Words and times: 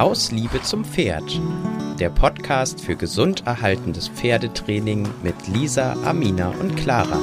Aus 0.00 0.32
Liebe 0.32 0.62
zum 0.62 0.82
Pferd. 0.82 1.42
Der 1.98 2.08
Podcast 2.08 2.80
für 2.80 2.96
gesund 2.96 3.46
erhaltendes 3.46 4.08
Pferdetraining 4.08 5.06
mit 5.22 5.34
Lisa, 5.46 5.94
Amina 6.06 6.54
und 6.58 6.74
Clara. 6.74 7.18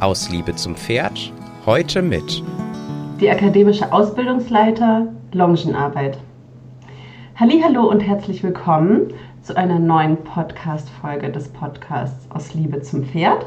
Aus 0.00 0.30
Liebe 0.30 0.54
zum 0.54 0.74
Pferd. 0.74 1.34
Heute 1.66 2.00
mit 2.00 2.42
die 3.20 3.28
akademische 3.28 3.92
Ausbildungsleiter 3.92 5.08
Longenarbeit. 5.32 6.16
Hallo 7.36 7.90
und 7.90 8.00
herzlich 8.00 8.42
willkommen 8.42 9.12
zu 9.42 9.54
einer 9.54 9.78
neuen 9.78 10.16
Podcast-Folge 10.16 11.30
des 11.30 11.50
Podcasts 11.50 12.26
Aus 12.30 12.54
Liebe 12.54 12.80
zum 12.80 13.04
Pferd. 13.04 13.44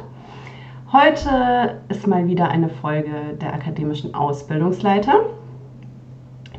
Heute 0.91 1.82
ist 1.89 2.05
mal 2.05 2.27
wieder 2.27 2.48
eine 2.50 2.70
Folge 2.70 3.34
der 3.41 3.55
akademischen 3.55 4.14
Ausbildungsleiter. 4.14 5.21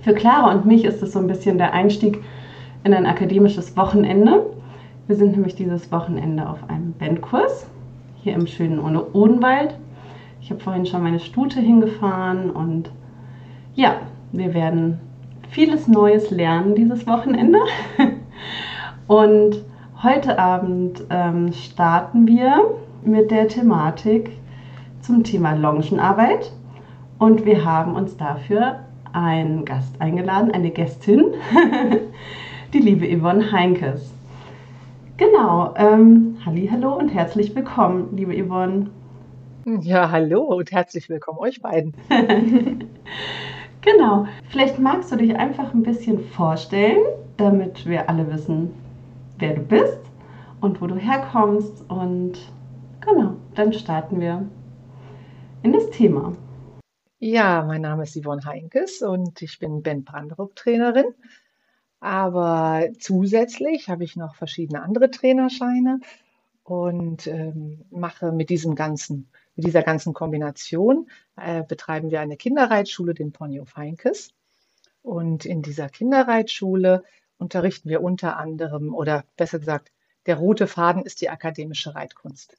Für 0.03 0.15
Clara 0.15 0.53
und 0.53 0.65
mich 0.65 0.85
ist 0.85 1.03
es 1.03 1.13
so 1.13 1.19
ein 1.19 1.27
bisschen 1.27 1.59
der 1.59 1.73
Einstieg 1.73 2.23
in 2.85 2.95
ein 2.95 3.07
akademisches 3.07 3.77
Wochenende. 3.77 4.47
Wir 5.07 5.17
sind 5.17 5.33
nämlich 5.33 5.55
dieses 5.55 5.91
Wochenende 5.91 6.49
auf 6.49 6.59
einem 6.69 6.93
Bandkurs 6.93 7.67
hier 8.23 8.35
im 8.35 8.47
schönen 8.47 8.79
Odenwald. 8.79 9.75
Ich 10.41 10.51
habe 10.51 10.61
vorhin 10.61 10.87
schon 10.87 11.03
meine 11.03 11.21
Stute 11.21 11.61
hingefahren 11.61 12.51
und 12.51 12.91
ja, 13.75 13.97
wir 14.33 14.55
werden 14.55 15.01
vieles 15.51 15.89
Neues 15.89 16.31
lernen 16.31 16.75
dieses 16.75 17.07
Wochenende. 17.07 17.59
Und 19.07 19.65
heute 20.03 20.39
Abend 20.39 21.03
ähm, 21.11 21.53
starten 21.53 22.27
wir 22.27 22.75
mit 23.03 23.31
der 23.31 23.49
Thematik 23.49 24.31
zum 25.01 25.25
Thema 25.25 25.53
Longenarbeit. 25.53 26.53
Und 27.19 27.47
wir 27.47 27.65
haben 27.65 27.95
uns 27.95 28.17
dafür 28.17 28.81
einen 29.23 29.65
Gast 29.65 30.01
eingeladen, 30.01 30.51
eine 30.51 30.71
Gästin, 30.71 31.35
die 32.73 32.79
liebe 32.79 33.07
Yvonne 33.07 33.51
Heinkes. 33.53 34.13
Genau, 35.17 35.75
ähm, 35.77 36.37
hallo 36.45 36.95
und 36.95 37.09
herzlich 37.09 37.55
willkommen, 37.55 38.17
liebe 38.17 38.35
Yvonne. 38.35 38.91
Ja, 39.81 40.11
hallo 40.11 40.43
und 40.43 40.71
herzlich 40.71 41.09
willkommen 41.09 41.39
euch 41.39 41.61
beiden. 41.61 41.95
genau, 43.81 44.27
vielleicht 44.49 44.79
magst 44.79 45.11
du 45.11 45.17
dich 45.17 45.37
einfach 45.37 45.75
ein 45.75 45.83
bisschen 45.83 46.21
vorstellen, 46.21 47.03
damit 47.37 47.87
wir 47.87 48.09
alle 48.09 48.33
wissen, 48.33 48.71
wer 49.39 49.55
du 49.55 49.63
bist 49.63 50.01
und 50.61 50.81
wo 50.81 50.87
du 50.87 50.97
herkommst 50.97 51.85
und 51.89 52.39
Genau, 53.01 53.35
dann 53.55 53.73
starten 53.73 54.21
wir 54.21 54.45
in 55.63 55.73
das 55.73 55.89
Thema. 55.91 56.33
Ja, 57.21 57.65
mein 57.65 57.83
Name 57.83 58.05
ist 58.05 58.17
Yvonne 58.17 58.45
Heinkes 58.45 59.03
und 59.03 59.43
ich 59.43 59.59
bin 59.59 59.83
Ben 59.83 60.05
Branderup 60.05 60.55
Trainerin. 60.55 61.15
Aber 62.01 62.89
zusätzlich 63.01 63.89
habe 63.89 64.05
ich 64.05 64.15
noch 64.15 64.37
verschiedene 64.37 64.83
andere 64.83 65.11
Trainerscheine 65.11 66.01
und 66.63 67.27
ähm, 67.27 67.85
mache 67.91 68.31
mit 68.31 68.51
diesem 68.51 68.77
ganzen, 68.77 69.31
mit 69.57 69.67
dieser 69.67 69.83
ganzen 69.83 70.15
Kombination 70.15 71.11
äh, 71.37 71.65
betreiben 71.65 72.11
wir 72.13 72.21
eine 72.21 72.37
Kinderreitschule, 72.37 73.15
den 73.15 73.33
Pony 73.33 73.61
of 73.61 73.77
Heinkes. 73.77 74.33
Und 75.03 75.45
in 75.45 75.63
dieser 75.63 75.89
Kinderreitschule 75.89 77.03
unterrichten 77.39 77.89
wir 77.89 78.01
unter 78.03 78.37
anderem, 78.37 78.95
oder 78.95 79.25
besser 79.37 79.59
gesagt, 79.59 79.91
der 80.27 80.37
rote 80.37 80.69
Faden 80.69 81.03
ist 81.05 81.21
die 81.21 81.31
akademische 81.31 81.97
Reitkunst. 81.97 82.57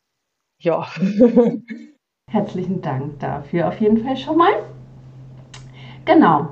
Ja. 0.57 0.91
Herzlichen 2.29 2.81
Dank 2.83 3.19
dafür 3.19 3.67
auf 3.67 3.81
jeden 3.81 4.03
Fall 4.03 4.15
schon 4.15 4.37
mal. 4.37 4.51
Genau. 6.05 6.47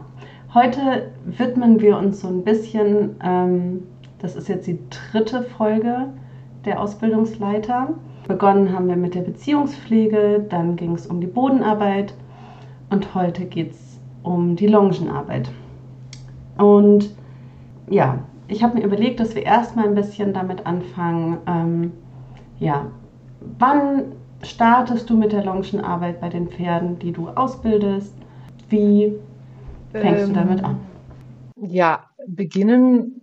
Heute 0.54 1.12
widmen 1.26 1.80
wir 1.80 1.98
uns 1.98 2.22
so 2.22 2.28
ein 2.28 2.44
bisschen, 2.44 3.16
ähm, 3.24 3.84
das 4.18 4.36
ist 4.36 4.50
jetzt 4.50 4.66
die 4.66 4.80
dritte 4.90 5.44
Folge 5.44 6.08
der 6.66 6.82
Ausbildungsleiter. 6.82 7.90
Begonnen 8.28 8.74
haben 8.74 8.88
wir 8.88 8.96
mit 8.96 9.14
der 9.14 9.22
Beziehungspflege, 9.22 10.48
dann 10.50 10.78
ging 10.78 10.94
es 10.94 11.06
um 11.06 11.22
die 11.22 11.28
Bodenarbeit 11.28 12.16
und 12.90 13.14
heute 13.14 13.46
geht 13.46 13.72
es 13.72 14.00
um 14.24 14.56
die 14.56 14.68
Longenarbeit. 14.68 15.52
Und 16.58 17.16
ja, 17.88 18.18
ich 18.48 18.64
habe 18.64 18.80
mir 18.80 18.84
überlegt, 18.84 19.20
dass 19.20 19.36
wir 19.36 19.44
erstmal 19.44 19.88
ein 19.88 19.96
bisschen 19.96 20.34
damit 20.34 20.66
anfangen, 20.66 21.38
ähm, 21.46 21.92
ja, 22.58 22.88
Wann 23.60 24.14
startest 24.44 25.10
du 25.10 25.18
mit 25.18 25.32
der 25.32 25.44
Longenarbeit 25.44 26.22
bei 26.22 26.30
den 26.30 26.50
Pferden, 26.50 27.00
die 27.00 27.12
du 27.12 27.30
ausbildest? 27.30 28.14
Wie 28.70 29.14
fängst 29.92 30.24
ähm, 30.24 30.28
du 30.30 30.34
damit 30.34 30.64
an? 30.64 30.80
Ja, 31.62 32.10
beginnen, 32.28 33.22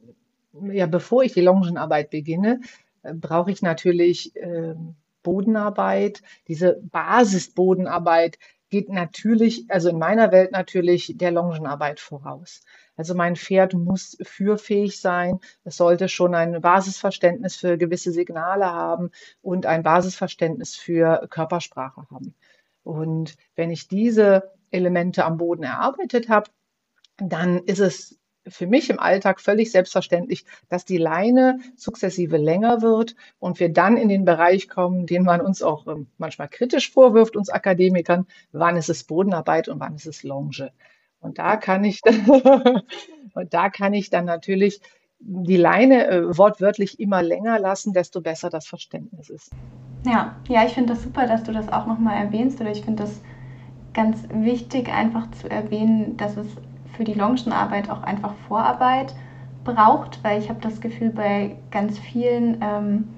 ja, 0.72 0.86
bevor 0.86 1.22
ich 1.22 1.34
die 1.34 1.40
Longenarbeit 1.40 2.10
beginne, 2.10 2.60
äh, 3.02 3.14
brauche 3.14 3.50
ich 3.50 3.62
natürlich 3.62 4.34
äh, 4.36 4.74
Bodenarbeit. 5.22 6.22
Diese 6.48 6.80
Basisbodenarbeit 6.90 8.38
geht 8.70 8.88
natürlich, 8.88 9.70
also 9.70 9.88
in 9.88 9.98
meiner 9.98 10.32
Welt 10.32 10.52
natürlich 10.52 11.14
der 11.16 11.30
Longenarbeit 11.30 12.00
voraus. 12.00 12.62
Also 12.96 13.14
mein 13.14 13.36
Pferd 13.36 13.74
muss 13.74 14.16
führfähig 14.22 15.00
sein. 15.00 15.40
Es 15.64 15.76
sollte 15.76 16.08
schon 16.08 16.34
ein 16.34 16.60
Basisverständnis 16.60 17.56
für 17.56 17.76
gewisse 17.76 18.12
Signale 18.12 18.66
haben 18.66 19.10
und 19.42 19.66
ein 19.66 19.82
Basisverständnis 19.82 20.76
für 20.76 21.26
Körpersprache 21.28 22.06
haben. 22.10 22.34
Und 22.82 23.36
wenn 23.56 23.70
ich 23.70 23.88
diese 23.88 24.52
Elemente 24.70 25.24
am 25.24 25.36
Boden 25.38 25.62
erarbeitet 25.64 26.28
habe, 26.28 26.50
dann 27.16 27.58
ist 27.64 27.80
es 27.80 28.18
für 28.46 28.66
mich 28.66 28.90
im 28.90 28.98
Alltag 28.98 29.40
völlig 29.40 29.70
selbstverständlich, 29.70 30.44
dass 30.68 30.84
die 30.84 30.98
Leine 30.98 31.58
sukzessive 31.76 32.36
länger 32.36 32.82
wird 32.82 33.14
und 33.38 33.60
wir 33.60 33.72
dann 33.72 33.96
in 33.96 34.08
den 34.08 34.24
Bereich 34.24 34.68
kommen, 34.68 35.06
den 35.06 35.24
man 35.24 35.40
uns 35.40 35.62
auch 35.62 35.86
ähm, 35.86 36.08
manchmal 36.18 36.48
kritisch 36.48 36.90
vorwirft, 36.92 37.36
uns 37.36 37.48
Akademikern, 37.48 38.26
wann 38.52 38.76
ist 38.76 38.90
es 38.90 39.04
Bodenarbeit 39.04 39.68
und 39.68 39.80
wann 39.80 39.94
ist 39.94 40.06
es 40.06 40.22
Longe. 40.22 40.72
Und 41.20 41.38
da 41.38 41.56
kann 41.56 41.84
ich 41.84 42.00
dann, 42.02 42.24
und 43.34 43.54
da 43.54 43.70
kann 43.70 43.94
ich 43.94 44.10
dann 44.10 44.26
natürlich 44.26 44.80
die 45.18 45.56
Leine 45.56 46.06
äh, 46.08 46.36
wortwörtlich 46.36 47.00
immer 47.00 47.22
länger 47.22 47.58
lassen, 47.58 47.94
desto 47.94 48.20
besser 48.20 48.50
das 48.50 48.66
Verständnis 48.66 49.30
ist. 49.30 49.50
Ja, 50.04 50.36
ja, 50.48 50.66
ich 50.66 50.74
finde 50.74 50.92
das 50.92 51.02
super, 51.02 51.26
dass 51.26 51.44
du 51.44 51.52
das 51.52 51.68
auch 51.72 51.86
nochmal 51.86 52.22
erwähnst 52.22 52.60
oder 52.60 52.70
ich 52.70 52.82
finde 52.82 53.04
das 53.04 53.22
ganz 53.94 54.22
wichtig, 54.30 54.88
einfach 54.88 55.30
zu 55.30 55.48
erwähnen, 55.48 56.18
dass 56.18 56.36
es 56.36 56.48
für 56.96 57.04
die 57.04 57.14
Longenarbeit 57.14 57.90
auch 57.90 58.02
einfach 58.02 58.34
Vorarbeit 58.48 59.14
braucht, 59.64 60.22
weil 60.22 60.40
ich 60.40 60.48
habe 60.48 60.60
das 60.60 60.80
Gefühl, 60.80 61.10
bei 61.10 61.56
ganz 61.70 61.98
vielen 61.98 62.58
ähm, 62.60 63.08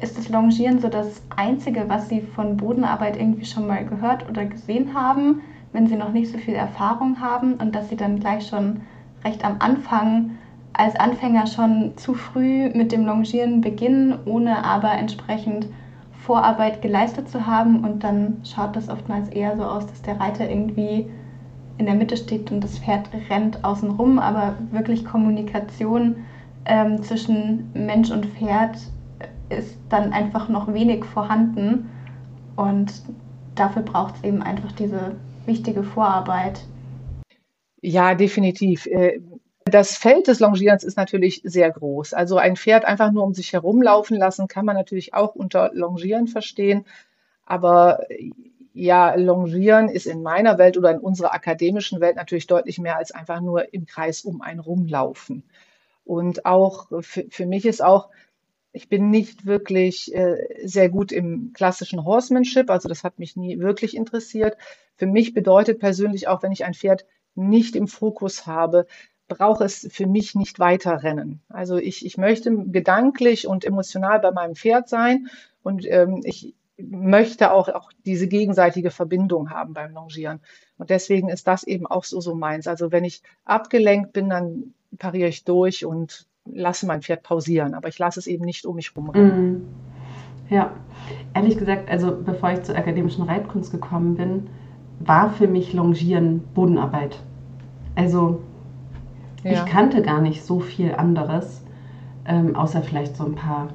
ist 0.00 0.18
das 0.18 0.28
Longieren 0.28 0.80
so 0.80 0.88
das 0.88 1.22
Einzige, 1.36 1.84
was 1.88 2.08
sie 2.08 2.20
von 2.20 2.56
Bodenarbeit 2.56 3.16
irgendwie 3.16 3.44
schon 3.44 3.66
mal 3.66 3.84
gehört 3.84 4.28
oder 4.28 4.44
gesehen 4.44 4.94
haben 4.94 5.42
wenn 5.72 5.86
sie 5.86 5.96
noch 5.96 6.12
nicht 6.12 6.30
so 6.30 6.38
viel 6.38 6.54
Erfahrung 6.54 7.20
haben 7.20 7.54
und 7.54 7.74
dass 7.74 7.88
sie 7.88 7.96
dann 7.96 8.20
gleich 8.20 8.46
schon 8.46 8.82
recht 9.24 9.44
am 9.44 9.56
Anfang 9.58 10.32
als 10.74 10.96
Anfänger 10.96 11.46
schon 11.46 11.96
zu 11.96 12.14
früh 12.14 12.70
mit 12.70 12.92
dem 12.92 13.04
Longieren 13.04 13.60
beginnen, 13.60 14.18
ohne 14.24 14.64
aber 14.64 14.92
entsprechend 14.92 15.66
Vorarbeit 16.12 16.82
geleistet 16.82 17.28
zu 17.28 17.46
haben. 17.46 17.84
Und 17.84 18.04
dann 18.04 18.40
schaut 18.44 18.76
das 18.76 18.88
oftmals 18.88 19.28
eher 19.28 19.56
so 19.56 19.64
aus, 19.64 19.86
dass 19.86 20.02
der 20.02 20.18
Reiter 20.18 20.48
irgendwie 20.48 21.10
in 21.78 21.86
der 21.86 21.94
Mitte 21.94 22.16
steht 22.16 22.50
und 22.50 22.62
das 22.62 22.78
Pferd 22.78 23.08
rennt 23.30 23.64
außen 23.64 23.90
rum, 23.90 24.18
aber 24.18 24.56
wirklich 24.70 25.04
Kommunikation 25.04 26.16
ähm, 26.64 27.02
zwischen 27.02 27.70
Mensch 27.74 28.10
und 28.10 28.26
Pferd 28.26 28.76
ist 29.48 29.76
dann 29.88 30.12
einfach 30.12 30.48
noch 30.48 30.72
wenig 30.72 31.04
vorhanden. 31.04 31.90
Und 32.56 32.92
dafür 33.54 33.82
braucht 33.82 34.16
es 34.16 34.24
eben 34.24 34.42
einfach 34.42 34.72
diese 34.72 35.16
wichtige 35.46 35.82
Vorarbeit. 35.82 36.64
Ja, 37.80 38.14
definitiv. 38.14 38.86
Äh, 38.86 39.20
das 39.64 39.96
Feld 39.96 40.28
des 40.28 40.40
Longierens 40.40 40.84
ist 40.84 40.96
natürlich 40.96 41.40
sehr 41.44 41.70
groß. 41.70 42.14
Also 42.14 42.36
ein 42.36 42.56
Pferd 42.56 42.84
einfach 42.84 43.12
nur 43.12 43.24
um 43.24 43.34
sich 43.34 43.52
herumlaufen 43.52 44.16
lassen, 44.16 44.48
kann 44.48 44.66
man 44.66 44.76
natürlich 44.76 45.14
auch 45.14 45.34
unter 45.34 45.70
Longieren 45.72 46.26
verstehen. 46.26 46.84
Aber 47.46 48.00
ja, 48.74 49.14
Longieren 49.14 49.88
ist 49.88 50.06
in 50.06 50.22
meiner 50.22 50.58
Welt 50.58 50.76
oder 50.76 50.90
in 50.90 50.98
unserer 50.98 51.34
akademischen 51.34 52.00
Welt 52.00 52.16
natürlich 52.16 52.46
deutlich 52.46 52.78
mehr 52.78 52.96
als 52.96 53.12
einfach 53.12 53.40
nur 53.40 53.72
im 53.74 53.86
Kreis 53.86 54.22
um 54.22 54.40
einen 54.40 54.60
rumlaufen. 54.60 55.44
Und 56.04 56.46
auch 56.46 56.88
für, 57.00 57.24
für 57.30 57.46
mich 57.46 57.64
ist 57.66 57.82
auch 57.82 58.08
ich 58.72 58.88
bin 58.88 59.10
nicht 59.10 59.44
wirklich 59.44 60.14
äh, 60.14 60.36
sehr 60.64 60.88
gut 60.88 61.12
im 61.12 61.52
klassischen 61.52 62.04
Horsemanship, 62.04 62.70
also 62.70 62.88
das 62.88 63.04
hat 63.04 63.18
mich 63.18 63.36
nie 63.36 63.58
wirklich 63.58 63.94
interessiert. 63.94 64.56
Für 64.96 65.06
mich 65.06 65.34
bedeutet 65.34 65.78
persönlich 65.78 66.26
auch, 66.28 66.42
wenn 66.42 66.52
ich 66.52 66.64
ein 66.64 66.74
Pferd 66.74 67.04
nicht 67.34 67.76
im 67.76 67.86
Fokus 67.86 68.46
habe, 68.46 68.86
brauche 69.28 69.64
es 69.64 69.88
für 69.90 70.06
mich 70.06 70.34
nicht 70.34 70.58
weiter 70.58 71.02
rennen. 71.02 71.40
Also 71.48 71.76
ich, 71.76 72.04
ich 72.04 72.16
möchte 72.16 72.50
gedanklich 72.66 73.46
und 73.46 73.64
emotional 73.64 74.20
bei 74.20 74.30
meinem 74.30 74.54
Pferd 74.54 74.88
sein 74.88 75.28
und 75.62 75.86
ähm, 75.86 76.20
ich 76.24 76.54
möchte 76.78 77.52
auch, 77.52 77.68
auch 77.68 77.92
diese 78.04 78.28
gegenseitige 78.28 78.90
Verbindung 78.90 79.50
haben 79.50 79.74
beim 79.74 79.92
Longieren. 79.92 80.40
Und 80.78 80.90
deswegen 80.90 81.28
ist 81.28 81.46
das 81.46 81.64
eben 81.64 81.86
auch 81.86 82.04
so, 82.04 82.20
so 82.20 82.34
meins. 82.34 82.66
Also 82.66 82.92
wenn 82.92 83.04
ich 83.04 83.22
abgelenkt 83.44 84.12
bin, 84.12 84.30
dann 84.30 84.74
pariere 84.98 85.28
ich 85.28 85.44
durch 85.44 85.84
und 85.84 86.26
lasse 86.44 86.86
mein 86.86 87.02
Pferd 87.02 87.22
pausieren. 87.22 87.74
Aber 87.74 87.88
ich 87.88 87.98
lasse 87.98 88.18
es 88.18 88.26
eben 88.26 88.44
nicht 88.44 88.66
um 88.66 88.76
mich 88.76 88.96
rumrennen. 88.96 89.52
Mhm. 89.52 89.68
Ja, 90.50 90.72
ehrlich 91.34 91.56
gesagt, 91.56 91.88
also 91.88 92.14
bevor 92.14 92.52
ich 92.52 92.62
zur 92.62 92.76
akademischen 92.76 93.24
Reitkunst 93.24 93.70
gekommen 93.70 94.16
bin, 94.16 94.50
war 94.98 95.32
für 95.32 95.48
mich 95.48 95.72
Longieren 95.72 96.40
Bodenarbeit. 96.54 97.18
Also 97.94 98.42
ja. 99.44 99.52
ich 99.52 99.66
kannte 99.66 100.02
gar 100.02 100.20
nicht 100.20 100.44
so 100.44 100.60
viel 100.60 100.94
anderes, 100.94 101.62
ähm, 102.26 102.54
außer 102.54 102.82
vielleicht 102.82 103.16
so 103.16 103.24
ein 103.24 103.34
paar 103.34 103.68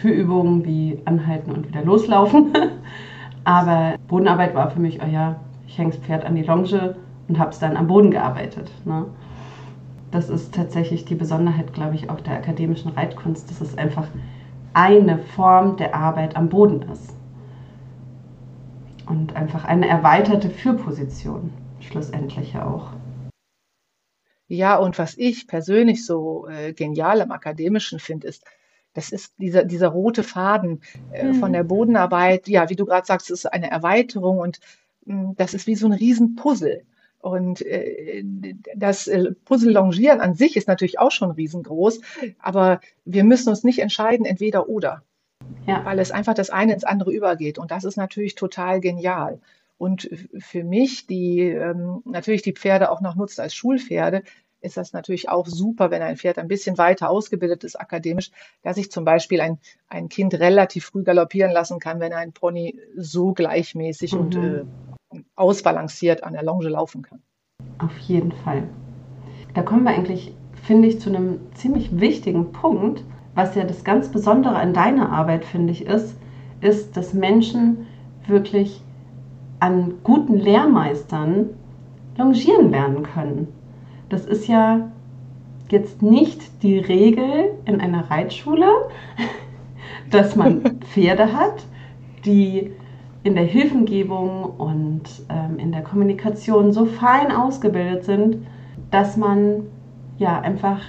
Führübungen 0.00 0.64
wie 0.64 1.00
Anhalten 1.04 1.52
und 1.52 1.68
wieder 1.68 1.84
loslaufen. 1.84 2.52
Aber 3.44 3.94
Bodenarbeit 4.08 4.54
war 4.54 4.70
für 4.70 4.80
mich, 4.80 5.00
oh 5.02 5.06
ja, 5.06 5.40
ich 5.66 5.78
hänge 5.78 5.90
das 5.90 6.00
Pferd 6.00 6.24
an 6.24 6.34
die 6.34 6.42
Longe 6.42 6.96
und 7.28 7.38
habe 7.38 7.50
es 7.50 7.58
dann 7.58 7.76
am 7.76 7.86
Boden 7.86 8.10
gearbeitet. 8.10 8.70
Ne? 8.84 9.06
Das 10.10 10.30
ist 10.30 10.54
tatsächlich 10.54 11.04
die 11.04 11.14
Besonderheit, 11.14 11.72
glaube 11.72 11.94
ich, 11.94 12.10
auch 12.10 12.20
der 12.20 12.34
akademischen 12.34 12.92
Reitkunst, 12.92 13.50
dass 13.50 13.60
es 13.60 13.76
einfach 13.76 14.06
eine 14.72 15.18
Form 15.18 15.76
der 15.76 15.94
Arbeit 15.94 16.36
am 16.36 16.48
Boden 16.48 16.82
ist. 16.90 17.14
Und 19.06 19.36
einfach 19.36 19.64
eine 19.64 19.88
erweiterte 19.88 20.50
Führposition, 20.50 21.52
schlussendlich 21.80 22.52
ja 22.52 22.66
auch. 22.66 22.92
Ja, 24.46 24.76
und 24.76 24.98
was 24.98 25.16
ich 25.16 25.46
persönlich 25.46 26.06
so 26.06 26.46
äh, 26.48 26.72
genial 26.72 27.20
am 27.20 27.32
Akademischen 27.32 27.98
finde, 27.98 28.28
ist, 28.28 28.44
das 28.94 29.12
ist 29.12 29.34
dieser, 29.38 29.64
dieser 29.64 29.88
rote 29.88 30.22
Faden 30.22 30.80
äh, 31.12 31.24
mhm. 31.24 31.34
von 31.34 31.52
der 31.52 31.64
Bodenarbeit. 31.64 32.48
Ja, 32.48 32.68
wie 32.70 32.76
du 32.76 32.84
gerade 32.84 33.06
sagst, 33.06 33.30
ist 33.30 33.46
eine 33.46 33.70
Erweiterung 33.70 34.38
und 34.38 34.60
mh, 35.04 35.14
hm, 35.14 35.36
das 35.36 35.54
ist 35.54 35.66
wie 35.66 35.76
so 35.76 35.86
ein 35.86 35.92
Riesenpuzzle. 35.92 36.82
Und 37.20 37.62
äh, 37.62 38.24
das 38.76 39.08
äh, 39.08 39.32
Puzzle 39.44 39.72
Longieren 39.72 40.20
an 40.20 40.34
sich 40.34 40.56
ist 40.56 40.68
natürlich 40.68 40.98
auch 40.98 41.10
schon 41.10 41.32
riesengroß, 41.32 42.00
aber 42.38 42.80
wir 43.04 43.24
müssen 43.24 43.48
uns 43.48 43.64
nicht 43.64 43.80
entscheiden, 43.80 44.24
entweder 44.24 44.68
oder. 44.68 45.02
Ja. 45.66 45.84
Weil 45.84 45.98
es 45.98 46.10
einfach 46.10 46.34
das 46.34 46.50
eine 46.50 46.74
ins 46.74 46.84
andere 46.84 47.12
übergeht. 47.12 47.58
Und 47.58 47.70
das 47.70 47.84
ist 47.84 47.96
natürlich 47.96 48.34
total 48.34 48.80
genial. 48.80 49.40
Und 49.78 50.10
für 50.38 50.64
mich, 50.64 51.06
die 51.06 51.40
ähm, 51.40 52.02
natürlich 52.04 52.42
die 52.42 52.52
Pferde 52.52 52.90
auch 52.90 53.00
noch 53.00 53.14
nutzt 53.14 53.38
als 53.38 53.54
Schulpferde, 53.54 54.22
ist 54.60 54.76
das 54.76 54.92
natürlich 54.92 55.28
auch 55.28 55.46
super, 55.46 55.90
wenn 55.90 56.02
ein 56.02 56.16
Pferd 56.16 56.38
ein 56.38 56.48
bisschen 56.48 56.78
weiter 56.78 57.10
ausgebildet 57.10 57.64
ist 57.64 57.80
akademisch, 57.80 58.30
dass 58.62 58.76
ich 58.76 58.90
zum 58.90 59.04
Beispiel 59.04 59.40
ein, 59.40 59.58
ein 59.88 60.08
Kind 60.08 60.34
relativ 60.34 60.86
früh 60.86 61.02
galoppieren 61.02 61.52
lassen 61.52 61.78
kann, 61.78 62.00
wenn 62.00 62.12
ein 62.12 62.32
Pony 62.32 62.78
so 62.96 63.32
gleichmäßig 63.32 64.12
mhm. 64.12 64.20
und 64.20 64.36
äh, 64.36 64.64
ausbalanciert 65.36 66.24
an 66.24 66.32
der 66.32 66.42
Longe 66.42 66.68
laufen 66.68 67.02
kann. 67.02 67.22
Auf 67.78 67.96
jeden 67.98 68.32
Fall. 68.32 68.64
Da 69.54 69.62
kommen 69.62 69.84
wir 69.84 69.90
eigentlich, 69.90 70.34
finde 70.62 70.88
ich, 70.88 71.00
zu 71.00 71.10
einem 71.10 71.40
ziemlich 71.54 72.00
wichtigen 72.00 72.52
Punkt, 72.52 73.02
was 73.34 73.54
ja 73.54 73.64
das 73.64 73.84
ganz 73.84 74.08
Besondere 74.08 74.56
an 74.56 74.74
deiner 74.74 75.10
Arbeit, 75.12 75.44
finde 75.44 75.72
ich, 75.72 75.86
ist, 75.86 76.16
ist, 76.60 76.96
dass 76.96 77.14
Menschen 77.14 77.86
wirklich 78.26 78.82
an 79.60 79.94
guten 80.02 80.36
Lehrmeistern 80.36 81.50
longieren 82.16 82.70
lernen 82.70 83.04
können. 83.04 83.48
Das 84.08 84.24
ist 84.24 84.46
ja 84.48 84.90
jetzt 85.70 86.02
nicht 86.02 86.62
die 86.62 86.78
Regel 86.78 87.50
in 87.64 87.80
einer 87.80 88.10
Reitschule, 88.10 88.68
dass 90.10 90.36
man 90.36 90.62
Pferde 90.80 91.32
hat, 91.32 91.66
die 92.24 92.72
in 93.22 93.34
der 93.34 93.44
Hilfengebung 93.44 94.44
und 94.44 95.02
ähm, 95.28 95.58
in 95.58 95.72
der 95.72 95.82
Kommunikation 95.82 96.72
so 96.72 96.86
fein 96.86 97.32
ausgebildet 97.32 98.04
sind, 98.04 98.46
dass 98.90 99.16
man 99.16 99.64
ja 100.18 100.40
einfach 100.40 100.80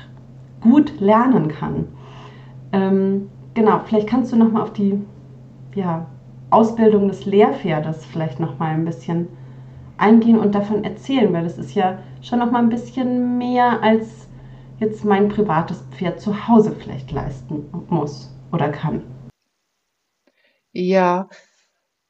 gut 0.62 1.00
lernen 1.00 1.50
kann. 1.50 1.88
Ähm, 2.72 3.30
genau, 3.54 3.82
vielleicht 3.86 4.08
kannst 4.08 4.32
du 4.32 4.38
noch 4.38 4.52
mal 4.52 4.62
auf 4.62 4.74
die 4.74 5.02
ja, 5.76 6.06
Ausbildung 6.50 7.08
des 7.08 7.26
Lehrpferdes 7.26 8.06
vielleicht 8.06 8.40
noch 8.40 8.58
mal 8.60 8.74
ein 8.74 8.86
bisschen 8.86 9.28
eingehen 10.00 10.40
und 10.40 10.56
davon 10.56 10.84
erzählen, 10.84 11.32
weil 11.34 11.44
das 11.44 11.58
ist 11.58 11.76
ja 11.76 12.00
schon 12.22 12.40
noch 12.40 12.52
mal 12.52 12.60
ein 12.60 12.70
bisschen 12.70 13.38
mehr 13.38 13.84
als 13.84 14.28
jetzt 14.80 15.04
mein 15.04 15.30
privates 15.30 15.84
Pferd 15.92 16.22
zu 16.22 16.48
Hause 16.48 16.76
vielleicht 16.80 17.12
leisten 17.12 17.70
muss 17.90 18.34
oder 18.52 18.70
kann. 18.70 19.04
Ja, 20.72 21.28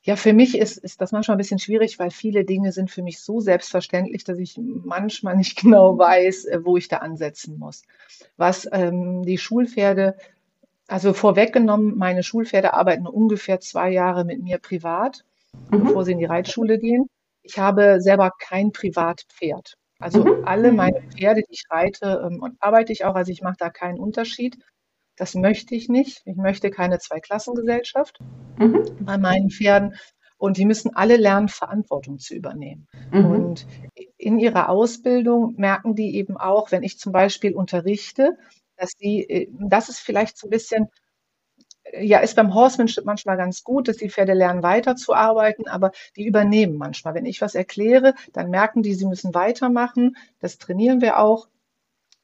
ja, 0.03 0.15
für 0.15 0.33
mich 0.33 0.57
ist, 0.57 0.77
ist 0.77 1.01
das 1.01 1.11
manchmal 1.11 1.35
ein 1.35 1.39
bisschen 1.39 1.59
schwierig, 1.59 1.99
weil 1.99 2.09
viele 2.09 2.45
Dinge 2.45 2.71
sind 2.71 2.89
für 2.89 3.03
mich 3.03 3.19
so 3.19 3.41
selbstverständlich, 3.41 4.23
dass 4.23 4.39
ich 4.39 4.57
manchmal 4.57 5.35
nicht 5.35 5.57
genau 5.61 5.97
weiß, 5.97 6.45
äh, 6.45 6.59
wo 6.63 6.77
ich 6.77 6.87
da 6.87 6.97
ansetzen 6.97 7.57
muss. 7.57 7.83
Was 8.37 8.67
ähm, 8.71 9.23
die 9.23 9.37
Schulpferde, 9.37 10.15
also 10.87 11.13
vorweggenommen, 11.13 11.97
meine 11.97 12.23
Schulpferde 12.23 12.73
arbeiten 12.73 13.07
ungefähr 13.07 13.59
zwei 13.59 13.91
Jahre 13.91 14.25
mit 14.25 14.41
mir 14.41 14.57
privat, 14.57 15.25
mhm. 15.69 15.83
bevor 15.83 16.05
sie 16.05 16.13
in 16.13 16.19
die 16.19 16.25
Reitschule 16.25 16.79
gehen. 16.79 17.09
Ich 17.43 17.57
habe 17.57 18.01
selber 18.01 18.31
kein 18.39 18.71
Privatpferd. 18.71 19.75
Also 19.99 20.23
mhm. 20.23 20.45
alle 20.45 20.71
meine 20.71 21.01
Pferde, 21.01 21.41
die 21.41 21.53
ich 21.53 21.63
reite, 21.69 22.21
ähm, 22.25 22.55
arbeite 22.59 22.93
ich 22.93 23.03
auch, 23.03 23.15
also 23.15 23.31
ich 23.31 23.41
mache 23.41 23.57
da 23.59 23.69
keinen 23.69 23.99
Unterschied. 23.99 24.57
Das 25.17 25.35
möchte 25.35 25.75
ich 25.75 25.89
nicht. 25.89 26.21
Ich 26.25 26.37
möchte 26.37 26.71
keine 26.71 26.99
Zweiklassengesellschaft 26.99 28.19
mhm. 28.57 28.85
bei 29.01 29.17
meinen 29.17 29.49
Pferden. 29.49 29.95
Und 30.37 30.55
die 30.55 30.63
müssen 30.63 30.95
alle 30.95 31.17
lernen, 31.17 31.49
Verantwortung 31.49 32.17
zu 32.17 32.33
übernehmen. 32.33 32.87
Mhm. 33.11 33.25
Und 33.25 33.67
in 34.15 34.39
ihrer 34.39 34.69
Ausbildung 34.69 35.55
merken 35.57 35.95
die 35.95 36.15
eben 36.15 36.37
auch, 36.37 36.71
wenn 36.71 36.83
ich 36.83 36.97
zum 36.97 37.11
Beispiel 37.11 37.53
unterrichte, 37.53 38.37
dass 38.77 38.91
die, 38.91 39.29
äh, 39.29 39.47
das 39.51 39.89
ist 39.89 39.99
vielleicht 39.99 40.37
so 40.37 40.47
ein 40.47 40.51
bisschen, 40.51 40.87
ja, 41.99 42.19
ist 42.19 42.35
beim 42.35 42.53
Horsemanship 42.53 43.05
manchmal 43.05 43.37
ganz 43.37 43.63
gut, 43.63 43.87
dass 43.87 43.97
die 43.97 44.09
Pferde 44.09 44.33
lernen, 44.33 44.63
weiterzuarbeiten, 44.63 45.67
aber 45.67 45.91
die 46.15 46.25
übernehmen 46.25 46.77
manchmal. 46.77 47.13
Wenn 47.13 47.25
ich 47.25 47.41
was 47.41 47.55
erkläre, 47.55 48.13
dann 48.33 48.49
merken 48.49 48.83
die, 48.83 48.93
sie 48.93 49.05
müssen 49.05 49.33
weitermachen. 49.33 50.17
Das 50.39 50.57
trainieren 50.57 51.01
wir 51.01 51.19
auch. 51.19 51.47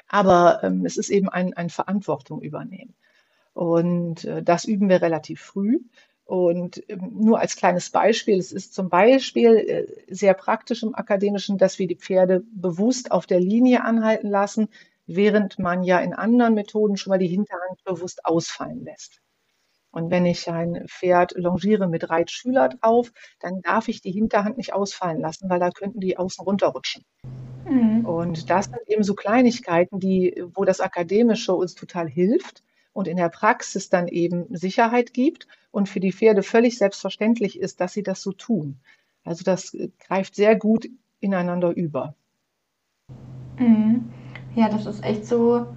Aber 0.08 0.64
ähm, 0.64 0.86
es 0.86 0.98
ist 0.98 1.10
eben 1.10 1.30
ein, 1.30 1.54
ein 1.54 1.70
Verantwortung 1.70 2.42
übernehmen. 2.42 2.94
Und 3.54 4.26
äh, 4.26 4.44
das 4.44 4.66
üben 4.66 4.90
wir 4.90 5.02
relativ 5.02 5.42
früh. 5.42 5.80
Und 6.26 6.84
ähm, 6.90 7.12
nur 7.14 7.40
als 7.40 7.56
kleines 7.56 7.90
Beispiel, 7.90 8.38
es 8.40 8.52
ist 8.52 8.74
zum 8.74 8.90
Beispiel 8.90 9.56
äh, 9.56 10.14
sehr 10.14 10.34
praktisch 10.34 10.84
im 10.84 10.96
Akademischen, 10.96 11.58
dass 11.58 11.80
wir 11.80 11.88
die 11.88 11.96
Pferde 11.96 12.44
bewusst 12.54 13.12
auf 13.12 13.26
der 13.26 13.40
Linie 13.40 13.84
anhalten 13.84 14.30
lassen, 14.30 14.69
während 15.07 15.60
man 15.60 15.84
ja 15.84 16.00
in 16.00 16.14
anderen 16.14 16.56
Methoden 16.56 16.98
schon 16.98 17.12
mal 17.12 17.19
die 17.19 17.28
Hinterhand 17.28 17.84
bewusst 17.84 18.26
ausfallen 18.26 18.84
lässt. 18.84 19.22
Und 19.95 20.11
wenn 20.11 20.25
ich 20.25 20.52
ein 20.52 20.85
Pferd 20.90 21.35
longiere 21.37 21.87
mit 21.87 22.09
Reitschüler 22.09 22.68
drauf, 22.68 23.14
dann 23.40 23.61
darf 23.61 23.87
ich 23.87 24.02
die 24.02 24.11
Hinterhand 24.11 24.57
nicht 24.57 24.73
ausfallen 24.73 25.21
lassen, 25.21 25.49
weil 25.49 25.61
da 25.61 25.69
könnten 25.69 26.02
die 26.02 26.18
außen 26.18 26.44
runterrutschen. 26.44 27.06
Mhm. 27.66 28.06
Und 28.06 28.49
das 28.49 28.66
sind 28.66 28.81
eben 28.87 29.04
so 29.04 29.14
Kleinigkeiten, 29.14 30.02
die, 30.02 30.44
wo 30.54 30.66
das 30.66 30.81
Akademische 30.81 31.54
uns 31.54 31.75
total 31.75 32.09
hilft 32.09 32.61
und 32.92 33.07
in 33.07 33.16
der 33.16 33.30
Praxis 33.30 33.87
dann 33.87 34.09
eben 34.09 34.54
Sicherheit 34.54 35.14
gibt 35.14 35.47
und 35.71 35.87
für 35.87 36.02
die 36.02 36.11
Pferde 36.11 36.44
völlig 36.44 36.78
selbstverständlich 36.78 37.57
ist, 37.57 37.80
dass 37.80 37.94
sie 37.94 38.04
das 38.04 38.21
so 38.21 38.33
tun. 38.33 38.81
Also 39.23 39.45
das 39.45 39.78
greift 40.06 40.35
sehr 40.35 40.57
gut 40.57 40.90
ineinander 41.21 41.73
über. 41.73 42.16
Mhm. 43.57 44.11
Ja, 44.56 44.68
das 44.68 44.87
ist 44.87 45.06
echt 45.06 45.25
so 45.25 45.68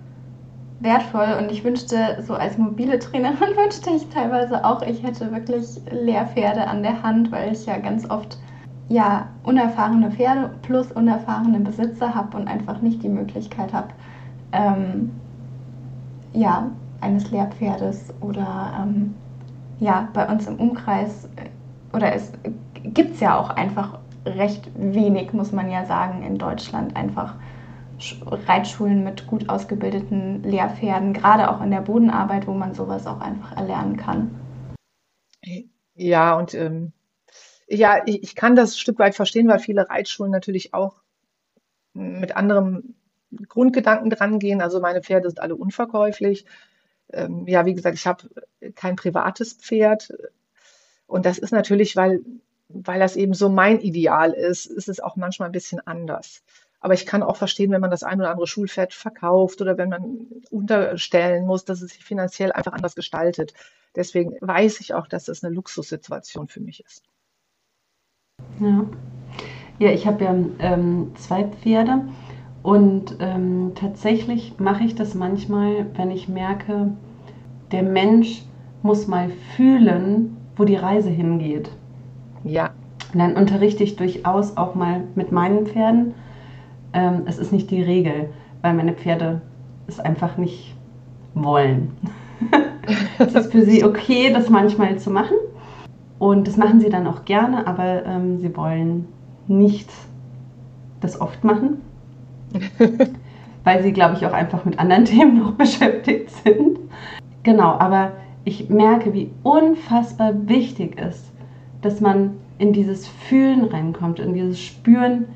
wertvoll 0.80 1.36
und 1.38 1.50
ich 1.50 1.64
wünschte, 1.64 2.22
so 2.22 2.34
als 2.34 2.56
mobile 2.58 2.98
Trainerin 2.98 3.56
wünschte 3.56 3.90
ich 3.90 4.08
teilweise 4.08 4.64
auch, 4.64 4.82
ich 4.82 5.02
hätte 5.02 5.32
wirklich 5.32 5.80
Lehrpferde 5.90 6.66
an 6.66 6.82
der 6.82 7.02
Hand, 7.02 7.32
weil 7.32 7.52
ich 7.52 7.66
ja 7.66 7.78
ganz 7.78 8.08
oft 8.08 8.38
ja, 8.88 9.28
unerfahrene 9.42 10.10
Pferde 10.10 10.50
plus 10.62 10.90
unerfahrene 10.92 11.60
Besitzer 11.60 12.14
habe 12.14 12.36
und 12.36 12.48
einfach 12.48 12.80
nicht 12.80 13.02
die 13.02 13.08
Möglichkeit 13.08 13.72
habe, 13.72 13.88
ähm, 14.52 15.10
ja, 16.32 16.70
eines 17.00 17.30
Lehrpferdes 17.30 18.12
oder 18.20 18.72
ähm, 18.80 19.14
ja, 19.78 20.08
bei 20.14 20.26
uns 20.26 20.46
im 20.46 20.56
Umkreis 20.56 21.26
äh, 21.36 21.94
oder 21.94 22.14
es 22.14 22.32
gibt 22.82 23.14
es 23.14 23.20
ja 23.20 23.38
auch 23.38 23.50
einfach 23.50 23.98
recht 24.24 24.68
wenig, 24.76 25.32
muss 25.32 25.52
man 25.52 25.70
ja 25.70 25.84
sagen, 25.84 26.22
in 26.22 26.38
Deutschland 26.38 26.96
einfach 26.96 27.34
Reitschulen 28.46 29.04
mit 29.04 29.26
gut 29.26 29.48
ausgebildeten 29.48 30.42
Lehrpferden, 30.42 31.12
gerade 31.12 31.50
auch 31.50 31.60
in 31.60 31.70
der 31.70 31.80
Bodenarbeit, 31.80 32.46
wo 32.46 32.52
man 32.52 32.74
sowas 32.74 33.06
auch 33.06 33.20
einfach 33.20 33.56
erlernen 33.56 33.96
kann. 33.96 34.40
Ja, 35.94 36.36
und 36.36 36.54
ähm, 36.54 36.92
ja, 37.66 38.02
ich, 38.06 38.22
ich 38.22 38.34
kann 38.34 38.56
das 38.56 38.72
ein 38.72 38.78
Stück 38.78 38.98
weit 38.98 39.14
verstehen, 39.14 39.48
weil 39.48 39.58
viele 39.58 39.88
Reitschulen 39.88 40.32
natürlich 40.32 40.74
auch 40.74 41.02
mit 41.92 42.36
anderem 42.36 42.94
Grundgedanken 43.48 44.10
dran 44.10 44.38
gehen. 44.38 44.62
Also 44.62 44.80
meine 44.80 45.02
Pferde 45.02 45.28
sind 45.28 45.40
alle 45.40 45.56
unverkäuflich. 45.56 46.46
Ähm, 47.12 47.46
ja, 47.46 47.66
wie 47.66 47.74
gesagt, 47.74 47.96
ich 47.96 48.06
habe 48.06 48.28
kein 48.74 48.96
privates 48.96 49.54
Pferd. 49.54 50.12
Und 51.06 51.26
das 51.26 51.38
ist 51.38 51.52
natürlich, 51.52 51.96
weil, 51.96 52.20
weil 52.68 53.00
das 53.00 53.16
eben 53.16 53.34
so 53.34 53.48
mein 53.48 53.80
Ideal 53.80 54.32
ist, 54.32 54.66
ist 54.66 54.88
es 54.88 55.00
auch 55.00 55.16
manchmal 55.16 55.48
ein 55.48 55.52
bisschen 55.52 55.84
anders. 55.86 56.42
Aber 56.80 56.94
ich 56.94 57.06
kann 57.06 57.22
auch 57.22 57.36
verstehen, 57.36 57.72
wenn 57.72 57.80
man 57.80 57.90
das 57.90 58.04
ein 58.04 58.20
oder 58.20 58.30
andere 58.30 58.46
Schulpferd 58.46 58.94
verkauft 58.94 59.60
oder 59.60 59.78
wenn 59.78 59.88
man 59.88 60.26
unterstellen 60.50 61.46
muss, 61.46 61.64
dass 61.64 61.82
es 61.82 61.92
sich 61.92 62.04
finanziell 62.04 62.52
einfach 62.52 62.72
anders 62.72 62.94
gestaltet. 62.94 63.52
Deswegen 63.96 64.36
weiß 64.40 64.80
ich 64.80 64.94
auch, 64.94 65.08
dass 65.08 65.24
das 65.24 65.42
eine 65.42 65.54
Luxussituation 65.54 66.46
für 66.46 66.60
mich 66.60 66.84
ist. 66.84 67.02
Ja, 68.60 68.86
ja 69.78 69.90
ich 69.90 70.06
habe 70.06 70.24
ja 70.24 70.36
ähm, 70.60 71.12
zwei 71.16 71.44
Pferde 71.44 72.02
und 72.62 73.16
ähm, 73.18 73.72
tatsächlich 73.74 74.58
mache 74.58 74.84
ich 74.84 74.94
das 74.94 75.14
manchmal, 75.14 75.86
wenn 75.96 76.10
ich 76.10 76.28
merke, 76.28 76.92
der 77.72 77.82
Mensch 77.82 78.42
muss 78.82 79.08
mal 79.08 79.30
fühlen, 79.56 80.36
wo 80.56 80.64
die 80.64 80.76
Reise 80.76 81.10
hingeht. 81.10 81.70
Ja. 82.44 82.70
Und 83.12 83.18
dann 83.18 83.36
unterrichte 83.36 83.82
ich 83.82 83.96
durchaus 83.96 84.56
auch 84.56 84.74
mal 84.74 85.04
mit 85.14 85.32
meinen 85.32 85.66
Pferden 85.66 86.14
ähm, 86.98 87.22
es 87.26 87.38
ist 87.38 87.52
nicht 87.52 87.70
die 87.70 87.82
Regel, 87.82 88.30
weil 88.60 88.74
meine 88.74 88.92
Pferde 88.92 89.40
es 89.86 90.00
einfach 90.00 90.36
nicht 90.36 90.74
wollen. 91.34 91.92
es 93.18 93.34
ist 93.34 93.52
für 93.52 93.62
sie 93.62 93.84
okay, 93.84 94.32
das 94.32 94.50
manchmal 94.50 94.98
zu 94.98 95.10
machen. 95.10 95.36
Und 96.18 96.48
das 96.48 96.56
machen 96.56 96.80
sie 96.80 96.90
dann 96.90 97.06
auch 97.06 97.24
gerne, 97.24 97.66
aber 97.68 98.04
ähm, 98.04 98.38
sie 98.40 98.56
wollen 98.56 99.06
nicht 99.46 99.88
das 101.00 101.20
oft 101.20 101.44
machen. 101.44 101.80
weil 103.64 103.82
sie, 103.82 103.92
glaube 103.92 104.14
ich, 104.16 104.26
auch 104.26 104.32
einfach 104.32 104.64
mit 104.64 104.78
anderen 104.78 105.04
Themen 105.12 105.38
noch 105.38 105.52
beschäftigt 105.52 106.30
sind. 106.44 106.78
Genau, 107.44 107.78
aber 107.78 108.12
ich 108.44 108.68
merke, 108.68 109.14
wie 109.14 109.30
unfassbar 109.44 110.48
wichtig 110.48 110.98
ist, 110.98 111.30
dass 111.82 112.00
man 112.00 112.32
in 112.58 112.72
dieses 112.72 113.06
Fühlen 113.06 113.64
reinkommt, 113.64 114.18
in 114.18 114.34
dieses 114.34 114.60
Spüren, 114.60 115.26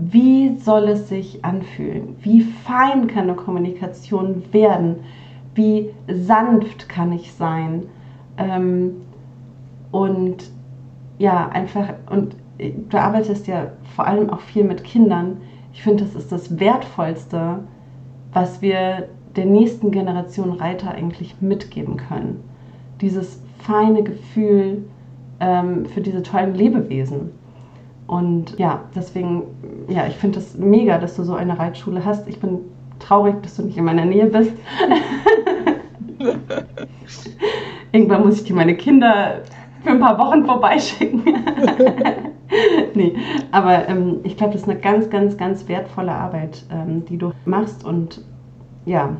wie 0.00 0.56
soll 0.58 0.84
es 0.84 1.08
sich 1.08 1.44
anfühlen? 1.44 2.14
Wie 2.20 2.42
fein 2.42 3.08
kann 3.08 3.24
eine 3.24 3.34
Kommunikation 3.34 4.44
werden? 4.52 5.00
Wie 5.56 5.90
sanft 6.06 6.88
kann 6.88 7.10
ich 7.10 7.32
sein? 7.32 7.82
Ähm, 8.36 8.92
und 9.90 10.52
ja, 11.18 11.48
einfach, 11.48 11.94
und 12.10 12.36
du 12.58 12.96
arbeitest 12.96 13.48
ja 13.48 13.72
vor 13.96 14.06
allem 14.06 14.30
auch 14.30 14.38
viel 14.38 14.62
mit 14.62 14.84
Kindern. 14.84 15.38
Ich 15.72 15.82
finde, 15.82 16.04
das 16.04 16.14
ist 16.14 16.30
das 16.30 16.60
Wertvollste, 16.60 17.58
was 18.32 18.62
wir 18.62 19.08
der 19.34 19.46
nächsten 19.46 19.90
Generation 19.90 20.52
Reiter 20.52 20.92
eigentlich 20.92 21.40
mitgeben 21.40 21.96
können. 21.96 22.44
Dieses 23.00 23.42
feine 23.58 24.04
Gefühl 24.04 24.84
ähm, 25.40 25.86
für 25.86 26.02
diese 26.02 26.22
tollen 26.22 26.54
Lebewesen. 26.54 27.32
Und 28.08 28.58
ja, 28.58 28.84
deswegen, 28.94 29.42
ja, 29.86 30.06
ich 30.06 30.16
finde 30.16 30.36
das 30.36 30.56
mega, 30.56 30.98
dass 30.98 31.14
du 31.16 31.24
so 31.24 31.34
eine 31.34 31.58
Reitschule 31.58 32.04
hast. 32.06 32.26
Ich 32.26 32.40
bin 32.40 32.60
traurig, 32.98 33.42
dass 33.42 33.56
du 33.56 33.62
nicht 33.62 33.76
in 33.76 33.84
meiner 33.84 34.06
Nähe 34.06 34.26
bist. 34.26 34.52
Irgendwann 37.92 38.24
muss 38.24 38.40
ich 38.40 38.44
dir 38.44 38.56
meine 38.56 38.76
Kinder 38.76 39.42
für 39.82 39.90
ein 39.90 40.00
paar 40.00 40.18
Wochen 40.18 40.46
vorbeischicken. 40.46 41.22
nee, 42.94 43.14
aber 43.52 43.86
ähm, 43.88 44.20
ich 44.22 44.38
glaube, 44.38 44.54
das 44.54 44.62
ist 44.62 44.68
eine 44.68 44.80
ganz, 44.80 45.10
ganz, 45.10 45.36
ganz 45.36 45.68
wertvolle 45.68 46.12
Arbeit, 46.12 46.64
ähm, 46.72 47.04
die 47.04 47.18
du 47.18 47.32
machst 47.44 47.84
und 47.84 48.24
ja, 48.86 49.18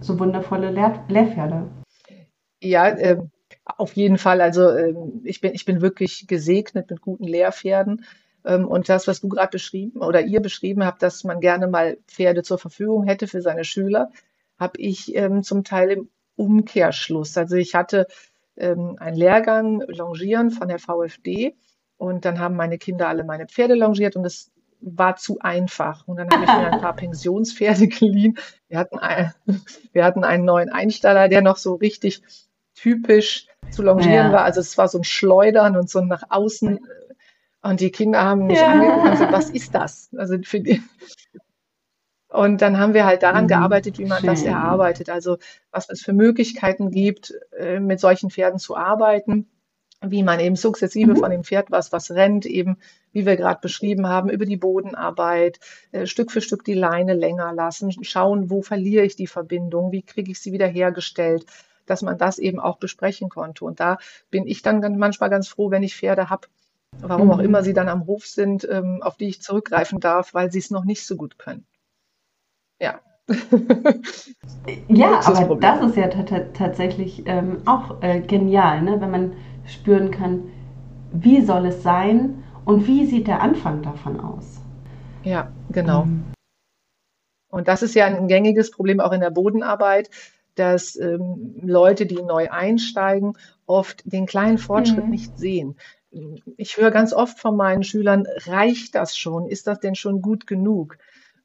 so 0.00 0.18
wundervolle 0.20 0.70
Lehr 0.70 1.00
Lehrpferde. 1.08 1.62
Ja, 2.62 2.88
äh, 2.88 3.16
auf 3.64 3.94
jeden 3.94 4.18
Fall. 4.18 4.40
Also 4.40 4.68
ähm, 4.70 5.20
ich 5.24 5.40
bin, 5.40 5.54
ich 5.54 5.64
bin 5.64 5.80
wirklich 5.80 6.26
gesegnet 6.26 6.90
mit 6.90 7.00
guten 7.00 7.24
Lehrpferden. 7.24 8.04
Ähm, 8.44 8.66
und 8.66 8.88
das, 8.88 9.06
was 9.06 9.20
du 9.20 9.28
gerade 9.28 9.50
beschrieben 9.50 10.00
oder 10.02 10.20
ihr 10.20 10.40
beschrieben 10.40 10.84
habt, 10.84 11.02
dass 11.02 11.24
man 11.24 11.40
gerne 11.40 11.66
mal 11.66 11.98
Pferde 12.06 12.42
zur 12.42 12.58
Verfügung 12.58 13.04
hätte 13.04 13.26
für 13.26 13.40
seine 13.40 13.64
Schüler, 13.64 14.10
habe 14.58 14.80
ich 14.80 15.14
ähm, 15.14 15.42
zum 15.42 15.64
Teil 15.64 15.90
im 15.90 16.08
Umkehrschluss. 16.36 17.36
Also 17.36 17.56
ich 17.56 17.74
hatte 17.74 18.06
einen 18.56 19.16
Lehrgang 19.16 19.80
Longieren 19.88 20.52
von 20.52 20.68
der 20.68 20.78
VfD 20.78 21.56
und 21.96 22.24
dann 22.24 22.38
haben 22.38 22.54
meine 22.54 22.78
Kinder 22.78 23.08
alle 23.08 23.24
meine 23.24 23.48
Pferde 23.48 23.74
longiert 23.74 24.14
und 24.14 24.24
es 24.24 24.52
war 24.80 25.16
zu 25.16 25.38
einfach. 25.40 26.06
Und 26.06 26.18
dann 26.18 26.30
habe 26.30 26.44
ich 26.44 26.50
mir 26.50 26.72
ein 26.72 26.80
paar 26.80 26.94
Pensionspferde 26.96 27.88
geliehen. 27.88 28.38
Wir 28.68 28.78
hatten, 28.78 28.98
ein, 28.98 29.32
wir 29.92 30.04
hatten 30.04 30.24
einen 30.24 30.44
neuen 30.44 30.68
Einstaller, 30.68 31.28
der 31.28 31.42
noch 31.42 31.56
so 31.56 31.74
richtig 31.74 32.22
typisch 32.74 33.46
zu 33.70 33.82
longieren 33.82 34.12
ja. 34.26 34.32
war. 34.32 34.44
Also 34.44 34.60
es 34.60 34.76
war 34.78 34.88
so 34.88 34.98
ein 34.98 35.04
Schleudern 35.04 35.76
und 35.76 35.90
so 35.90 36.00
ein 36.00 36.08
nach 36.08 36.24
außen. 36.28 36.80
Und 37.62 37.80
die 37.80 37.90
Kinder 37.90 38.22
haben 38.22 38.46
mich 38.46 38.58
ja. 38.58 38.66
angeguckt 38.66 39.04
und 39.04 39.10
gesagt, 39.12 39.32
was 39.32 39.50
ist 39.50 39.74
das? 39.74 40.10
Also 40.16 40.36
für 40.42 40.60
die. 40.60 40.82
Und 42.28 42.62
dann 42.62 42.78
haben 42.78 42.94
wir 42.94 43.06
halt 43.06 43.22
daran 43.22 43.44
mhm. 43.44 43.48
gearbeitet, 43.48 43.98
wie 43.98 44.06
man 44.06 44.18
Schön. 44.18 44.30
das 44.30 44.42
erarbeitet. 44.42 45.08
Also 45.08 45.38
was 45.70 45.88
es 45.88 46.02
für 46.02 46.12
Möglichkeiten 46.12 46.90
gibt, 46.90 47.32
äh, 47.56 47.78
mit 47.78 48.00
solchen 48.00 48.28
Pferden 48.28 48.58
zu 48.58 48.76
arbeiten, 48.76 49.48
wie 50.02 50.24
man 50.24 50.40
eben 50.40 50.56
sukzessive 50.56 51.12
mhm. 51.12 51.16
von 51.16 51.30
dem 51.30 51.44
Pferd 51.44 51.70
was, 51.70 51.92
was 51.92 52.10
rennt, 52.10 52.44
eben 52.44 52.78
wie 53.12 53.24
wir 53.24 53.36
gerade 53.36 53.60
beschrieben 53.60 54.08
haben, 54.08 54.30
über 54.30 54.46
die 54.46 54.56
Bodenarbeit, 54.56 55.60
äh, 55.92 56.06
Stück 56.06 56.32
für 56.32 56.40
Stück 56.40 56.64
die 56.64 56.74
Leine 56.74 57.14
länger 57.14 57.52
lassen, 57.54 57.92
schauen, 58.02 58.50
wo 58.50 58.62
verliere 58.62 59.04
ich 59.04 59.14
die 59.14 59.28
Verbindung, 59.28 59.92
wie 59.92 60.02
kriege 60.02 60.32
ich 60.32 60.40
sie 60.40 60.52
wieder 60.52 60.66
hergestellt 60.66 61.46
dass 61.86 62.02
man 62.02 62.18
das 62.18 62.38
eben 62.38 62.60
auch 62.60 62.78
besprechen 62.78 63.28
konnte. 63.28 63.64
Und 63.64 63.80
da 63.80 63.98
bin 64.30 64.46
ich 64.46 64.62
dann 64.62 64.98
manchmal 64.98 65.30
ganz 65.30 65.48
froh, 65.48 65.70
wenn 65.70 65.82
ich 65.82 65.96
Pferde 65.96 66.30
habe, 66.30 66.48
warum 67.00 67.30
auch 67.30 67.38
mhm. 67.38 67.44
immer 67.44 67.62
sie 67.62 67.72
dann 67.72 67.88
am 67.88 68.06
Hof 68.06 68.26
sind, 68.26 68.66
ähm, 68.70 69.02
auf 69.02 69.16
die 69.16 69.28
ich 69.28 69.42
zurückgreifen 69.42 70.00
darf, 70.00 70.34
weil 70.34 70.50
sie 70.50 70.58
es 70.58 70.70
noch 70.70 70.84
nicht 70.84 71.06
so 71.06 71.16
gut 71.16 71.38
können. 71.38 71.66
Ja. 72.80 73.00
ja, 74.88 75.16
das 75.16 75.26
aber 75.28 75.56
das 75.56 75.80
ist 75.82 75.96
ja 75.96 76.08
tatsächlich 76.08 77.22
ähm, 77.26 77.62
auch 77.64 78.02
äh, 78.02 78.20
genial, 78.20 78.82
ne? 78.82 79.00
wenn 79.00 79.10
man 79.10 79.32
spüren 79.64 80.10
kann, 80.10 80.50
wie 81.10 81.40
soll 81.42 81.66
es 81.66 81.82
sein 81.82 82.44
und 82.64 82.86
wie 82.86 83.06
sieht 83.06 83.26
der 83.26 83.40
Anfang 83.40 83.82
davon 83.82 84.20
aus. 84.20 84.60
Ja, 85.22 85.50
genau. 85.70 86.04
Mhm. 86.04 86.24
Und 87.48 87.68
das 87.68 87.82
ist 87.82 87.94
ja 87.94 88.06
ein 88.06 88.28
gängiges 88.28 88.70
Problem 88.70 89.00
auch 89.00 89.12
in 89.12 89.20
der 89.20 89.30
Bodenarbeit, 89.30 90.10
dass 90.54 90.96
ähm, 90.96 91.56
Leute, 91.62 92.06
die 92.06 92.22
neu 92.22 92.50
einsteigen, 92.50 93.36
oft 93.66 94.02
den 94.04 94.26
kleinen 94.26 94.58
Fortschritt 94.58 95.04
mhm. 95.04 95.10
nicht 95.10 95.38
sehen. 95.38 95.76
Ich 96.56 96.76
höre 96.76 96.90
ganz 96.90 97.12
oft 97.12 97.38
von 97.40 97.56
meinen 97.56 97.82
Schülern, 97.82 98.26
reicht 98.46 98.94
das 98.94 99.16
schon? 99.16 99.46
Ist 99.46 99.66
das 99.66 99.80
denn 99.80 99.94
schon 99.94 100.22
gut 100.22 100.46
genug? 100.46 100.98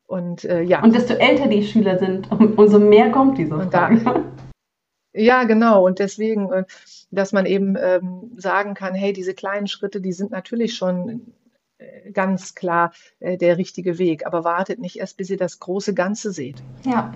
Und 0.05 0.43
äh, 0.43 0.61
ja. 0.61 0.83
Und 0.83 0.95
desto 0.95 1.13
älter 1.13 1.47
die 1.47 1.63
Schüler 1.63 1.99
sind, 1.99 2.29
umso 2.31 2.79
mehr 2.79 3.11
kommt 3.11 3.37
diese 3.37 3.55
Frage. 3.69 3.99
Da, 4.03 4.23
ja, 5.13 5.43
genau. 5.43 5.85
Und 5.85 5.99
deswegen, 5.99 6.51
äh, 6.51 6.65
dass 7.11 7.31
man 7.31 7.45
eben 7.45 7.75
ähm, 7.79 8.31
sagen 8.35 8.73
kann, 8.73 8.95
hey, 8.95 9.13
diese 9.13 9.33
kleinen 9.33 9.67
Schritte, 9.67 10.01
die 10.01 10.13
sind 10.13 10.31
natürlich 10.31 10.75
schon 10.75 11.33
äh, 11.77 12.11
ganz 12.11 12.55
klar 12.55 12.91
äh, 13.19 13.37
der 13.37 13.57
richtige 13.57 13.99
Weg, 13.99 14.25
aber 14.25 14.43
wartet 14.43 14.79
nicht 14.79 14.97
erst, 14.97 15.17
bis 15.17 15.29
ihr 15.29 15.37
das 15.37 15.59
große 15.59 15.93
Ganze 15.93 16.31
seht. 16.31 16.63
Ja, 16.83 17.13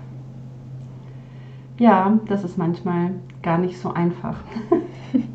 ja, 1.78 2.18
das 2.28 2.44
ist 2.44 2.56
manchmal 2.56 3.14
gar 3.42 3.58
nicht 3.58 3.78
so 3.78 3.90
einfach. 3.90 4.42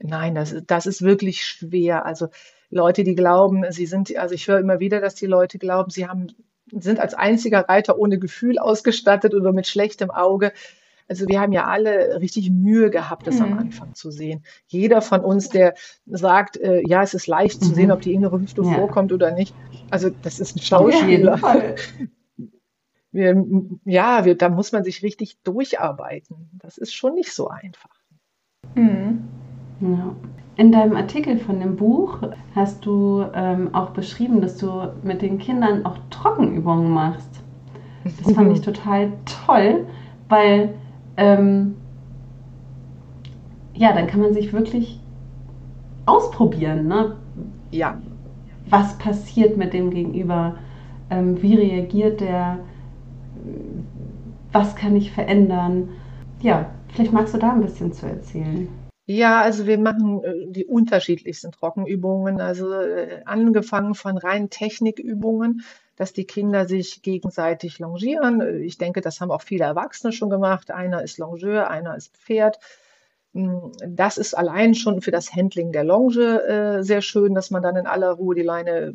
Nein, 0.00 0.34
das, 0.34 0.54
das 0.66 0.86
ist 0.86 1.02
wirklich 1.02 1.44
schwer. 1.44 2.06
Also 2.06 2.28
Leute, 2.70 3.04
die 3.04 3.14
glauben, 3.14 3.64
sie 3.70 3.86
sind, 3.86 4.16
also 4.16 4.34
ich 4.34 4.46
höre 4.46 4.60
immer 4.60 4.80
wieder, 4.80 5.00
dass 5.00 5.14
die 5.14 5.26
Leute 5.26 5.58
glauben, 5.58 5.90
sie 5.90 6.06
haben, 6.06 6.28
sind 6.70 7.00
als 7.00 7.14
einziger 7.14 7.68
Reiter 7.68 7.98
ohne 7.98 8.18
Gefühl 8.18 8.58
ausgestattet 8.58 9.34
oder 9.34 9.52
mit 9.52 9.66
schlechtem 9.66 10.10
Auge. 10.10 10.52
Also 11.08 11.26
wir 11.26 11.40
haben 11.40 11.52
ja 11.52 11.64
alle 11.64 12.20
richtig 12.20 12.50
Mühe 12.50 12.90
gehabt, 12.90 13.26
das 13.26 13.36
mhm. 13.36 13.44
am 13.44 13.58
Anfang 13.58 13.94
zu 13.94 14.10
sehen. 14.10 14.44
Jeder 14.66 15.00
von 15.00 15.20
uns, 15.20 15.48
der 15.48 15.74
sagt, 16.04 16.58
äh, 16.58 16.82
ja, 16.86 17.02
es 17.02 17.14
ist 17.14 17.26
leicht 17.26 17.64
zu 17.64 17.70
mhm. 17.70 17.74
sehen, 17.74 17.90
ob 17.90 18.02
die 18.02 18.12
innere 18.12 18.38
Hüfte 18.38 18.62
ja. 18.62 18.74
vorkommt 18.74 19.12
oder 19.12 19.30
nicht. 19.30 19.54
Also 19.90 20.10
das 20.22 20.38
ist 20.38 20.56
ein 20.56 20.60
Schauspieler. 20.60 21.40
wir, 23.12 23.44
ja, 23.84 24.24
wir, 24.24 24.36
da 24.36 24.48
muss 24.48 24.72
man 24.72 24.84
sich 24.84 25.02
richtig 25.02 25.38
durcharbeiten. 25.42 26.50
Das 26.54 26.78
ist 26.78 26.94
schon 26.94 27.14
nicht 27.14 27.32
so 27.32 27.48
einfach. 27.48 27.90
Mhm. 28.74 29.24
Ja. 29.80 30.14
In 30.56 30.72
deinem 30.72 30.96
Artikel 30.96 31.38
von 31.38 31.60
dem 31.60 31.76
Buch 31.76 32.18
hast 32.54 32.84
du 32.84 33.24
ähm, 33.32 33.74
auch 33.74 33.90
beschrieben, 33.90 34.40
dass 34.40 34.56
du 34.56 34.92
mit 35.04 35.22
den 35.22 35.38
Kindern 35.38 35.86
auch 35.86 35.96
Trockenübungen 36.10 36.90
machst. 36.90 37.42
Das 38.04 38.34
fand 38.34 38.52
ich 38.52 38.60
total 38.64 39.12
toll, 39.46 39.86
weil 40.28 40.74
ähm, 41.16 41.76
ja, 43.74 43.92
dann 43.92 44.08
kann 44.08 44.20
man 44.20 44.34
sich 44.34 44.52
wirklich 44.52 44.98
ausprobieren, 46.06 46.88
ne? 46.88 47.16
Ja. 47.70 48.00
Was 48.68 48.98
passiert 48.98 49.56
mit 49.56 49.72
dem 49.72 49.90
Gegenüber? 49.90 50.56
Ähm, 51.10 51.40
wie 51.40 51.54
reagiert 51.54 52.20
der? 52.20 52.58
Was 54.52 54.76
kann 54.76 54.96
ich 54.96 55.12
verändern? 55.12 55.90
Ja, 56.40 56.70
vielleicht 56.92 57.12
magst 57.12 57.34
du 57.34 57.38
da 57.38 57.52
ein 57.52 57.62
bisschen 57.62 57.92
zu 57.92 58.06
erzählen. 58.06 58.68
Ja, 59.06 59.40
also 59.40 59.66
wir 59.66 59.78
machen 59.78 60.22
äh, 60.22 60.46
die 60.48 60.66
unterschiedlichsten 60.66 61.50
Trockenübungen, 61.50 62.40
also 62.40 62.72
äh, 62.72 63.22
angefangen 63.24 63.94
von 63.94 64.18
rein 64.18 64.50
Technikübungen, 64.50 65.62
dass 65.96 66.12
die 66.12 66.26
Kinder 66.26 66.66
sich 66.66 67.02
gegenseitig 67.02 67.78
longieren. 67.78 68.62
Ich 68.62 68.76
denke, 68.76 69.00
das 69.00 69.20
haben 69.20 69.30
auch 69.30 69.42
viele 69.42 69.64
Erwachsene 69.64 70.12
schon 70.12 70.28
gemacht. 70.28 70.70
Einer 70.70 71.02
ist 71.02 71.18
Longeur, 71.18 71.70
einer 71.70 71.96
ist 71.96 72.16
Pferd. 72.18 72.58
Hm, 73.32 73.72
das 73.86 74.18
ist 74.18 74.36
allein 74.36 74.74
schon 74.74 75.00
für 75.00 75.10
das 75.10 75.34
Handling 75.34 75.72
der 75.72 75.84
Longe 75.84 76.42
äh, 76.42 76.82
sehr 76.82 77.00
schön, 77.00 77.34
dass 77.34 77.50
man 77.50 77.62
dann 77.62 77.76
in 77.76 77.86
aller 77.86 78.10
Ruhe 78.12 78.34
die 78.34 78.42
Leine 78.42 78.94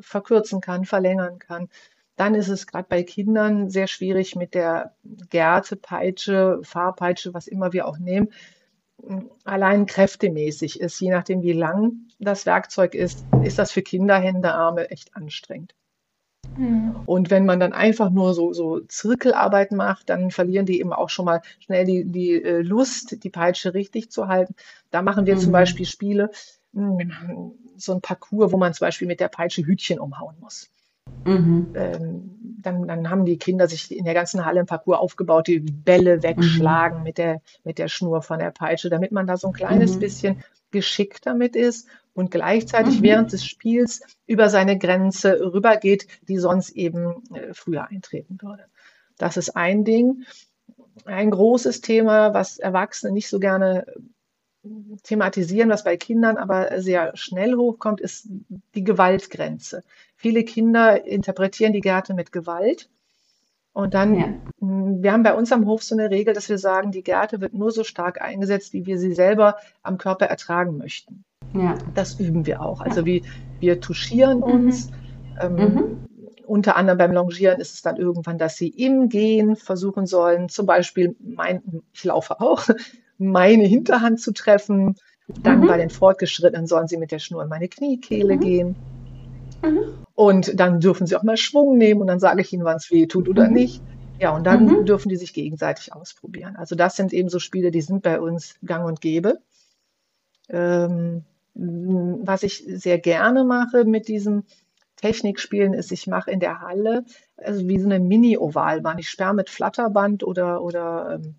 verkürzen 0.00 0.60
kann, 0.60 0.84
verlängern 0.84 1.38
kann. 1.38 1.68
Dann 2.16 2.34
ist 2.34 2.48
es 2.48 2.66
gerade 2.66 2.86
bei 2.88 3.02
Kindern 3.02 3.70
sehr 3.70 3.86
schwierig 3.86 4.36
mit 4.36 4.54
der 4.54 4.94
Gerte, 5.30 5.76
Peitsche, 5.76 6.60
Fahrpeitsche, 6.62 7.32
was 7.34 7.46
immer 7.46 7.72
wir 7.72 7.86
auch 7.86 7.98
nehmen, 7.98 8.28
allein 9.44 9.86
kräftemäßig 9.86 10.80
ist, 10.80 11.00
je 11.00 11.10
nachdem 11.10 11.42
wie 11.42 11.52
lang 11.52 11.92
das 12.18 12.46
Werkzeug 12.46 12.94
ist, 12.94 13.24
ist 13.42 13.58
das 13.58 13.72
für 13.72 13.82
Kinder, 13.82 14.18
Hände, 14.18 14.52
Arme 14.52 14.90
echt 14.90 15.16
anstrengend. 15.16 15.74
Mhm. 16.56 16.96
Und 17.06 17.30
wenn 17.30 17.46
man 17.46 17.60
dann 17.60 17.72
einfach 17.72 18.10
nur 18.10 18.34
so, 18.34 18.52
so 18.52 18.80
Zirkelarbeit 18.80 19.72
macht, 19.72 20.10
dann 20.10 20.30
verlieren 20.30 20.66
die 20.66 20.80
eben 20.80 20.92
auch 20.92 21.08
schon 21.08 21.24
mal 21.24 21.40
schnell 21.60 21.84
die, 21.84 22.04
die 22.04 22.42
äh, 22.42 22.60
Lust, 22.60 23.22
die 23.24 23.30
Peitsche 23.30 23.74
richtig 23.74 24.10
zu 24.10 24.28
halten. 24.28 24.54
Da 24.90 25.02
machen 25.02 25.26
wir 25.26 25.34
mhm. 25.34 25.40
zum 25.40 25.52
Beispiel 25.52 25.86
Spiele, 25.86 26.30
hm, 26.74 27.52
so 27.76 27.92
ein 27.92 28.00
Parcours, 28.00 28.52
wo 28.52 28.56
man 28.56 28.74
zum 28.74 28.86
Beispiel 28.86 29.08
mit 29.08 29.20
der 29.20 29.28
Peitsche 29.28 29.64
Hütchen 29.64 29.98
umhauen 29.98 30.36
muss. 30.40 30.70
Mhm. 31.24 31.72
Ähm, 31.74 32.32
dann, 32.62 32.86
dann 32.86 33.10
haben 33.10 33.24
die 33.24 33.38
Kinder 33.38 33.68
sich 33.68 33.94
in 33.96 34.04
der 34.04 34.14
ganzen 34.14 34.44
Halle 34.44 34.60
im 34.60 34.66
Parcours 34.66 34.98
aufgebaut, 34.98 35.48
die 35.48 35.60
Bälle 35.60 36.22
wegschlagen 36.22 36.98
mhm. 36.98 37.04
mit, 37.04 37.18
der, 37.18 37.42
mit 37.64 37.78
der 37.78 37.88
Schnur 37.88 38.22
von 38.22 38.38
der 38.38 38.50
Peitsche, 38.50 38.88
damit 38.88 39.12
man 39.12 39.26
da 39.26 39.36
so 39.36 39.48
ein 39.48 39.52
kleines 39.52 39.96
mhm. 39.96 40.00
bisschen 40.00 40.44
geschickt 40.70 41.26
damit 41.26 41.56
ist 41.56 41.88
und 42.14 42.30
gleichzeitig 42.30 43.00
mhm. 43.00 43.02
während 43.02 43.32
des 43.32 43.44
Spiels 43.44 44.02
über 44.26 44.48
seine 44.48 44.78
Grenze 44.78 45.52
rübergeht, 45.52 46.06
die 46.28 46.38
sonst 46.38 46.70
eben 46.70 47.22
äh, 47.34 47.52
früher 47.52 47.88
eintreten 47.88 48.38
würde. 48.40 48.64
Das 49.18 49.36
ist 49.36 49.56
ein 49.56 49.84
Ding. 49.84 50.24
Ein 51.04 51.30
großes 51.30 51.80
Thema, 51.80 52.34
was 52.34 52.58
Erwachsene 52.58 53.12
nicht 53.12 53.28
so 53.28 53.38
gerne 53.38 53.86
thematisieren, 55.02 55.70
was 55.70 55.84
bei 55.84 55.96
Kindern 55.96 56.36
aber 56.36 56.80
sehr 56.80 57.16
schnell 57.16 57.56
hochkommt, 57.56 58.00
ist 58.00 58.28
die 58.74 58.84
Gewaltgrenze. 58.84 59.82
Viele 60.16 60.44
Kinder 60.44 61.04
interpretieren 61.04 61.72
die 61.72 61.80
Gärte 61.80 62.14
mit 62.14 62.32
Gewalt. 62.32 62.88
Und 63.72 63.94
dann, 63.94 64.14
ja. 64.14 64.28
wir 64.60 65.12
haben 65.12 65.22
bei 65.22 65.34
uns 65.34 65.50
am 65.50 65.66
Hof 65.66 65.82
so 65.82 65.96
eine 65.96 66.10
Regel, 66.10 66.34
dass 66.34 66.48
wir 66.48 66.58
sagen, 66.58 66.92
die 66.92 67.02
Gärte 67.02 67.40
wird 67.40 67.54
nur 67.54 67.72
so 67.72 67.84
stark 67.84 68.20
eingesetzt, 68.20 68.74
wie 68.74 68.84
wir 68.86 68.98
sie 68.98 69.14
selber 69.14 69.56
am 69.82 69.96
Körper 69.98 70.26
ertragen 70.26 70.76
möchten. 70.76 71.24
Ja. 71.54 71.74
Das 71.94 72.20
üben 72.20 72.46
wir 72.46 72.60
auch. 72.60 72.82
Also 72.82 73.06
wie, 73.06 73.24
wir 73.60 73.80
touchieren 73.80 74.38
mhm. 74.38 74.44
uns. 74.44 74.90
Mhm. 74.90 74.96
Ähm, 75.40 75.54
mhm. 75.54 76.06
Unter 76.46 76.76
anderem 76.76 76.98
beim 76.98 77.12
Longieren 77.12 77.60
ist 77.60 77.72
es 77.72 77.82
dann 77.82 77.96
irgendwann, 77.96 78.36
dass 78.36 78.56
sie 78.56 78.68
im 78.68 79.08
Gehen 79.08 79.56
versuchen 79.56 80.06
sollen, 80.06 80.50
zum 80.50 80.66
Beispiel, 80.66 81.16
mein, 81.18 81.62
ich 81.94 82.04
laufe 82.04 82.40
auch, 82.40 82.68
meine 83.30 83.64
Hinterhand 83.64 84.20
zu 84.20 84.32
treffen. 84.32 84.96
Dann 85.28 85.60
mhm. 85.60 85.66
bei 85.66 85.78
den 85.78 85.90
Fortgeschrittenen 85.90 86.66
sollen 86.66 86.88
sie 86.88 86.96
mit 86.96 87.12
der 87.12 87.18
Schnur 87.18 87.42
in 87.42 87.48
meine 87.48 87.68
Kniekehle 87.68 88.36
mhm. 88.36 88.40
gehen. 88.40 88.76
Mhm. 89.62 90.04
Und 90.14 90.58
dann 90.58 90.80
dürfen 90.80 91.06
sie 91.06 91.16
auch 91.16 91.22
mal 91.22 91.36
Schwung 91.36 91.78
nehmen 91.78 92.00
und 92.00 92.06
dann 92.06 92.20
sage 92.20 92.42
ich 92.42 92.52
ihnen, 92.52 92.64
wann 92.64 92.76
es 92.76 92.90
weh 92.90 93.06
tut 93.06 93.28
oder 93.28 93.48
mhm. 93.48 93.54
nicht. 93.54 93.82
Ja, 94.18 94.34
und 94.34 94.44
dann 94.44 94.66
mhm. 94.66 94.84
dürfen 94.84 95.08
die 95.08 95.16
sich 95.16 95.32
gegenseitig 95.32 95.92
ausprobieren. 95.92 96.56
Also 96.56 96.74
das 96.74 96.96
sind 96.96 97.12
eben 97.12 97.28
so 97.28 97.38
Spiele, 97.38 97.70
die 97.70 97.80
sind 97.80 98.02
bei 98.02 98.20
uns 98.20 98.56
gang 98.64 98.86
und 98.86 99.00
gäbe. 99.00 99.38
Ähm, 100.48 101.24
was 101.54 102.42
ich 102.42 102.64
sehr 102.66 102.98
gerne 102.98 103.44
mache 103.44 103.84
mit 103.84 104.08
diesen 104.08 104.44
Technikspielen 104.96 105.74
ist, 105.74 105.90
ich 105.92 106.06
mache 106.06 106.30
in 106.30 106.40
der 106.40 106.60
Halle 106.60 107.04
also 107.44 107.68
wie 107.68 107.78
so 107.78 107.86
eine 107.86 108.00
Mini-Ovalbahn. 108.00 108.98
Ich 108.98 109.08
sperre 109.08 109.34
mit 109.34 109.50
Flatterband 109.50 110.24
oder, 110.24 110.62
oder 110.62 111.20
ähm, 111.20 111.34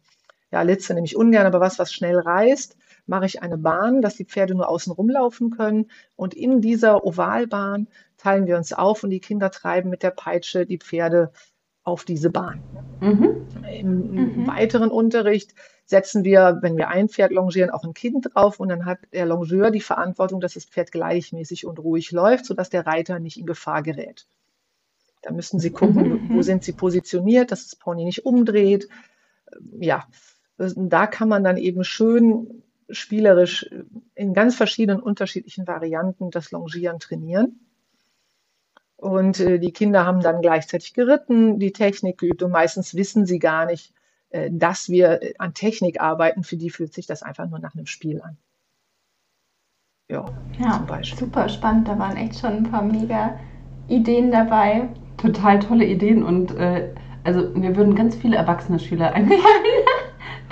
ja, 0.54 0.62
Litze 0.62 0.94
nehme 0.94 1.08
ich 1.08 1.16
ungern, 1.16 1.48
aber 1.48 1.60
was, 1.60 1.80
was 1.80 1.92
schnell 1.92 2.20
reißt, 2.20 2.78
mache 3.08 3.26
ich 3.26 3.42
eine 3.42 3.58
Bahn, 3.58 4.04
dass 4.04 4.18
die 4.18 4.26
Pferde 4.26 4.54
nur 4.54 4.70
außen 4.70 4.94
rumlaufen 4.94 5.50
können. 5.50 5.90
Und 6.16 6.36
in 6.36 6.62
dieser 6.62 7.04
Ovalbahn 7.04 7.88
teilen 8.18 8.46
wir 8.46 8.56
uns 8.56 8.72
auf 8.72 9.04
und 9.04 9.10
die 9.10 9.20
Kinder 9.20 9.50
treiben 9.50 9.90
mit 9.90 10.04
der 10.04 10.12
Peitsche 10.12 10.68
die 10.68 10.78
Pferde 10.78 11.32
auf 11.84 12.06
diese 12.06 12.30
Bahn. 12.30 12.62
Mhm. 13.02 13.48
Im 13.68 14.12
mhm. 14.12 14.48
weiteren 14.48 14.92
Unterricht 14.92 15.56
setzen 15.86 16.24
wir, 16.24 16.60
wenn 16.62 16.78
wir 16.78 16.90
ein 16.90 17.10
Pferd 17.10 17.32
longieren, 17.32 17.72
auch 17.72 17.84
ein 17.84 17.96
Kind 17.96 18.30
drauf 18.32 18.60
und 18.60 18.70
dann 18.70 18.86
hat 18.86 19.00
der 19.12 19.26
Longeur 19.26 19.72
die 19.72 19.82
Verantwortung, 19.82 20.40
dass 20.40 20.54
das 20.54 20.66
Pferd 20.66 20.92
gleichmäßig 20.92 21.66
und 21.66 21.80
ruhig 21.80 22.12
läuft, 22.12 22.46
sodass 22.46 22.70
der 22.70 22.86
Reiter 22.86 23.18
nicht 23.18 23.40
in 23.40 23.48
Gefahr 23.48 23.82
gerät. 23.82 24.28
Da 25.24 25.32
müssen 25.32 25.60
Sie 25.60 25.72
gucken, 25.72 26.28
mhm. 26.28 26.36
wo 26.36 26.44
sind 26.44 26.64
Sie 26.64 26.74
positioniert, 26.74 27.52
dass 27.52 27.64
das 27.64 27.76
Pony 27.76 28.06
nicht 28.06 28.24
umdreht. 28.24 28.88
Ja, 29.80 30.06
da 30.58 31.08
kann 31.08 31.30
man 31.30 31.44
dann 31.44 31.58
eben 31.58 31.84
schön 31.84 32.64
spielerisch 32.90 33.70
in 34.16 34.34
ganz 34.34 34.56
verschiedenen 34.56 35.02
unterschiedlichen 35.02 35.68
Varianten 35.68 36.32
das 36.32 36.52
Longieren 36.52 37.00
trainieren. 37.00 37.60
Und 38.98 39.40
äh, 39.40 39.60
die 39.60 39.74
Kinder 39.74 40.06
haben 40.06 40.22
dann 40.22 40.42
gleichzeitig 40.42 40.94
geritten, 40.94 41.60
die 41.60 41.74
Technik 41.74 42.20
geübt 42.20 42.42
und 42.42 42.52
meistens 42.52 42.96
wissen 42.96 43.26
sie 43.26 43.40
gar 43.40 43.66
nicht, 43.66 43.94
äh, 44.30 44.50
dass 44.52 44.88
wir 44.88 45.20
an 45.40 45.54
Technik 45.54 46.00
arbeiten. 46.00 46.44
Für 46.44 46.56
die 46.56 46.70
fühlt 46.70 46.94
sich 46.94 47.06
das 47.06 47.22
einfach 47.22 47.50
nur 47.50 47.60
nach 47.60 47.76
einem 47.76 47.86
Spiel 47.86 48.22
an. 48.22 48.38
Ja, 50.10 50.26
ja 50.60 50.86
super 51.04 51.50
spannend. 51.50 51.88
Da 51.88 52.00
waren 52.00 52.16
echt 52.16 52.40
schon 52.40 52.52
ein 52.52 52.64
paar 52.64 52.84
mega 52.84 53.40
Ideen 53.88 54.32
dabei. 54.32 54.88
Total 55.18 55.60
tolle 55.60 55.86
Ideen 55.86 56.24
und 56.24 56.56
äh, 56.56 56.94
also 57.24 57.50
mir 57.50 57.76
würden 57.76 57.96
ganz 57.96 58.16
viele 58.16 58.38
erwachsene 58.38 58.80
Schüler 58.80 59.14
einfallen 59.14 59.83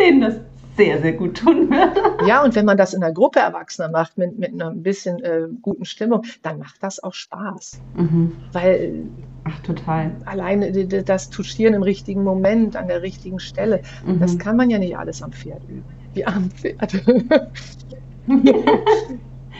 denen 0.01 0.21
das 0.21 0.35
sehr, 0.77 1.01
sehr 1.01 1.13
gut 1.13 1.37
tun 1.37 1.69
würde. 1.69 2.25
Ja, 2.27 2.43
und 2.43 2.55
wenn 2.55 2.65
man 2.65 2.77
das 2.77 2.93
in 2.93 3.03
einer 3.03 3.13
Gruppe 3.13 3.39
Erwachsener 3.39 3.89
macht, 3.89 4.17
mit, 4.17 4.39
mit 4.39 4.53
einer 4.53 4.71
bisschen 4.71 5.21
äh, 5.23 5.47
guten 5.61 5.85
Stimmung, 5.85 6.23
dann 6.41 6.59
macht 6.59 6.81
das 6.81 7.03
auch 7.03 7.13
Spaß. 7.13 7.79
Mhm. 7.95 8.31
Weil 8.51 9.03
Ach, 9.43 9.59
total. 9.61 10.11
Alleine 10.25 10.71
das 10.71 11.29
Touchieren 11.31 11.73
im 11.73 11.81
richtigen 11.81 12.23
Moment, 12.23 12.75
an 12.75 12.87
der 12.87 13.01
richtigen 13.01 13.39
Stelle, 13.39 13.81
mhm. 14.05 14.19
das 14.19 14.37
kann 14.37 14.55
man 14.55 14.69
ja 14.69 14.77
nicht 14.77 14.95
alles 14.97 15.23
am 15.23 15.31
Pferd 15.31 15.63
üben. 15.67 15.83
Wie 16.13 16.25
am 16.25 16.51
Pferd. 16.51 16.93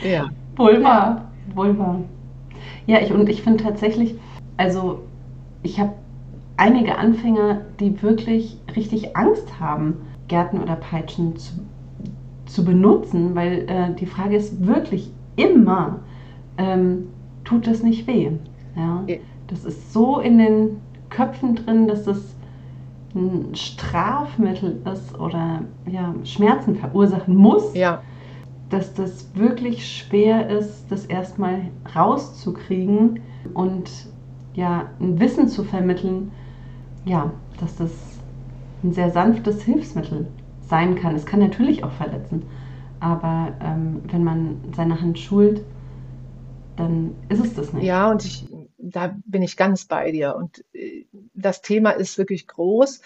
ja. 0.04 0.30
Wohl 1.56 1.78
wahr. 1.78 2.04
Ja, 2.86 3.00
ich, 3.00 3.12
und 3.12 3.28
ich 3.28 3.42
finde 3.42 3.64
tatsächlich, 3.64 4.16
also 4.58 5.02
ich 5.64 5.80
habe 5.80 5.94
einige 6.58 6.98
Anfänger, 6.98 7.62
die 7.80 8.02
wirklich 8.04 8.58
richtig 8.76 9.16
Angst 9.18 9.60
haben 9.60 9.98
Gärten 10.32 10.62
oder 10.62 10.78
Peitschen 10.78 11.36
zu, 11.36 11.52
zu 12.46 12.64
benutzen, 12.64 13.36
weil 13.36 13.66
äh, 13.68 13.94
die 13.94 14.06
Frage 14.06 14.38
ist 14.38 14.66
wirklich 14.66 15.12
immer, 15.36 16.00
ähm, 16.58 17.10
tut 17.44 17.68
das 17.68 17.84
nicht 17.84 18.08
weh? 18.08 18.32
Ja? 18.78 19.04
Das 19.48 19.66
ist 19.66 19.92
so 19.92 20.20
in 20.20 20.38
den 20.38 20.78
Köpfen 21.10 21.56
drin, 21.56 21.88
dass 21.90 22.06
das 22.06 22.34
ein 23.14 23.54
Strafmittel 23.56 24.82
ist 24.94 25.20
oder 25.20 25.64
ja, 25.86 26.16
Schmerzen 26.24 26.76
verursachen 26.76 27.36
muss, 27.36 27.76
ja. 27.76 28.02
dass 28.70 28.94
das 28.94 29.36
wirklich 29.36 29.86
schwer 29.86 30.50
ist, 30.50 30.86
das 30.90 31.06
erstmal 31.08 31.64
rauszukriegen 31.94 33.20
und 33.54 33.92
ja, 34.54 34.86
ein 35.02 35.20
Wissen 35.20 35.50
zu 35.50 35.66
vermitteln, 35.66 36.32
ja, 37.04 37.32
dass 37.60 37.76
das 37.76 38.11
ein 38.84 38.94
sehr 38.94 39.12
sanftes 39.12 39.64
Hilfsmittel 39.64 40.28
sein 40.68 40.96
kann. 40.96 41.16
Es 41.16 41.26
kann 41.26 41.40
natürlich 41.40 41.84
auch 41.84 41.92
verletzen, 41.92 42.44
aber 43.00 43.54
ähm, 43.62 44.02
wenn 44.12 44.24
man 44.24 44.74
seine 44.76 45.02
Hand 45.02 45.20
schult, 45.20 45.64
dann 46.78 47.16
ist 47.30 47.44
es 47.44 47.54
das 47.54 47.74
nicht. 47.74 47.84
Ja, 47.84 48.10
und 48.10 48.26
ich, 48.26 48.48
da 48.78 49.16
bin 49.26 49.42
ich 49.42 49.58
ganz 49.58 49.86
bei 49.86 50.12
dir. 50.12 50.36
Und 50.36 50.64
äh, 50.74 51.06
das 51.34 51.62
Thema 51.62 51.92
ist 51.92 52.18
wirklich 52.18 52.48
groß. 52.48 53.02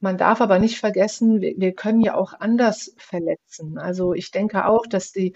Man 0.00 0.18
darf 0.18 0.40
aber 0.40 0.58
nicht 0.58 0.78
vergessen, 0.78 1.40
wir, 1.40 1.54
wir 1.56 1.74
können 1.74 2.00
ja 2.00 2.14
auch 2.14 2.32
anders 2.38 2.94
verletzen. 2.96 3.78
Also 3.78 4.14
ich 4.14 4.30
denke 4.30 4.66
auch, 4.66 4.86
dass 4.86 5.12
die, 5.12 5.34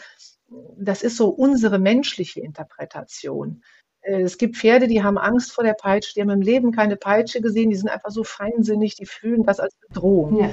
das 0.76 1.02
ist 1.02 1.16
so 1.16 1.28
unsere 1.28 1.78
menschliche 1.78 2.40
Interpretation. 2.40 3.62
Äh, 4.06 4.22
es 4.22 4.38
gibt 4.38 4.56
Pferde, 4.56 4.86
die 4.86 5.02
haben 5.02 5.18
Angst 5.18 5.52
vor 5.52 5.64
der 5.64 5.74
Peitsche, 5.74 6.14
die 6.14 6.22
haben 6.22 6.30
im 6.30 6.40
Leben 6.40 6.72
keine 6.72 6.96
Peitsche 6.96 7.40
gesehen, 7.40 7.70
die 7.70 7.76
sind 7.76 7.88
einfach 7.88 8.10
so 8.10 8.24
feinsinnig, 8.24 8.94
die 8.94 9.06
fühlen 9.06 9.44
das 9.44 9.60
als 9.60 9.74
Bedrohung. 9.88 10.40
Ja. 10.40 10.50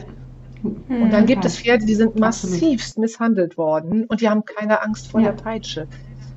Und 0.63 1.11
dann 1.11 1.25
gibt 1.25 1.43
es 1.43 1.57
Pferde, 1.57 1.85
die 1.85 1.95
sind 1.95 2.17
massivst 2.17 2.97
misshandelt 2.97 3.57
worden 3.57 4.05
und 4.05 4.21
die 4.21 4.29
haben 4.29 4.45
keine 4.45 4.81
Angst 4.81 5.11
vor 5.11 5.19
ja. 5.19 5.31
der 5.31 5.43
Peitsche. 5.43 5.87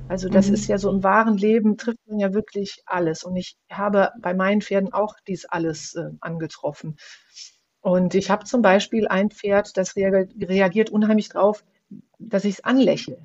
Also 0.09 0.29
das 0.29 0.47
mhm. 0.47 0.53
ist 0.53 0.67
ja 0.67 0.77
so 0.77 0.89
im 0.89 1.03
wahren 1.03 1.37
Leben 1.37 1.77
trifft 1.77 1.99
man 2.07 2.19
ja 2.19 2.33
wirklich 2.33 2.81
alles. 2.85 3.23
Und 3.23 3.35
ich 3.35 3.57
habe 3.71 4.11
bei 4.19 4.33
meinen 4.33 4.61
Pferden 4.61 4.93
auch 4.93 5.15
dies 5.27 5.45
alles 5.45 5.95
äh, 5.95 6.09
angetroffen. 6.19 6.97
Und 7.81 8.15
ich 8.15 8.29
habe 8.29 8.43
zum 8.43 8.61
Beispiel 8.61 9.07
ein 9.07 9.29
Pferd, 9.29 9.77
das 9.77 9.95
reagiert 9.95 10.89
unheimlich 10.89 11.29
drauf, 11.29 11.63
dass 12.19 12.43
ich 12.43 12.55
es 12.55 12.63
anlächle. 12.63 13.17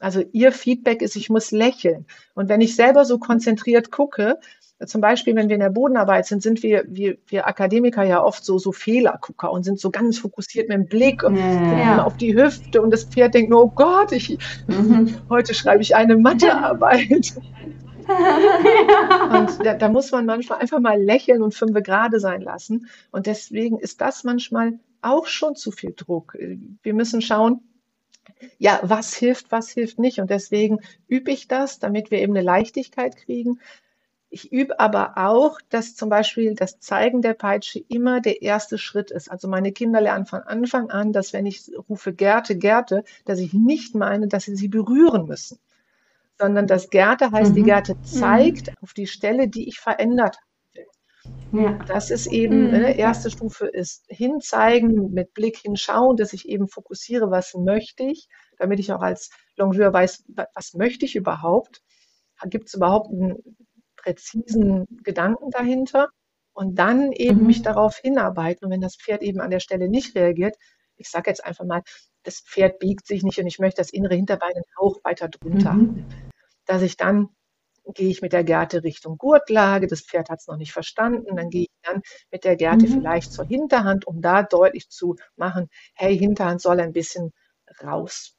Also 0.00 0.22
ihr 0.32 0.50
Feedback 0.50 1.02
ist, 1.02 1.14
ich 1.14 1.30
muss 1.30 1.52
lächeln. 1.52 2.06
Und 2.34 2.48
wenn 2.48 2.60
ich 2.60 2.74
selber 2.74 3.04
so 3.04 3.18
konzentriert 3.18 3.90
gucke, 3.90 4.38
zum 4.86 5.02
Beispiel, 5.02 5.36
wenn 5.36 5.48
wir 5.48 5.56
in 5.56 5.60
der 5.60 5.68
Bodenarbeit 5.68 6.24
sind, 6.24 6.42
sind 6.42 6.62
wir, 6.62 6.84
wir, 6.88 7.18
wir 7.26 7.46
Akademiker 7.46 8.02
ja 8.02 8.24
oft 8.24 8.44
so, 8.44 8.58
so 8.58 8.72
Fehlergucker 8.72 9.52
und 9.52 9.62
sind 9.62 9.78
so 9.78 9.90
ganz 9.90 10.18
fokussiert 10.18 10.70
mit 10.70 10.78
dem 10.78 10.86
Blick 10.86 11.22
ja. 11.22 12.02
auf 12.02 12.16
die 12.16 12.34
Hüfte 12.34 12.80
und 12.80 12.90
das 12.90 13.04
Pferd 13.04 13.34
denkt 13.34 13.50
nur, 13.50 13.62
oh 13.62 13.72
Gott, 13.74 14.12
ich, 14.12 14.38
mhm. 14.68 15.16
heute 15.28 15.52
schreibe 15.52 15.82
ich 15.82 15.94
eine 15.94 16.16
Mathearbeit. 16.16 17.34
Und 18.10 19.64
da, 19.64 19.74
da, 19.74 19.88
muss 19.88 20.10
man 20.10 20.26
manchmal 20.26 20.58
einfach 20.58 20.80
mal 20.80 21.00
lächeln 21.00 21.42
und 21.42 21.54
fünf 21.54 21.80
gerade 21.82 22.18
sein 22.18 22.40
lassen. 22.40 22.88
Und 23.12 23.26
deswegen 23.26 23.78
ist 23.78 24.00
das 24.00 24.24
manchmal 24.24 24.78
auch 25.02 25.26
schon 25.26 25.54
zu 25.54 25.70
viel 25.70 25.92
Druck. 25.96 26.36
Wir 26.82 26.94
müssen 26.94 27.22
schauen, 27.22 27.60
ja, 28.58 28.80
was 28.82 29.14
hilft, 29.14 29.50
was 29.50 29.70
hilft 29.70 29.98
nicht. 29.98 30.20
Und 30.20 30.30
deswegen 30.30 30.80
übe 31.08 31.30
ich 31.30 31.48
das, 31.48 31.78
damit 31.78 32.10
wir 32.10 32.20
eben 32.20 32.36
eine 32.36 32.44
Leichtigkeit 32.44 33.16
kriegen. 33.16 33.60
Ich 34.32 34.52
übe 34.52 34.78
aber 34.78 35.18
auch, 35.18 35.58
dass 35.70 35.96
zum 35.96 36.08
Beispiel 36.08 36.54
das 36.54 36.78
Zeigen 36.78 37.20
der 37.20 37.34
Peitsche 37.34 37.80
immer 37.88 38.20
der 38.20 38.42
erste 38.42 38.78
Schritt 38.78 39.10
ist. 39.10 39.28
Also 39.28 39.48
meine 39.48 39.72
Kinder 39.72 40.00
lernen 40.00 40.26
von 40.26 40.40
Anfang 40.42 40.88
an, 40.90 41.12
dass 41.12 41.32
wenn 41.32 41.46
ich 41.46 41.68
rufe 41.88 42.12
Gerte, 42.12 42.56
Gerte, 42.56 43.02
dass 43.24 43.40
ich 43.40 43.52
nicht 43.52 43.96
meine, 43.96 44.28
dass 44.28 44.44
sie 44.44 44.54
sie 44.54 44.68
berühren 44.68 45.26
müssen, 45.26 45.58
sondern 46.38 46.68
dass 46.68 46.90
Gerte 46.90 47.32
heißt, 47.32 47.50
mhm. 47.50 47.54
die 47.56 47.62
Gerte 47.64 47.94
mhm. 47.96 48.04
zeigt 48.04 48.68
mhm. 48.68 48.74
auf 48.82 48.94
die 48.94 49.08
Stelle, 49.08 49.48
die 49.48 49.68
ich 49.68 49.80
verändert 49.80 50.36
habe. 50.36 50.49
Ja. 51.52 51.78
Das 51.86 52.10
ist 52.10 52.26
eben, 52.26 52.66
mhm. 52.66 52.70
ne, 52.70 52.96
erste 52.96 53.30
Stufe 53.30 53.66
ist 53.66 54.04
hinzeigen, 54.08 55.12
mit 55.12 55.34
Blick 55.34 55.58
hinschauen, 55.58 56.16
dass 56.16 56.32
ich 56.32 56.48
eben 56.48 56.68
fokussiere, 56.68 57.30
was 57.30 57.54
möchte 57.54 58.04
ich, 58.04 58.28
damit 58.58 58.78
ich 58.78 58.92
auch 58.92 59.02
als 59.02 59.30
Longeur 59.56 59.92
weiß, 59.92 60.24
was 60.54 60.74
möchte 60.74 61.04
ich 61.04 61.16
überhaupt. 61.16 61.82
Gibt 62.46 62.68
es 62.68 62.74
überhaupt 62.74 63.10
einen 63.10 63.36
präzisen 63.96 64.86
Gedanken 65.02 65.50
dahinter 65.50 66.08
und 66.52 66.78
dann 66.78 67.12
eben 67.12 67.40
mhm. 67.40 67.46
mich 67.46 67.62
darauf 67.62 67.96
hinarbeiten. 67.96 68.64
Und 68.66 68.72
wenn 68.72 68.80
das 68.80 68.96
Pferd 68.96 69.22
eben 69.22 69.40
an 69.40 69.50
der 69.50 69.60
Stelle 69.60 69.88
nicht 69.88 70.14
reagiert, 70.14 70.56
ich 70.96 71.10
sage 71.10 71.30
jetzt 71.30 71.44
einfach 71.44 71.64
mal, 71.64 71.82
das 72.22 72.40
Pferd 72.40 72.78
biegt 72.78 73.06
sich 73.06 73.22
nicht 73.22 73.38
und 73.38 73.46
ich 73.46 73.58
möchte 73.58 73.80
das 73.80 73.90
innere 73.90 74.14
Hinterbein 74.14 74.52
einen 74.54 74.64
Hauch 74.78 75.00
weiter 75.04 75.28
drunter, 75.28 75.72
mhm. 75.72 76.06
dass 76.66 76.82
ich 76.82 76.96
dann 76.96 77.28
gehe 77.94 78.10
ich 78.10 78.22
mit 78.22 78.32
der 78.32 78.44
Gerte 78.44 78.82
Richtung 78.84 79.18
Gurtlage, 79.18 79.86
das 79.86 80.02
Pferd 80.02 80.30
hat 80.30 80.40
es 80.40 80.46
noch 80.46 80.56
nicht 80.56 80.72
verstanden, 80.72 81.36
dann 81.36 81.50
gehe 81.50 81.62
ich 81.62 81.70
dann 81.82 82.02
mit 82.30 82.44
der 82.44 82.56
Gerte 82.56 82.86
mhm. 82.86 82.92
vielleicht 82.92 83.32
zur 83.32 83.46
Hinterhand, 83.46 84.06
um 84.06 84.20
da 84.20 84.42
deutlich 84.42 84.88
zu 84.88 85.16
machen, 85.36 85.68
hey, 85.94 86.16
Hinterhand 86.16 86.60
soll 86.60 86.80
ein 86.80 86.92
bisschen 86.92 87.32
raus. 87.82 88.36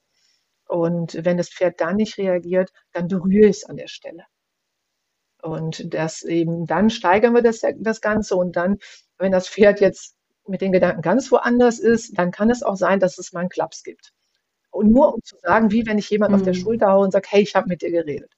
Und 0.68 1.26
wenn 1.26 1.38
das 1.38 1.50
Pferd 1.50 1.82
dann 1.82 1.98
nicht 1.98 2.18
reagiert, 2.18 2.72
dann 2.94 3.08
berühre 3.08 3.50
ich 3.50 3.58
es 3.58 3.66
an 3.66 3.78
der 3.78 3.88
Stelle. 3.88 4.26
Und 5.42 5.94
das 5.94 6.24
eben, 6.24 6.66
dann 6.66 6.90
steigern 6.90 7.34
wir 7.34 7.42
das, 7.42 7.62
das 7.78 8.00
Ganze 8.00 8.36
und 8.36 8.56
dann, 8.56 8.78
wenn 9.18 9.32
das 9.32 9.50
Pferd 9.50 9.82
jetzt 9.82 10.16
mit 10.48 10.62
den 10.62 10.72
Gedanken 10.72 11.02
ganz 11.02 11.32
woanders 11.32 11.80
ist, 11.80 12.18
dann 12.18 12.32
kann 12.32 12.50
es 12.50 12.64
auch 12.64 12.76
sein, 12.76 13.00
dass 13.00 13.18
es 13.18 13.34
mal 13.34 13.42
einen 13.42 13.50
Klaps 13.50 13.84
gibt. 13.84 14.14
Und 14.70 14.92
nur 14.92 15.14
um 15.14 15.22
zu 15.24 15.36
sagen, 15.42 15.72
wie 15.72 15.86
wenn 15.86 15.98
ich 15.98 16.10
jemand 16.10 16.32
mhm. 16.32 16.36
auf 16.38 16.44
der 16.44 16.54
mhm. 16.54 16.60
Schulter 16.60 16.92
haue 16.92 17.04
und 17.04 17.12
sage, 17.12 17.28
hey, 17.30 17.42
ich 17.42 17.56
habe 17.56 17.68
mit 17.68 17.82
dir 17.82 17.92
geredet. 17.92 18.32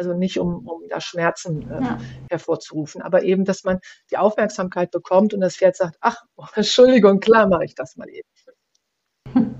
Also 0.00 0.14
nicht, 0.14 0.40
um, 0.40 0.66
um 0.66 0.88
da 0.88 0.98
Schmerzen 0.98 1.70
äh, 1.70 1.82
ja. 1.82 1.98
hervorzurufen, 2.30 3.02
aber 3.02 3.22
eben, 3.22 3.44
dass 3.44 3.64
man 3.64 3.80
die 4.10 4.16
Aufmerksamkeit 4.16 4.90
bekommt 4.90 5.34
und 5.34 5.40
das 5.40 5.56
Pferd 5.56 5.76
sagt, 5.76 5.98
ach, 6.00 6.24
Entschuldigung, 6.54 7.20
klar 7.20 7.46
mache 7.46 7.64
ich 7.64 7.74
das 7.74 7.96
mal 7.96 8.08
eben. 8.08 8.28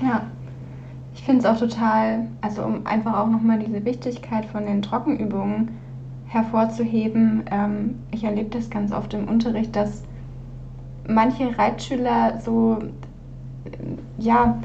Ja, 0.00 0.30
finde 1.28 1.40
es 1.40 1.44
auch 1.44 1.58
total, 1.58 2.26
also 2.40 2.64
um 2.64 2.86
einfach 2.86 3.18
auch 3.18 3.26
nochmal 3.26 3.58
diese 3.58 3.84
Wichtigkeit 3.84 4.46
von 4.46 4.64
den 4.64 4.80
Trockenübungen 4.80 5.76
hervorzuheben. 6.26 7.44
Ähm, 7.50 7.98
ich 8.12 8.24
erlebe 8.24 8.48
das 8.48 8.70
ganz 8.70 8.92
oft 8.92 9.12
im 9.12 9.28
Unterricht, 9.28 9.76
dass 9.76 10.04
manche 11.06 11.58
Reitschüler 11.58 12.40
so, 12.40 12.78
ja, 14.16 14.58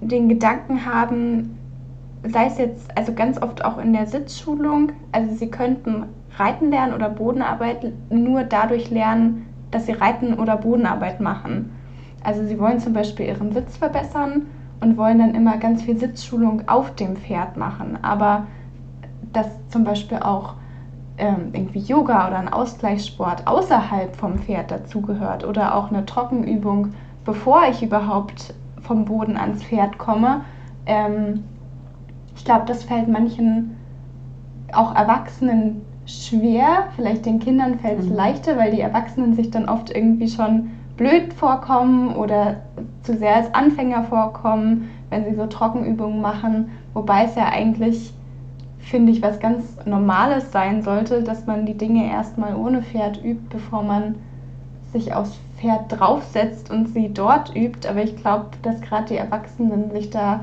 den 0.00 0.30
Gedanken 0.30 0.86
haben, 0.86 1.58
sei 2.28 2.46
es 2.46 2.58
jetzt, 2.58 2.96
also 2.96 3.12
ganz 3.14 3.40
oft 3.40 3.64
auch 3.64 3.78
in 3.78 3.92
der 3.92 4.06
Sitzschulung, 4.06 4.92
also 5.12 5.34
sie 5.34 5.50
könnten 5.50 6.04
Reiten 6.36 6.70
lernen 6.70 6.94
oder 6.94 7.08
Bodenarbeit 7.08 7.92
nur 8.10 8.44
dadurch 8.44 8.90
lernen, 8.90 9.46
dass 9.70 9.86
sie 9.86 9.92
Reiten 9.92 10.34
oder 10.34 10.56
Bodenarbeit 10.56 11.20
machen. 11.20 11.72
Also 12.22 12.44
sie 12.44 12.58
wollen 12.58 12.80
zum 12.80 12.92
Beispiel 12.92 13.26
ihren 13.26 13.52
Sitz 13.52 13.76
verbessern 13.76 14.46
und 14.80 14.96
wollen 14.96 15.18
dann 15.18 15.34
immer 15.34 15.56
ganz 15.56 15.82
viel 15.82 15.98
Sitzschulung 15.98 16.68
auf 16.68 16.94
dem 16.94 17.16
Pferd 17.16 17.56
machen. 17.56 17.98
Aber 18.02 18.46
dass 19.32 19.46
zum 19.68 19.84
Beispiel 19.84 20.18
auch 20.18 20.54
ähm, 21.18 21.50
irgendwie 21.52 21.80
Yoga 21.80 22.28
oder 22.28 22.38
ein 22.38 22.48
Ausgleichssport 22.48 23.46
außerhalb 23.46 24.16
vom 24.16 24.38
Pferd 24.38 24.70
dazugehört 24.70 25.44
oder 25.44 25.74
auch 25.74 25.90
eine 25.90 26.04
Trockenübung, 26.06 26.94
bevor 27.24 27.62
ich 27.70 27.82
überhaupt 27.82 28.54
vom 28.80 29.04
Boden 29.04 29.36
ans 29.36 29.62
Pferd 29.62 29.98
komme. 29.98 30.42
Ähm, 30.86 31.44
ich 32.40 32.46
glaube, 32.46 32.64
das 32.64 32.84
fällt 32.84 33.06
manchen 33.06 33.76
auch 34.72 34.94
Erwachsenen 34.94 35.82
schwer. 36.06 36.88
Vielleicht 36.96 37.26
den 37.26 37.38
Kindern 37.38 37.78
fällt 37.78 38.00
es 38.00 38.06
mhm. 38.06 38.16
leichter, 38.16 38.56
weil 38.56 38.70
die 38.70 38.80
Erwachsenen 38.80 39.34
sich 39.34 39.50
dann 39.50 39.68
oft 39.68 39.94
irgendwie 39.94 40.26
schon 40.26 40.70
blöd 40.96 41.34
vorkommen 41.34 42.16
oder 42.16 42.62
zu 43.02 43.14
sehr 43.14 43.36
als 43.36 43.54
Anfänger 43.54 44.04
vorkommen, 44.04 44.88
wenn 45.10 45.26
sie 45.26 45.34
so 45.34 45.46
Trockenübungen 45.46 46.22
machen. 46.22 46.70
Wobei 46.94 47.24
es 47.24 47.34
ja 47.34 47.50
eigentlich, 47.50 48.10
finde 48.78 49.12
ich, 49.12 49.20
was 49.20 49.38
ganz 49.38 49.76
Normales 49.84 50.50
sein 50.50 50.80
sollte, 50.80 51.22
dass 51.22 51.46
man 51.46 51.66
die 51.66 51.76
Dinge 51.76 52.10
erstmal 52.10 52.56
ohne 52.56 52.82
Pferd 52.82 53.22
übt, 53.22 53.44
bevor 53.50 53.82
man 53.82 54.14
sich 54.94 55.12
aufs 55.12 55.38
Pferd 55.58 55.84
draufsetzt 55.88 56.70
und 56.70 56.88
sie 56.88 57.12
dort 57.12 57.54
übt. 57.54 57.86
Aber 57.86 58.02
ich 58.02 58.16
glaube, 58.16 58.46
dass 58.62 58.80
gerade 58.80 59.08
die 59.08 59.18
Erwachsenen 59.18 59.90
sich 59.90 60.08
da 60.08 60.40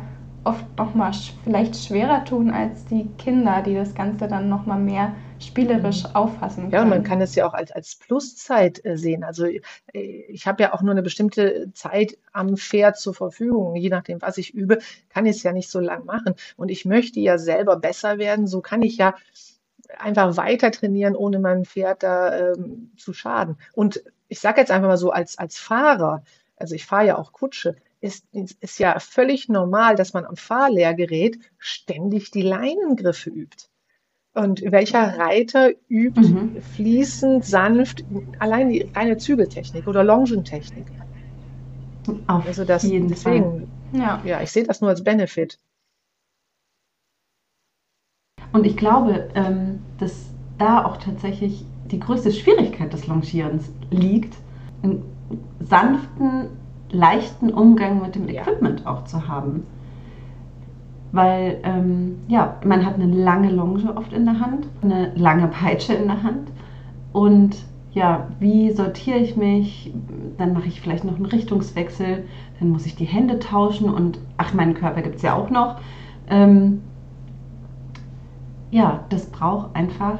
oft 0.48 0.66
nochmal 0.78 1.12
vielleicht 1.44 1.76
schwerer 1.76 2.24
tun 2.24 2.52
als 2.52 2.86
die 2.86 3.08
Kinder, 3.18 3.62
die 3.62 3.76
das 3.76 3.94
Ganze 3.94 4.28
dann 4.28 4.48
nochmal 4.48 4.80
mehr 4.80 5.14
spielerisch 5.40 6.04
mhm. 6.04 6.16
auffassen 6.16 6.64
können. 6.64 6.74
Ja, 6.74 6.82
und 6.84 6.90
man 6.90 7.04
kann 7.04 7.22
es 7.22 7.36
ja 7.36 7.48
auch 7.48 7.54
als, 7.54 7.72
als 7.72 7.96
Pluszeit 7.96 8.84
äh, 8.86 8.98
sehen. 8.98 9.24
Also 9.24 9.46
äh, 9.46 9.62
ich 9.94 10.48
habe 10.48 10.64
ja 10.64 10.74
auch 10.74 10.82
nur 10.82 10.92
eine 10.92 11.04
bestimmte 11.04 11.72
Zeit 11.74 12.18
am 12.32 12.58
Pferd 12.58 12.98
zur 12.98 13.14
Verfügung. 13.14 13.76
Je 13.76 13.90
nachdem, 13.90 14.22
was 14.22 14.38
ich 14.38 14.54
übe, 14.54 14.80
kann 15.10 15.26
ich 15.26 15.38
es 15.38 15.44
ja 15.44 15.52
nicht 15.52 15.70
so 15.70 15.80
lang 15.80 16.06
machen. 16.06 16.34
Und 16.56 16.72
ich 16.72 16.86
möchte 16.86 17.20
ja 17.20 17.38
selber 17.38 17.76
besser 17.76 18.18
werden. 18.18 18.48
So 18.48 18.62
kann 18.62 18.82
ich 18.82 18.98
ja 18.98 19.16
einfach 20.00 20.38
weiter 20.38 20.72
trainieren, 20.72 21.16
ohne 21.16 21.40
mein 21.40 21.66
Pferd 21.66 22.04
da 22.04 22.52
ähm, 22.52 22.92
zu 22.98 23.14
schaden. 23.14 23.58
Und 23.74 24.02
ich 24.28 24.40
sage 24.40 24.60
jetzt 24.60 24.72
einfach 24.72 24.88
mal 24.88 24.98
so, 24.98 25.12
als, 25.12 25.38
als 25.38 25.58
Fahrer, 25.58 26.24
also 26.56 26.74
ich 26.74 26.86
fahre 26.86 27.08
ja 27.08 27.18
auch 27.18 27.32
Kutsche, 27.32 27.76
ist, 28.00 28.26
ist 28.34 28.80
ja 28.80 29.00
völlig 29.00 29.50
normal, 29.50 29.96
dass 29.96 30.14
man 30.14 30.26
am 30.26 30.36
Fahrlehrgerät 30.36 31.40
ständig 31.58 32.32
die 32.32 32.42
Leinengriffe 32.42 33.30
übt. 33.30 33.66
Und 34.34 34.62
welcher 34.62 35.18
Reiter 35.18 35.72
übt 35.90 36.22
mhm. 36.22 36.62
fließend, 36.62 37.44
sanft, 37.44 38.06
allein 38.38 38.70
die 38.70 38.84
reine 38.94 39.18
Zügeltechnik 39.18 39.88
oder 39.88 40.04
Longentechnik? 40.04 40.86
Auf 42.28 42.46
also 42.46 42.64
das, 42.64 42.84
jeden 42.84 43.10
deswegen, 43.10 43.68
Fall. 43.92 44.00
Ja. 44.00 44.22
ja, 44.24 44.42
ich 44.42 44.52
sehe 44.52 44.64
das 44.64 44.80
nur 44.82 44.92
als 44.92 45.04
Benefit. 45.04 45.60
Und 48.52 48.66
ich 48.66 48.78
glaube, 48.78 49.30
ähm, 49.34 49.80
dass 49.98 50.30
da 50.58 50.86
auch 50.86 50.98
tatsächlich 50.98 51.66
die 51.92 52.00
größte 52.00 52.32
Schwierigkeit 52.32 52.94
des 52.94 53.08
Longierens 53.08 53.70
liegt, 53.90 54.36
einen 54.84 55.04
sanften, 55.60 56.50
leichten 56.92 57.50
Umgang 57.50 58.02
mit 58.02 58.16
dem 58.16 58.30
Equipment 58.30 58.86
auch 58.86 59.04
zu 59.06 59.28
haben 59.28 59.64
weil 61.12 61.60
ähm, 61.64 62.18
ja, 62.28 62.58
man 62.64 62.86
hat 62.86 62.96
eine 62.96 63.14
lange 63.14 63.50
Longe 63.50 63.96
oft 63.96 64.14
in 64.14 64.26
der 64.26 64.40
Hand, 64.40 64.68
eine 64.82 65.14
lange 65.16 65.48
Peitsche 65.48 65.94
in 65.94 66.08
der 66.08 66.24
Hand 66.24 66.50
und 67.14 67.58
ja, 67.94 68.28
wie 68.40 68.72
sortiere 68.72 69.18
ich 69.18 69.36
mich? 69.36 69.92
Dann 70.38 70.54
mache 70.54 70.68
ich 70.68 70.82
vielleicht 70.82 71.04
noch 71.04 71.16
einen 71.16 71.26
Richtungswechsel, 71.26 72.26
dann 72.60 72.70
muss 72.70 72.86
ich 72.86 72.96
die 72.96 73.06
Hände 73.06 73.40
tauschen 73.40 73.90
und 73.90 74.20
ach, 74.38 74.54
meinen 74.54 74.76
Körper 74.76 75.02
gibt 75.02 75.16
es 75.16 75.22
ja 75.24 75.34
auch 75.34 75.50
noch. 75.50 75.78
Ähm, 76.30 76.82
ja, 78.70 79.06
das 79.10 79.26
braucht 79.28 79.76
einfach 79.76 80.20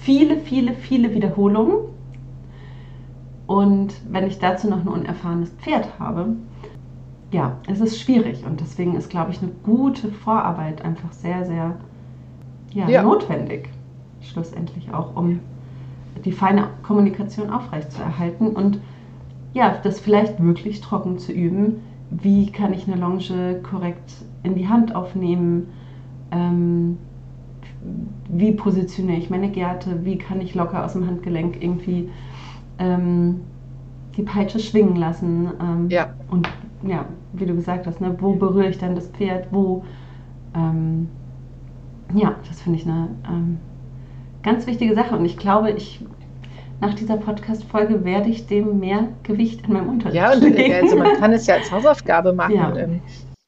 viele, 0.00 0.38
viele, 0.38 0.72
viele 0.72 1.14
Wiederholungen. 1.14 1.91
Und 3.52 3.92
wenn 4.08 4.26
ich 4.26 4.38
dazu 4.38 4.66
noch 4.66 4.80
ein 4.80 4.88
unerfahrenes 4.88 5.50
Pferd 5.58 5.86
habe, 5.98 6.36
ja, 7.32 7.58
es 7.66 7.80
ist 7.80 8.00
schwierig 8.00 8.46
und 8.46 8.62
deswegen 8.62 8.94
ist, 8.96 9.10
glaube 9.10 9.30
ich, 9.30 9.42
eine 9.42 9.50
gute 9.62 10.08
Vorarbeit 10.08 10.82
einfach 10.82 11.12
sehr, 11.12 11.44
sehr 11.44 11.76
ja, 12.72 12.88
ja. 12.88 13.02
notwendig. 13.02 13.68
Schlussendlich 14.22 14.94
auch, 14.94 15.14
um 15.16 15.40
die 16.24 16.32
feine 16.32 16.68
Kommunikation 16.82 17.50
aufrechtzuerhalten 17.50 18.48
und 18.48 18.80
ja, 19.52 19.76
das 19.82 20.00
vielleicht 20.00 20.42
wirklich 20.42 20.80
trocken 20.80 21.18
zu 21.18 21.32
üben. 21.32 21.82
Wie 22.08 22.50
kann 22.50 22.72
ich 22.72 22.88
eine 22.88 22.98
Longe 22.98 23.60
korrekt 23.62 24.14
in 24.44 24.54
die 24.54 24.66
Hand 24.66 24.94
aufnehmen? 24.94 25.68
Ähm, 26.30 26.96
wie 28.30 28.52
positioniere 28.52 29.18
ich 29.18 29.28
meine 29.28 29.50
Gerte? 29.50 30.06
Wie 30.06 30.16
kann 30.16 30.40
ich 30.40 30.54
locker 30.54 30.86
aus 30.86 30.94
dem 30.94 31.06
Handgelenk 31.06 31.62
irgendwie 31.62 32.08
ähm, 32.78 33.40
die 34.16 34.22
Peitsche 34.22 34.58
schwingen 34.58 34.96
lassen? 34.96 35.50
Ähm, 35.60 35.90
ja. 35.90 36.14
Und 36.30 36.48
ja, 36.82 37.06
wie 37.32 37.46
du 37.46 37.54
gesagt 37.54 37.86
hast, 37.86 38.00
ne, 38.00 38.16
wo 38.20 38.34
berühre 38.34 38.68
ich 38.68 38.78
dann 38.78 38.94
das 38.94 39.08
Pferd? 39.08 39.48
Wo? 39.50 39.84
Ähm, 40.54 41.08
ja, 42.14 42.36
das 42.46 42.60
finde 42.60 42.78
ich 42.78 42.86
eine 42.86 43.08
ähm, 43.28 43.58
ganz 44.42 44.66
wichtige 44.66 44.94
Sache. 44.94 45.16
Und 45.16 45.24
ich 45.24 45.36
glaube, 45.36 45.70
ich 45.70 46.04
nach 46.80 46.94
dieser 46.94 47.16
Podcast-Folge 47.16 48.04
werde 48.04 48.28
ich 48.28 48.48
dem 48.48 48.80
mehr 48.80 49.08
Gewicht 49.22 49.66
in 49.66 49.72
meinem 49.72 49.88
Unterricht 49.88 50.16
Ja, 50.16 50.32
und 50.32 50.42
äh, 50.42 50.80
also 50.80 50.96
man 50.96 51.16
kann 51.16 51.32
es 51.32 51.46
ja 51.46 51.54
als 51.54 51.70
Hausaufgabe 51.70 52.32
machen. 52.32 52.56
Ja. 52.56 52.76
Ähm, 52.76 53.00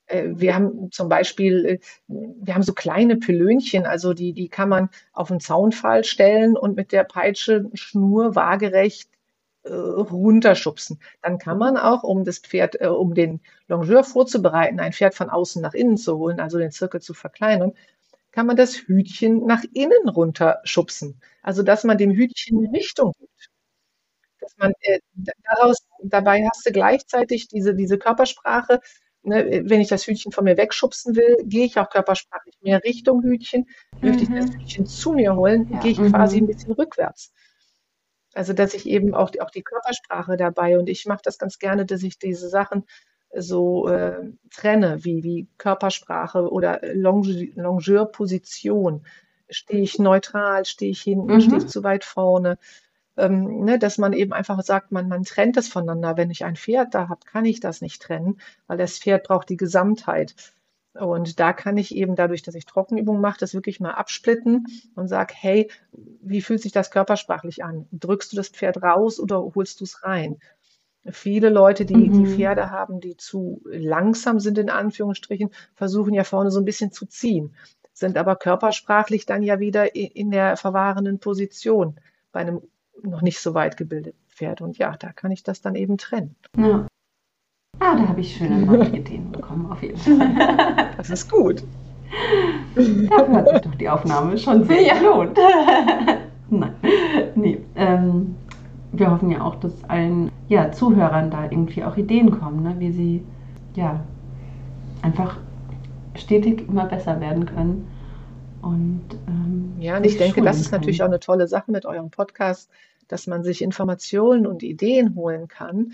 äh, 0.07 0.29
wir 0.37 0.55
haben 0.55 0.91
zum 0.93 1.09
Beispiel, 1.09 1.67
äh, 1.67 1.79
wir 2.07 2.55
haben 2.55 2.63
so 2.63 2.73
kleine 2.73 3.17
Pylönchen, 3.17 3.87
also 3.87 4.15
die, 4.15 4.33
die 4.33 4.49
kann 4.49 4.69
man 4.69 4.89
auf 5.13 5.31
einen 5.33 5.41
Zaunpfahl 5.41 6.05
stellen 6.05 6.57
und 6.57 6.77
mit 6.77 6.93
der 6.93 7.03
Peitsche 7.03 7.69
Schnur 7.75 8.37
waagerecht 8.37 9.09
äh, 9.65 9.73
runterschubsen. 9.73 11.01
Dann 11.23 11.39
kann 11.39 11.59
man 11.59 11.77
auch, 11.77 12.03
um 12.05 12.25
das 12.25 12.39
Pferd, 12.39 12.81
äh, 12.81 12.87
um 12.89 13.15
den 13.15 13.41
Longeur 13.69 14.05
vorzubereiten, 14.05 14.81
ein 14.81 14.93
Pferd 14.93 15.15
von 15.15 15.31
außen 15.31 15.63
nach 15.63 15.75
innen 15.75 15.97
zu 15.99 16.19
holen, 16.19 16.41
also 16.41 16.59
den 16.59 16.71
Zirkel 16.73 17.01
zu 17.03 17.15
verkleinern, 17.15 17.73
kann 18.33 18.47
man 18.47 18.57
das 18.57 18.77
Hütchen 18.77 19.47
nach 19.47 19.65
innen 19.75 20.09
runterschubsen. 20.09 21.21
Also, 21.43 21.63
dass 21.63 21.85
man 21.85 21.99
dem 21.99 22.13
Hütchen 22.13 22.59
eine 22.59 22.73
Richtung 22.79 23.13
gibt. 23.21 23.49
Dass 24.41 24.57
man 24.59 24.73
äh, 24.83 25.01
daraus, 25.45 25.79
dabei 26.03 26.45
hast 26.51 26.67
du 26.67 26.73
gleichzeitig 26.73 27.49
diese, 27.49 27.75
diese 27.75 27.99
Körpersprache. 27.99 28.81
Ne, 29.23 29.63
wenn 29.67 29.81
ich 29.81 29.89
das 29.89 30.07
Hütchen 30.07 30.33
von 30.33 30.45
mir 30.45 30.57
wegschubsen 30.59 31.17
will, 31.17 31.37
gehe 31.45 31.65
ich 31.65 31.79
auch 31.79 31.89
körpersprachlich 31.89 32.57
mehr 32.61 32.83
Richtung 32.85 33.23
Hütchen. 33.23 33.67
Möchte 34.01 34.25
Mhm. 34.25 34.31
ich 34.35 34.39
das 34.39 34.47
Hütchen 34.59 34.87
zu 34.87 35.13
mir 35.13 35.35
holen, 35.37 35.67
Ja. 35.71 35.79
gehe 35.79 35.93
ich 35.93 35.99
Mhm. 35.99 36.11
quasi 36.13 36.39
ein 36.39 36.47
bisschen 36.47 36.73
rückwärts. 36.73 37.33
Also, 38.35 38.53
dass 38.53 38.75
ich 38.75 38.87
eben 38.87 39.15
auch, 39.15 39.31
die- 39.31 39.41
auch 39.43 39.51
die 39.51 39.63
Körpersprache 39.63 40.37
dabei 40.37 40.79
und 40.79 40.89
ich 40.89 41.07
mache 41.07 41.23
das 41.25 41.39
ganz 41.39 41.59
gerne, 41.59 41.87
dass 41.87 42.03
ich 42.03 42.19
diese 42.19 42.49
Sachen 42.49 42.85
so 43.37 43.89
äh, 43.89 44.31
trenne, 44.51 45.05
wie, 45.05 45.23
wie 45.25 45.49
Körpersprache 45.59 46.51
oder 46.51 46.81
Longe, 46.95 47.51
Longeurposition. 47.57 49.07
Stehe 49.51 49.83
ich 49.83 49.99
neutral, 49.99 50.65
stehe 50.65 50.91
ich 50.93 51.03
hinten, 51.03 51.35
Mhm. 51.35 51.41
stehe 51.41 51.59
ich 51.59 51.67
zu 51.69 51.83
weit 51.85 52.05
vorne? 52.05 52.59
Ähm, 53.17 53.65
ne, 53.65 53.79
dass 53.79 53.99
man 53.99 54.13
eben 54.13 54.33
einfach 54.33 54.63
sagt, 54.63 54.93
man, 54.93 55.09
man 55.09 55.25
trennt 55.25 55.57
es 55.57 55.69
voneinander. 55.69 56.17
Wenn 56.17 56.31
ich 56.31 56.45
ein 56.45 56.57
Pferd 56.57 56.95
da 56.95 57.09
habe, 57.09 57.21
kann 57.27 57.45
ich 57.45 57.61
das 57.61 57.81
nicht 57.83 58.03
trennen, 58.03 58.41
weil 58.67 58.79
das 58.79 58.99
Pferd 58.99 59.27
braucht 59.29 59.49
die 59.51 59.57
Gesamtheit. 59.57 60.35
Und 60.95 61.41
da 61.41 61.53
kann 61.53 61.77
ich 61.77 61.95
eben 61.95 62.15
dadurch, 62.17 62.43
dass 62.43 62.55
ich 62.55 62.67
Trockenübungen 62.67 63.21
mache, 63.21 63.39
das 63.41 63.55
wirklich 63.55 63.81
mal 63.81 63.93
absplitten 63.93 64.67
und 64.95 65.09
sage, 65.09 65.35
hey, 65.37 65.71
wie 65.93 66.41
fühlt 66.41 66.63
sich 66.63 66.73
das 66.73 66.91
körpersprachlich 66.91 67.65
an? 67.65 67.87
Drückst 67.93 68.33
du 68.33 68.37
das 68.37 68.49
Pferd 68.49 68.83
raus 68.83 69.19
oder 69.19 69.41
holst 69.55 69.81
du 69.81 69.85
es 69.85 70.05
rein? 70.05 70.39
Viele 71.11 71.51
Leute, 71.51 71.85
die, 71.85 72.11
die 72.11 72.23
Mhm. 72.23 72.27
Pferde 72.27 72.71
haben, 72.71 73.01
die 73.01 73.17
zu 73.17 73.61
langsam 73.67 74.41
sind, 74.41 74.57
in 74.59 74.71
Anführungsstrichen, 74.71 75.51
versuchen 75.75 76.15
ja 76.15 76.25
vorne 76.25 76.51
so 76.51 76.61
ein 76.61 76.65
bisschen 76.65 76.93
zu 76.93 77.07
ziehen, 77.07 77.55
sind 77.93 78.17
aber 78.17 78.37
körpersprachlich 78.37 79.27
dann 79.27 79.43
ja 79.43 79.59
wieder 79.61 79.95
in 79.95 80.31
der 80.31 80.57
verwahrenden 80.57 81.19
Position 81.19 82.01
bei 82.33 82.41
einem 82.41 82.63
noch 83.03 83.21
nicht 83.23 83.39
so 83.41 83.53
weit 83.55 83.77
gebildeten 83.77 84.19
Pferd. 84.29 84.61
Und 84.61 84.79
ja, 84.79 84.97
da 84.97 85.13
kann 85.13 85.31
ich 85.31 85.43
das 85.43 85.61
dann 85.61 85.75
eben 85.75 85.99
trennen. 85.99 86.37
Ja. 86.57 86.87
Ah, 87.85 87.97
da 87.97 88.09
habe 88.09 88.21
ich 88.23 88.35
schöne 88.35 88.61
neue 88.61 88.89
Ideen 88.89 89.31
bekommen, 89.31 89.71
auf 89.71 89.83
jeden 89.83 89.99
Fall. 89.99 90.89
Das 90.97 91.11
ist 91.11 91.31
gut. 91.31 91.63
Dafür 92.75 93.35
hat 93.35 93.49
sich 93.51 93.61
doch 93.61 93.75
die 93.75 93.89
Aufnahme 93.89 94.39
schon 94.39 94.65
sehr 94.65 94.95
gelohnt. 94.99 95.37
Nein, 96.51 96.75
nee. 97.35 97.61
Ähm, 97.75 98.37
wir 98.93 99.11
hoffen 99.11 99.31
ja 99.31 99.43
auch, 99.43 99.57
dass 99.57 99.73
allen 99.89 100.31
ja, 100.49 100.73
Zuhörern 100.73 101.31
da 101.31 101.45
irgendwie 101.45 101.85
auch 101.85 101.97
Ideen 101.99 102.31
kommen, 102.31 102.63
ne? 102.63 102.75
wie 102.79 102.93
sie 102.93 103.25
ja 103.75 104.01
einfach 105.03 105.37
stetig 106.15 106.67
immer 106.69 106.87
besser 106.87 107.21
werden 107.21 107.45
können. 107.45 107.87
Und, 108.63 109.05
ähm, 109.27 109.75
Ja, 109.79 109.99
und 109.99 110.07
ich 110.07 110.17
denke, 110.17 110.41
das 110.41 110.59
ist 110.59 110.73
natürlich 110.73 110.99
können. 110.99 111.09
auch 111.09 111.13
eine 111.13 111.21
tolle 111.21 111.49
Sache 111.49 111.71
mit 111.71 111.85
eurem 111.85 112.11
Podcast, 112.11 112.71
dass 113.09 113.27
man 113.27 113.43
sich 113.43 113.61
Informationen 113.61 114.47
und 114.47 114.63
Ideen 114.63 115.15
holen 115.17 115.49
kann, 115.49 115.93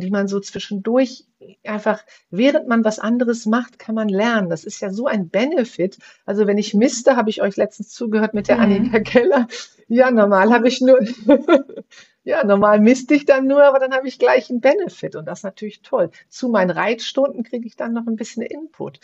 die 0.00 0.10
man 0.10 0.28
so 0.28 0.40
zwischendurch 0.40 1.24
einfach, 1.64 2.02
während 2.30 2.68
man 2.68 2.84
was 2.84 2.98
anderes 2.98 3.46
macht, 3.46 3.78
kann 3.78 3.94
man 3.94 4.08
lernen. 4.08 4.50
Das 4.50 4.64
ist 4.64 4.80
ja 4.80 4.90
so 4.90 5.06
ein 5.06 5.28
Benefit. 5.30 5.98
Also 6.26 6.46
wenn 6.46 6.58
ich 6.58 6.74
misste, 6.74 7.16
habe 7.16 7.30
ich 7.30 7.40
euch 7.42 7.56
letztens 7.56 7.90
zugehört 7.90 8.34
mit 8.34 8.48
der 8.48 8.56
Mhm. 8.56 8.62
Annika 8.62 9.00
Keller. 9.00 9.48
Ja, 9.88 10.10
normal 10.10 10.52
habe 10.52 10.68
ich 10.68 10.80
nur, 10.80 11.00
ja, 12.24 12.44
normal 12.44 12.80
misste 12.80 13.14
ich 13.14 13.24
dann 13.24 13.46
nur, 13.46 13.64
aber 13.64 13.78
dann 13.78 13.92
habe 13.92 14.06
ich 14.06 14.18
gleich 14.18 14.50
einen 14.50 14.60
Benefit 14.60 15.16
und 15.16 15.26
das 15.26 15.40
ist 15.40 15.44
natürlich 15.44 15.82
toll. 15.82 16.10
Zu 16.28 16.48
meinen 16.48 16.70
Reitstunden 16.70 17.42
kriege 17.42 17.66
ich 17.66 17.76
dann 17.76 17.92
noch 17.92 18.06
ein 18.06 18.16
bisschen 18.16 18.42
Input. 18.42 19.00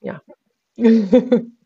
Ja. 0.00 0.22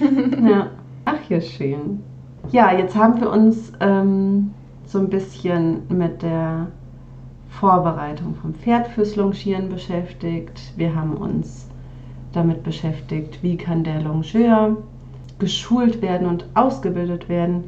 Ja. 0.00 0.70
Ach 1.04 1.28
ja, 1.28 1.40
schön. 1.40 2.02
Ja, 2.50 2.76
jetzt 2.76 2.94
haben 2.94 3.20
wir 3.20 3.30
uns 3.30 3.72
ähm, 3.80 4.54
so 4.86 4.98
ein 4.98 5.10
bisschen 5.10 5.86
mit 5.88 6.22
der 6.22 6.70
Vorbereitung 7.60 8.34
vom 8.34 8.54
Pferd 8.54 8.88
fürs 8.88 9.16
Longieren 9.16 9.68
beschäftigt. 9.68 10.72
Wir 10.76 10.94
haben 10.94 11.14
uns 11.14 11.68
damit 12.32 12.64
beschäftigt, 12.64 13.42
wie 13.42 13.56
kann 13.56 13.84
der 13.84 14.02
Longeur 14.02 14.76
geschult 15.38 16.02
werden 16.02 16.26
und 16.26 16.46
ausgebildet 16.54 17.28
werden. 17.28 17.64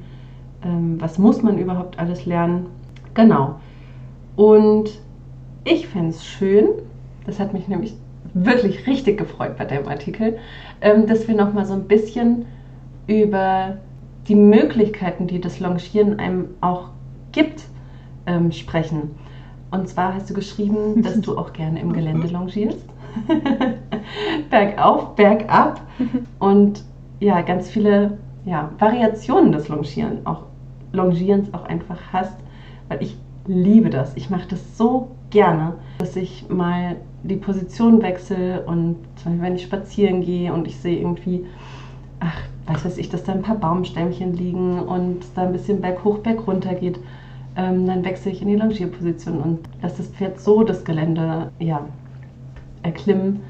Ähm, 0.65 1.01
was 1.01 1.19
muss 1.19 1.43
man 1.43 1.59
überhaupt 1.59 1.99
alles 1.99 2.27
lernen? 2.27 2.67
Genau. 3.15 3.61
Und 4.35 5.01
ich 5.65 5.87
fände 5.87 6.11
es 6.11 6.27
schön, 6.27 6.67
das 7.25 7.39
hat 7.39 7.53
mich 7.53 7.69
nämlich 7.69 7.95
wirklich 8.35 8.87
richtig 8.87 9.19
gefreut 9.19 9.57
bei 9.57 9.65
dem 9.65 9.87
Artikel, 9.87 10.37
ähm, 10.81 11.07
dass 11.07 11.29
wir 11.29 11.37
nochmal 11.37 11.65
so 11.65 11.75
ein 11.75 11.87
bisschen 11.87 12.45
über 13.07 13.79
die 14.27 14.35
Möglichkeiten, 14.35 15.29
die 15.29 15.41
das 15.41 15.61
Longieren 15.61 16.19
einem 16.19 16.49
auch 16.61 16.89
gibt, 17.31 17.63
ähm, 18.27 18.51
sprechen. 18.51 19.11
Und 19.71 19.89
zwar 19.89 20.15
hast 20.15 20.31
du 20.31 20.35
geschrieben, 20.35 21.03
dass 21.03 21.21
du 21.21 21.37
auch 21.37 21.53
gerne 21.53 21.81
im 21.81 21.93
Gelände 21.93 22.29
longierst. 22.29 22.87
Bergauf, 24.51 25.17
bergab 25.17 25.81
und 26.39 26.85
ja, 27.19 27.41
ganz 27.41 27.71
viele 27.71 28.19
ja, 28.45 28.71
Variationen 28.79 29.53
des 29.53 29.69
Longieren, 29.69 30.27
auch 30.27 30.43
Longierens 30.93 31.53
auch 31.55 31.65
einfach 31.65 31.99
hast, 32.13 32.37
weil 32.89 33.03
ich 33.03 33.17
liebe 33.47 33.91
das. 33.91 34.17
Ich 34.17 34.31
mache 34.31 34.49
das 34.49 34.77
so 34.77 35.09
gerne, 35.31 35.75
dass 35.99 36.17
ich 36.17 36.49
mal 36.49 36.97
die 37.23 37.37
Position 37.37 38.03
wechsle 38.03 38.63
und 38.67 38.97
zum 39.17 39.33
Beispiel, 39.33 39.43
wenn 39.43 39.57
ich 39.57 39.63
spazieren 39.63 40.21
gehe 40.21 40.53
und 40.53 40.67
ich 40.67 40.77
sehe 40.77 40.99
irgendwie, 40.99 41.45
ach, 42.21 42.39
weiß 42.67 42.85
was 42.85 42.99
ich, 42.99 43.09
dass 43.09 43.25
da 43.25 43.33
ein 43.33 43.43
paar 43.43 43.57
Baumstämmchen 43.57 44.35
liegen 44.35 44.81
und 44.81 45.21
da 45.35 45.43
ein 45.43 45.53
bisschen 45.53 45.81
berghoch, 45.81 46.19
bergunter 46.19 46.75
geht, 46.75 46.99
ähm, 47.57 47.87
dann 47.87 48.05
wechsle 48.05 48.33
ich 48.33 48.43
in 48.43 48.49
die 48.49 48.57
Longierposition 48.57 49.41
und 49.41 49.61
lasse 49.83 49.99
das 49.99 50.09
Pferd 50.09 50.41
so 50.41 50.63
das 50.63 50.85
Gelände 50.85 51.51
ja, 51.59 51.87
erklimmen 52.83 53.41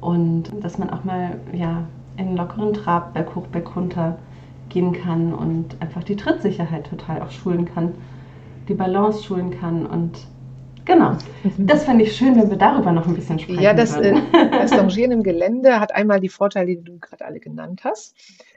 und 0.00 0.52
dass 0.62 0.78
man 0.78 0.90
auch 0.90 1.04
mal 1.04 1.38
ja, 1.52 1.84
in 2.16 2.28
einen 2.28 2.36
lockeren 2.36 2.74
Trab 2.74 3.14
berghoch, 3.14 3.46
bergunter 3.46 4.18
gehen 4.68 4.92
kann 4.92 5.32
und 5.32 5.80
einfach 5.80 6.04
die 6.04 6.16
Trittsicherheit 6.16 6.88
total 6.88 7.22
auch 7.22 7.30
schulen 7.30 7.64
kann, 7.64 7.94
die 8.68 8.74
Balance 8.74 9.22
schulen 9.24 9.50
kann 9.58 9.86
und 9.86 10.18
genau, 10.84 11.16
das 11.56 11.84
fände 11.84 12.04
ich 12.04 12.14
schön, 12.14 12.36
wenn 12.36 12.50
wir 12.50 12.58
darüber 12.58 12.92
noch 12.92 13.06
ein 13.06 13.14
bisschen 13.14 13.38
sprechen 13.38 13.62
Ja, 13.62 13.72
das, 13.72 13.96
äh, 13.96 14.14
würden. 14.14 14.22
das 14.50 14.70
Longieren 14.76 15.12
im 15.12 15.22
Gelände 15.22 15.80
hat 15.80 15.94
einmal 15.94 16.20
die 16.20 16.28
Vorteile, 16.28 16.76
die 16.76 16.84
du 16.84 16.98
gerade 16.98 17.24
alle 17.24 17.40
genannt 17.40 17.80
hast. 17.84 18.14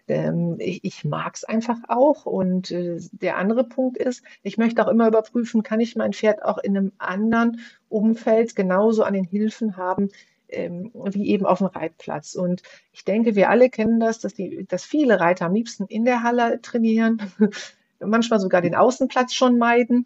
Ähm, 0.08 0.56
ich 0.60 0.84
ich 0.84 1.04
mag 1.06 1.36
es 1.36 1.44
einfach 1.44 1.78
auch. 1.88 2.26
Und 2.26 2.72
äh, 2.72 2.98
der 3.12 3.38
andere 3.38 3.64
Punkt 3.64 3.98
ist, 3.98 4.24
ich 4.44 4.58
möchte 4.58 4.86
auch 4.86 4.90
immer 4.90 5.08
überprüfen, 5.08 5.64
kann 5.64 5.80
ich 5.80 5.96
mein 5.96 6.14
Pferd 6.14 6.44
auch 6.44 6.58
in 6.58 6.78
einem 6.78 6.92
anderen 6.98 7.60
Umfeld 7.90 8.56
genauso 8.56 9.04
an 9.04 9.14
den 9.14 9.24
Hilfen 9.26 9.78
haben, 9.78 10.10
ähm, 10.50 10.92
wie 10.94 11.30
eben 11.30 11.46
auf 11.46 11.60
dem 11.60 11.68
Reitplatz. 11.68 12.36
Und 12.36 12.62
ich 12.92 13.06
denke, 13.06 13.36
wir 13.36 13.50
alle 13.50 13.70
kennen 13.70 14.00
das, 14.00 14.20
dass, 14.20 14.34
die, 14.34 14.66
dass 14.68 14.84
viele 14.86 15.20
Reiter 15.20 15.46
am 15.46 15.54
liebsten 15.54 15.86
in 15.88 16.06
der 16.06 16.24
Halle 16.24 16.62
trainieren, 16.62 17.22
manchmal 18.00 18.40
sogar 18.40 18.62
den 18.62 18.76
Außenplatz 18.76 19.34
schon 19.34 19.58
meiden. 19.58 20.06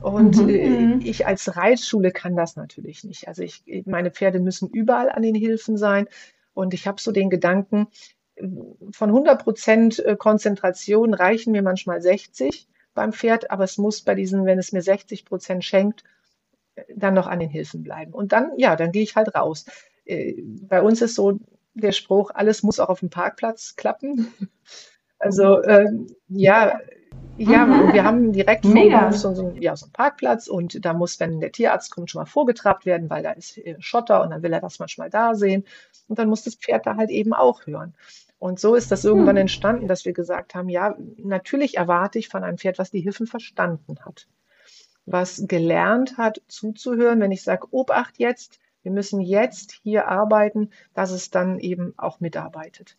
Und 0.00 0.36
Mhm. 0.36 0.48
äh, 0.48 0.84
Mhm. 0.94 1.00
ich 1.02 1.26
als 1.26 1.56
Reitschule 1.56 2.10
kann 2.12 2.36
das 2.36 2.56
natürlich 2.56 3.04
nicht. 3.04 3.28
Also 3.28 3.42
ich, 3.42 3.62
meine 3.86 4.10
Pferde 4.10 4.40
müssen 4.40 4.68
überall 4.68 5.10
an 5.10 5.22
den 5.22 5.34
Hilfen 5.34 5.76
sein. 5.76 6.06
Und 6.52 6.72
ich 6.74 6.86
habe 6.86 7.00
so 7.00 7.10
den 7.10 7.30
Gedanken, 7.30 7.88
von 8.36 9.10
100 9.10 9.42
Prozent 9.42 9.98
äh, 10.00 10.16
Konzentration 10.16 11.14
reichen 11.14 11.52
mir 11.52 11.62
manchmal 11.62 12.02
60. 12.02 12.68
beim 12.94 13.12
Pferd, 13.12 13.50
aber 13.50 13.64
es 13.64 13.78
muss 13.78 14.02
bei 14.02 14.14
diesen, 14.14 14.44
wenn 14.44 14.58
es 14.58 14.72
mir 14.72 14.82
60 14.82 15.24
Prozent 15.24 15.64
schenkt, 15.64 16.04
dann 16.94 17.14
noch 17.14 17.26
an 17.26 17.40
den 17.40 17.50
Hilfen 17.50 17.82
bleiben. 17.82 18.12
Und 18.12 18.32
dann, 18.32 18.52
ja, 18.56 18.76
dann 18.76 18.92
gehe 18.92 19.02
ich 19.02 19.16
halt 19.16 19.34
raus. 19.34 19.66
Äh, 20.04 20.34
bei 20.42 20.82
uns 20.82 21.02
ist 21.02 21.14
so 21.14 21.38
der 21.74 21.92
Spruch, 21.92 22.30
alles 22.34 22.62
muss 22.62 22.80
auch 22.80 22.88
auf 22.88 23.00
dem 23.00 23.10
Parkplatz 23.10 23.76
klappen. 23.76 24.32
Also 25.20 25.62
ähm, 25.62 26.08
ja, 26.28 26.78
ja, 27.36 27.64
mhm. 27.64 27.92
wir 27.92 28.04
haben 28.04 28.32
direkt 28.32 28.66
vor 28.66 29.06
uns 29.06 29.20
so, 29.22 29.34
so, 29.34 29.54
ja, 29.58 29.74
so 29.74 29.86
einen 29.86 29.92
Parkplatz 29.92 30.46
und 30.46 30.84
da 30.84 30.92
muss, 30.92 31.18
wenn 31.18 31.40
der 31.40 31.50
Tierarzt 31.50 31.90
kommt, 31.90 32.10
schon 32.10 32.20
mal 32.20 32.26
vorgetrabt 32.26 32.86
werden, 32.86 33.10
weil 33.10 33.22
da 33.22 33.32
ist 33.32 33.58
äh, 33.58 33.76
Schotter 33.80 34.22
und 34.22 34.30
dann 34.30 34.42
will 34.42 34.52
er 34.52 34.60
das 34.60 34.78
manchmal 34.78 35.10
da 35.10 35.34
sehen. 35.34 35.64
Und 36.08 36.18
dann 36.18 36.28
muss 36.28 36.44
das 36.44 36.54
Pferd 36.54 36.86
da 36.86 36.96
halt 36.96 37.10
eben 37.10 37.32
auch 37.32 37.66
hören. 37.66 37.94
Und 38.38 38.60
so 38.60 38.74
ist 38.74 38.90
das 38.90 39.04
irgendwann 39.04 39.36
hm. 39.36 39.42
entstanden, 39.42 39.88
dass 39.88 40.04
wir 40.04 40.12
gesagt 40.12 40.54
haben, 40.54 40.68
ja, 40.68 40.96
natürlich 41.16 41.76
erwarte 41.76 42.18
ich 42.18 42.28
von 42.28 42.44
einem 42.44 42.58
Pferd, 42.58 42.78
was 42.78 42.90
die 42.90 43.00
Hilfen 43.00 43.26
verstanden 43.26 43.96
hat, 44.04 44.28
was 45.06 45.44
gelernt 45.46 46.18
hat, 46.18 46.42
zuzuhören. 46.48 47.20
Wenn 47.20 47.32
ich 47.32 47.42
sage, 47.42 47.66
Obacht 47.70 48.18
jetzt, 48.18 48.58
wir 48.82 48.92
müssen 48.92 49.20
jetzt 49.20 49.72
hier 49.82 50.08
arbeiten, 50.08 50.70
dass 50.92 51.10
es 51.10 51.30
dann 51.30 51.58
eben 51.58 51.94
auch 51.96 52.20
mitarbeitet. 52.20 52.98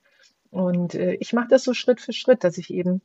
Und 0.49 0.95
äh, 0.95 1.13
ich 1.15 1.33
mache 1.33 1.49
das 1.49 1.63
so 1.63 1.73
Schritt 1.73 2.01
für 2.01 2.13
Schritt, 2.13 2.43
dass 2.43 2.57
ich 2.57 2.73
eben 2.73 3.01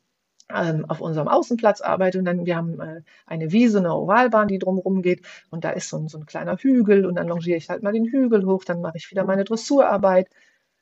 ähm, 0.54 0.84
auf 0.88 1.00
unserem 1.00 1.28
Außenplatz 1.28 1.80
arbeite 1.80 2.18
und 2.18 2.24
dann 2.24 2.46
wir 2.46 2.56
haben 2.56 2.80
äh, 2.80 3.02
eine 3.26 3.52
Wiese, 3.52 3.78
eine 3.78 3.94
Ovalbahn, 3.94 4.48
die 4.48 4.58
drumherum 4.58 5.02
geht 5.02 5.22
und 5.50 5.64
da 5.64 5.70
ist 5.70 5.88
so 5.88 5.98
ein, 5.98 6.08
so 6.08 6.18
ein 6.18 6.26
kleiner 6.26 6.56
Hügel 6.56 7.06
und 7.06 7.16
dann 7.16 7.28
longiere 7.28 7.56
ich 7.56 7.68
halt 7.68 7.82
mal 7.82 7.92
den 7.92 8.06
Hügel 8.06 8.44
hoch, 8.46 8.64
dann 8.64 8.80
mache 8.80 8.96
ich 8.96 9.10
wieder 9.10 9.24
meine 9.24 9.44
Dressurarbeit, 9.44 10.28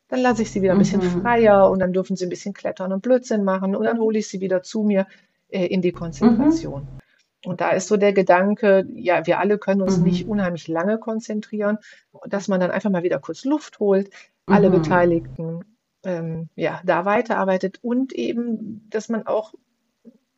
dann 0.09 0.21
lasse 0.21 0.42
ich 0.42 0.51
sie 0.51 0.62
wieder 0.62 0.73
ein 0.73 0.79
bisschen 0.79 1.03
mhm. 1.03 1.23
freier 1.23 1.71
und 1.71 1.81
dann 1.81 1.92
dürfen 1.92 2.16
sie 2.16 2.27
ein 2.27 2.31
bisschen 2.31 2.55
klettern 2.55 2.92
und 2.92 3.03
Blödsinn 3.03 3.44
machen 3.44 3.77
und 3.77 3.85
dann 3.85 3.99
hole 3.99 4.18
ich 4.18 4.29
sie 4.29 4.40
wieder 4.40 4.62
zu 4.62 4.83
mir 4.83 5.07
äh, 5.51 5.66
in 5.66 5.83
die 5.83 5.92
Konzentration. 5.92 6.83
Mhm. 6.83 6.99
Und 7.44 7.61
da 7.61 7.71
ist 7.71 7.88
so 7.88 7.97
der 7.97 8.12
Gedanke, 8.12 8.87
ja, 8.94 9.27
wir 9.27 9.38
alle 9.38 9.59
können 9.59 9.83
uns 9.83 9.99
mhm. 9.99 10.05
nicht 10.05 10.27
unheimlich 10.27 10.66
lange 10.66 10.99
konzentrieren, 10.99 11.79
dass 12.27 12.49
man 12.49 12.61
dann 12.61 12.71
einfach 12.71 12.90
mal 12.90 13.05
wieder 13.05 13.21
kurz 13.21 13.44
Luft 13.44 13.79
holt, 13.79 14.11
alle 14.47 14.71
mhm. 14.71 14.83
Beteiligten 14.83 15.64
ähm, 16.05 16.49
ja, 16.57 16.81
da 16.85 17.05
weiterarbeitet 17.05 17.79
und 17.83 18.12
eben, 18.12 18.88
dass 18.90 19.09
man 19.09 19.27
auch 19.27 19.55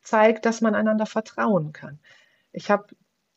zeigt, 0.01 0.45
dass 0.45 0.61
man 0.61 0.75
einander 0.75 1.05
vertrauen 1.05 1.73
kann. 1.73 1.99
Ich 2.51 2.69
habe 2.69 2.87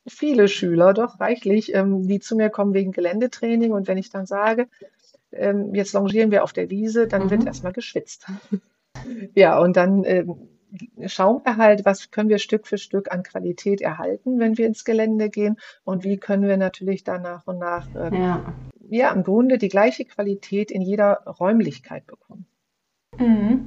viele 0.07 0.49
Schüler, 0.49 0.92
doch 0.92 1.20
reichlich, 1.20 1.75
ähm, 1.75 2.07
die 2.07 2.20
zu 2.20 2.37
mir 2.37 2.51
kommen 2.51 2.75
wegen 2.75 2.92
Geländetraining 2.92 3.73
und 3.73 3.88
wenn 3.88 3.99
ich 3.99 4.11
dann 4.11 4.27
sage, 4.27 4.68
ähm, 5.37 5.75
jetzt 5.75 5.92
longieren 5.92 6.31
wir 6.31 6.44
auf 6.44 6.53
der 6.53 6.70
Wiese, 6.70 7.07
dann 7.07 7.25
mhm. 7.25 7.31
wird 7.31 7.47
erstmal 7.47 7.73
geschwitzt. 7.73 8.27
ja, 9.35 9.59
und 9.59 9.77
dann 9.77 10.05
ähm, 10.05 10.49
schauen 11.07 11.42
wir 11.44 11.57
halt, 11.57 11.85
was 11.85 12.11
können 12.11 12.29
wir 12.29 12.38
Stück 12.38 12.66
für 12.66 12.79
Stück 12.79 13.12
an 13.12 13.23
Qualität 13.23 13.81
erhalten, 13.81 14.38
wenn 14.38 14.59
wir 14.59 14.66
ins 14.66 14.85
Gelände 14.85 15.31
gehen 15.31 15.57
und 15.85 16.05
wie 16.05 16.16
können 16.16 16.49
wir 16.49 16.57
natürlich 16.57 17.05
dann 17.05 17.23
nach 17.23 17.47
und 17.47 17.59
nach 17.59 17.87
ähm, 17.94 18.14
ja 18.14 18.55
ja 18.88 19.11
im 19.11 19.23
Grunde 19.23 19.59
die 19.59 19.68
gleiche 19.68 20.05
Qualität 20.05 20.70
in 20.70 20.83
jeder 20.83 21.23
Räumlichkeit 21.27 22.07
bekommen. 22.07 22.47
Mhm. 23.18 23.66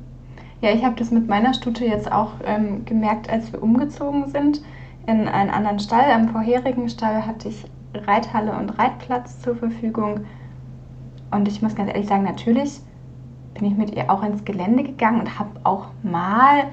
Ja, 0.61 0.73
ich 0.73 0.83
habe 0.83 0.95
das 0.95 1.11
mit 1.11 1.27
meiner 1.27 1.53
Stute 1.53 1.85
jetzt 1.85 2.11
auch 2.11 2.33
ähm, 2.43 2.85
gemerkt, 2.85 3.29
als 3.29 3.51
wir 3.53 3.61
umgezogen 3.61 4.29
sind 4.29 4.63
in 5.05 5.27
einen 5.27 5.49
anderen 5.49 5.79
Stall. 5.79 6.11
Am 6.11 6.29
vorherigen 6.29 6.89
Stall 6.89 7.25
hatte 7.25 7.49
ich 7.49 7.65
Reithalle 7.93 8.53
und 8.57 8.71
Reitplatz 8.71 9.41
zur 9.41 9.55
Verfügung. 9.55 10.25
Und 11.31 11.47
ich 11.47 11.61
muss 11.61 11.75
ganz 11.75 11.89
ehrlich 11.89 12.07
sagen, 12.07 12.23
natürlich 12.23 12.79
bin 13.53 13.65
ich 13.65 13.77
mit 13.77 13.95
ihr 13.95 14.09
auch 14.09 14.23
ins 14.23 14.45
Gelände 14.45 14.83
gegangen 14.83 15.21
und 15.21 15.39
habe 15.39 15.49
auch 15.63 15.87
mal 16.03 16.65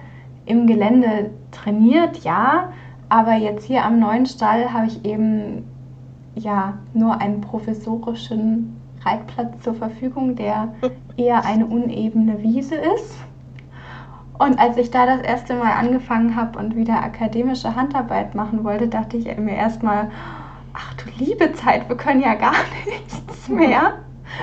im 0.46 0.66
Gelände 0.66 1.30
trainiert, 1.50 2.18
ja. 2.24 2.72
Aber 3.08 3.34
jetzt 3.34 3.66
hier 3.66 3.84
am 3.84 3.98
neuen 3.98 4.26
Stall 4.26 4.72
habe 4.72 4.86
ich 4.86 5.04
eben 5.04 5.64
ja 6.34 6.74
nur 6.92 7.20
einen 7.20 7.40
professorischen 7.40 8.76
Reitplatz 9.04 9.62
zur 9.62 9.74
Verfügung, 9.74 10.36
der 10.36 10.74
eher 11.16 11.44
eine 11.44 11.66
unebene 11.66 12.42
Wiese 12.42 12.74
ist. 12.74 13.14
Und 14.38 14.58
als 14.58 14.76
ich 14.76 14.90
da 14.90 15.06
das 15.06 15.20
erste 15.20 15.54
Mal 15.54 15.72
angefangen 15.72 16.34
habe 16.34 16.58
und 16.58 16.74
wieder 16.74 17.02
akademische 17.02 17.76
Handarbeit 17.76 18.34
machen 18.34 18.64
wollte, 18.64 18.88
dachte 18.88 19.16
ich 19.16 19.24
mir 19.38 19.54
erstmal, 19.54 20.10
ach 20.72 20.94
du 20.94 21.24
liebe 21.24 21.52
Zeit, 21.52 21.88
wir 21.88 21.96
können 21.96 22.20
ja 22.20 22.34
gar 22.34 22.52
nichts 22.86 23.48
mehr. 23.48 23.94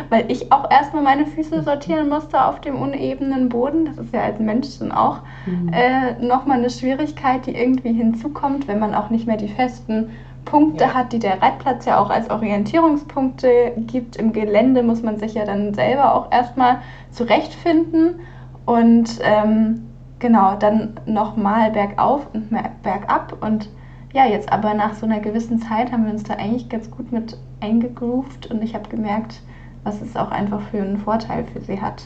Weil 0.09 0.31
ich 0.31 0.51
auch 0.51 0.69
erstmal 0.69 1.03
meine 1.03 1.25
Füße 1.25 1.63
sortieren 1.63 2.09
musste 2.09 2.43
auf 2.45 2.61
dem 2.61 2.75
unebenen 2.75 3.49
Boden. 3.49 3.85
Das 3.85 3.97
ist 3.97 4.13
ja 4.13 4.21
als 4.21 4.39
Mensch 4.39 4.79
dann 4.79 4.91
auch 4.91 5.19
mhm. 5.45 5.71
äh, 5.73 6.13
nochmal 6.23 6.59
eine 6.59 6.69
Schwierigkeit, 6.69 7.45
die 7.45 7.55
irgendwie 7.55 7.93
hinzukommt, 7.93 8.67
wenn 8.67 8.79
man 8.79 8.95
auch 8.95 9.09
nicht 9.09 9.27
mehr 9.27 9.37
die 9.37 9.49
festen 9.49 10.11
Punkte 10.45 10.85
ja. 10.85 10.93
hat, 10.93 11.13
die 11.13 11.19
der 11.19 11.41
Reitplatz 11.41 11.85
ja 11.85 11.99
auch 11.99 12.09
als 12.09 12.29
Orientierungspunkte 12.29 13.73
gibt. 13.87 14.15
Im 14.15 14.33
Gelände 14.33 14.83
muss 14.83 15.01
man 15.01 15.17
sich 15.17 15.33
ja 15.33 15.45
dann 15.45 15.73
selber 15.73 16.15
auch 16.15 16.31
erstmal 16.31 16.77
zurechtfinden 17.11 18.19
und 18.65 19.19
ähm, 19.23 19.87
genau, 20.19 20.55
dann 20.55 20.99
nochmal 21.05 21.71
bergauf 21.71 22.27
und 22.33 22.49
bergab 22.83 23.37
und 23.41 23.69
ja, 24.13 24.25
jetzt 24.25 24.51
aber 24.51 24.73
nach 24.73 24.93
so 24.93 25.05
einer 25.05 25.19
gewissen 25.19 25.59
Zeit 25.61 25.91
haben 25.91 26.05
wir 26.05 26.11
uns 26.11 26.23
da 26.23 26.33
eigentlich 26.33 26.69
ganz 26.69 26.91
gut 26.91 27.11
mit 27.11 27.37
eingegroovt 27.61 28.47
und 28.47 28.61
ich 28.61 28.75
habe 28.75 28.89
gemerkt, 28.89 29.41
was 29.83 30.01
es 30.01 30.15
auch 30.15 30.31
einfach 30.31 30.61
für 30.69 30.81
einen 30.81 30.97
Vorteil 30.97 31.45
für 31.45 31.61
sie 31.61 31.81
hat. 31.81 32.03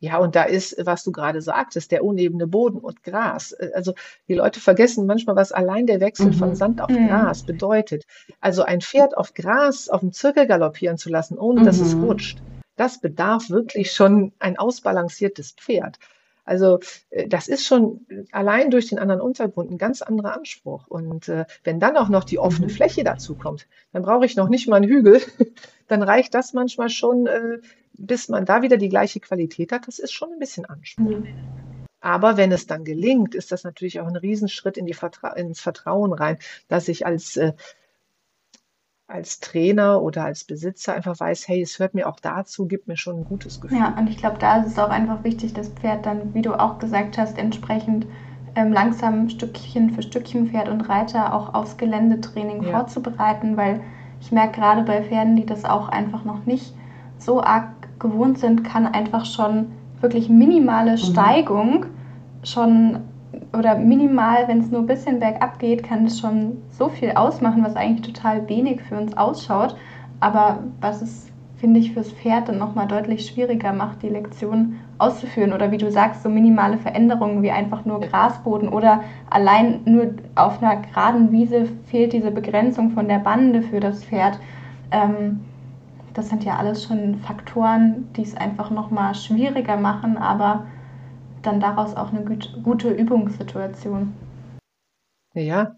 Ja, 0.00 0.18
und 0.18 0.36
da 0.36 0.44
ist, 0.44 0.76
was 0.86 1.02
du 1.02 1.10
gerade 1.10 1.42
sagtest, 1.42 1.90
der 1.90 2.04
unebene 2.04 2.46
Boden 2.46 2.78
und 2.78 3.02
Gras. 3.02 3.52
Äh, 3.52 3.70
also 3.74 3.94
die 4.28 4.34
Leute 4.34 4.60
vergessen 4.60 5.06
manchmal, 5.06 5.36
was 5.36 5.52
allein 5.52 5.86
der 5.86 6.00
Wechsel 6.00 6.26
mhm. 6.26 6.34
von 6.34 6.54
Sand 6.54 6.80
auf 6.80 6.90
mhm. 6.90 7.08
Gras 7.08 7.42
bedeutet. 7.42 8.04
Also 8.40 8.62
ein 8.62 8.80
Pferd 8.80 9.16
auf 9.16 9.34
Gras 9.34 9.88
auf 9.88 10.00
dem 10.00 10.12
Zirkel 10.12 10.46
galoppieren 10.46 10.98
zu 10.98 11.10
lassen, 11.10 11.36
ohne 11.36 11.62
mhm. 11.62 11.64
dass 11.64 11.80
es 11.80 11.94
mhm. 11.94 12.04
rutscht, 12.04 12.38
das 12.76 13.00
bedarf 13.00 13.50
wirklich 13.50 13.92
schon 13.92 14.32
ein 14.38 14.56
ausbalanciertes 14.56 15.52
Pferd. 15.52 15.98
Also 16.44 16.78
äh, 17.10 17.26
das 17.26 17.48
ist 17.48 17.66
schon 17.66 18.06
allein 18.30 18.70
durch 18.70 18.86
den 18.86 19.00
anderen 19.00 19.20
Untergrund 19.20 19.70
ein 19.72 19.78
ganz 19.78 20.00
anderer 20.00 20.34
Anspruch. 20.34 20.86
Und 20.86 21.28
äh, 21.28 21.44
wenn 21.64 21.80
dann 21.80 21.96
auch 21.96 22.08
noch 22.08 22.22
die 22.22 22.38
offene 22.38 22.68
mhm. 22.68 22.70
Fläche 22.70 23.02
dazu 23.02 23.34
kommt, 23.34 23.66
dann 23.92 24.02
brauche 24.02 24.26
ich 24.26 24.36
noch 24.36 24.48
nicht 24.48 24.68
mal 24.68 24.76
einen 24.76 24.88
Hügel. 24.88 25.20
Dann 25.88 26.02
reicht 26.02 26.34
das 26.34 26.52
manchmal 26.52 26.88
schon, 26.88 27.26
äh, 27.26 27.58
bis 27.94 28.28
man 28.28 28.44
da 28.44 28.62
wieder 28.62 28.76
die 28.76 28.88
gleiche 28.88 29.20
Qualität 29.20 29.72
hat, 29.72 29.88
das 29.88 29.98
ist 29.98 30.12
schon 30.12 30.32
ein 30.32 30.38
bisschen 30.38 30.64
Anspruch. 30.64 31.18
Mhm. 31.18 31.26
Aber 32.00 32.36
wenn 32.36 32.52
es 32.52 32.66
dann 32.66 32.84
gelingt, 32.84 33.34
ist 33.34 33.50
das 33.50 33.64
natürlich 33.64 34.00
auch 34.00 34.06
ein 34.06 34.16
Riesenschritt 34.16 34.76
in 34.76 34.86
die 34.86 34.94
Vertra 34.94 35.30
ins 35.30 35.60
Vertrauen 35.60 36.12
rein, 36.12 36.38
dass 36.68 36.86
ich 36.86 37.06
als, 37.06 37.36
äh, 37.36 37.54
als 39.08 39.40
Trainer 39.40 40.00
oder 40.02 40.24
als 40.24 40.44
Besitzer 40.44 40.94
einfach 40.94 41.18
weiß, 41.18 41.48
hey, 41.48 41.60
es 41.60 41.78
hört 41.78 41.94
mir 41.94 42.08
auch 42.08 42.20
dazu, 42.20 42.66
gibt 42.66 42.86
mir 42.86 42.96
schon 42.96 43.16
ein 43.16 43.24
gutes 43.24 43.60
Gefühl. 43.60 43.78
Ja, 43.78 43.96
und 43.98 44.08
ich 44.08 44.18
glaube, 44.18 44.38
da 44.38 44.60
ist 44.60 44.72
es 44.72 44.78
auch 44.78 44.90
einfach 44.90 45.24
wichtig, 45.24 45.54
das 45.54 45.70
Pferd 45.70 46.06
dann, 46.06 46.34
wie 46.34 46.42
du 46.42 46.54
auch 46.54 46.78
gesagt 46.78 47.18
hast, 47.18 47.36
entsprechend 47.36 48.06
ähm, 48.54 48.72
langsam 48.72 49.28
Stückchen 49.28 49.90
für 49.90 50.02
Stückchen 50.02 50.48
Pferd 50.50 50.68
und 50.68 50.82
Reiter 50.82 51.34
auch 51.34 51.54
aufs 51.54 51.76
Geländetraining 51.78 52.62
ja. 52.62 52.70
vorzubereiten, 52.70 53.56
weil 53.56 53.80
ich 54.20 54.32
merke 54.32 54.60
gerade 54.60 54.82
bei 54.82 55.02
Pferden, 55.02 55.36
die 55.36 55.46
das 55.46 55.64
auch 55.64 55.88
einfach 55.88 56.24
noch 56.24 56.46
nicht 56.46 56.74
so 57.18 57.42
arg 57.42 57.68
gewohnt 57.98 58.38
sind, 58.38 58.64
kann 58.64 58.86
einfach 58.86 59.24
schon 59.24 59.66
wirklich 60.00 60.28
minimale 60.28 60.92
mhm. 60.92 60.96
Steigung 60.98 61.86
schon 62.42 63.00
oder 63.56 63.76
minimal, 63.76 64.46
wenn 64.48 64.60
es 64.60 64.70
nur 64.70 64.80
ein 64.80 64.86
bisschen 64.86 65.20
bergab 65.20 65.58
geht, 65.58 65.82
kann 65.82 66.06
es 66.06 66.20
schon 66.20 66.58
so 66.70 66.88
viel 66.88 67.12
ausmachen, 67.12 67.64
was 67.64 67.76
eigentlich 67.76 68.12
total 68.12 68.48
wenig 68.48 68.82
für 68.82 68.96
uns 68.96 69.16
ausschaut. 69.16 69.76
Aber 70.20 70.60
was 70.80 71.02
es, 71.02 71.30
finde 71.56 71.80
ich, 71.80 71.92
fürs 71.92 72.12
Pferd 72.12 72.48
dann 72.48 72.58
nochmal 72.58 72.86
deutlich 72.86 73.26
schwieriger 73.26 73.72
macht, 73.72 74.02
die 74.02 74.08
Lektion 74.08 74.76
auszuführen. 74.98 75.52
Oder 75.52 75.70
wie 75.70 75.78
du 75.78 75.90
sagst, 75.90 76.22
so 76.22 76.28
minimale 76.28 76.78
Veränderungen 76.78 77.42
wie 77.42 77.50
einfach 77.50 77.84
nur 77.84 78.00
Grasboden 78.00 78.68
oder 78.68 79.02
allein 79.30 79.80
nur 79.84 80.14
auf 80.34 80.62
einer 80.62 80.82
geraden 80.82 81.32
Wiese 81.32 81.66
fehlt 81.86 82.12
diese 82.12 82.30
Begrenzung 82.30 82.90
von 82.90 83.08
der 83.08 83.18
Bande 83.18 83.62
für 83.62 83.80
das 83.80 84.04
Pferd. 84.04 84.38
Ähm, 84.90 85.40
das 86.14 86.28
sind 86.28 86.44
ja 86.44 86.56
alles 86.56 86.84
schon 86.84 87.16
Faktoren, 87.20 88.08
die 88.16 88.22
es 88.22 88.36
einfach 88.36 88.70
nochmal 88.70 89.14
schwieriger 89.14 89.76
machen, 89.76 90.16
aber 90.16 90.66
dann 91.42 91.60
daraus 91.60 91.94
auch 91.94 92.12
eine 92.12 92.24
gute 92.62 92.90
Übungssituation. 92.90 94.12
Ja, 95.34 95.76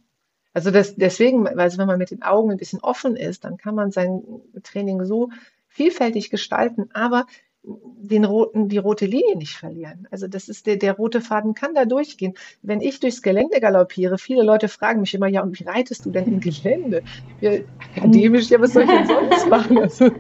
also 0.55 0.71
das, 0.71 0.97
deswegen, 0.97 1.47
also 1.47 1.79
wenn 1.79 1.87
man 1.87 1.99
mit 1.99 2.11
den 2.11 2.23
Augen 2.23 2.51
ein 2.51 2.57
bisschen 2.57 2.81
offen 2.81 3.17
ist, 3.17 3.45
dann 3.45 3.57
kann 3.57 3.75
man 3.75 3.91
sein 3.91 4.23
Training 4.63 5.05
so 5.05 5.31
vielfältig 5.69 6.31
gestalten, 6.31 6.89
aber 6.93 7.27
den 7.63 8.25
roten, 8.25 8.69
die 8.69 8.79
rote 8.79 9.05
Linie 9.05 9.37
nicht 9.37 9.57
verlieren. 9.57 10.09
Also 10.11 10.27
das 10.27 10.49
ist 10.49 10.67
der, 10.67 10.77
der 10.77 10.95
rote 10.95 11.21
Faden 11.21 11.55
kann 11.55 11.75
da 11.75 11.85
durchgehen. 11.85 12.35
Wenn 12.63 12.81
ich 12.81 13.01
durchs 13.01 13.23
Gelände 13.23 13.61
galoppiere, 13.61 14.19
viele 14.19 14.43
Leute 14.43 14.69
fragen 14.69 15.01
mich 15.01 15.15
immer, 15.15 15.29
ja, 15.29 15.43
und 15.43 15.59
wie 15.61 15.65
reitest 15.65 16.07
du 16.07 16.11
denn 16.11 16.27
im 16.27 16.41
Gelände? 16.41 17.03
Ja, 17.41 17.53
akademisch, 17.97 18.49
ja, 18.49 18.61
was 18.61 18.73
soll 18.73 18.85
ich 18.85 18.91
denn 18.91 19.07
sonst 19.07 19.49
machen? 19.49 19.79
Also, 19.79 20.11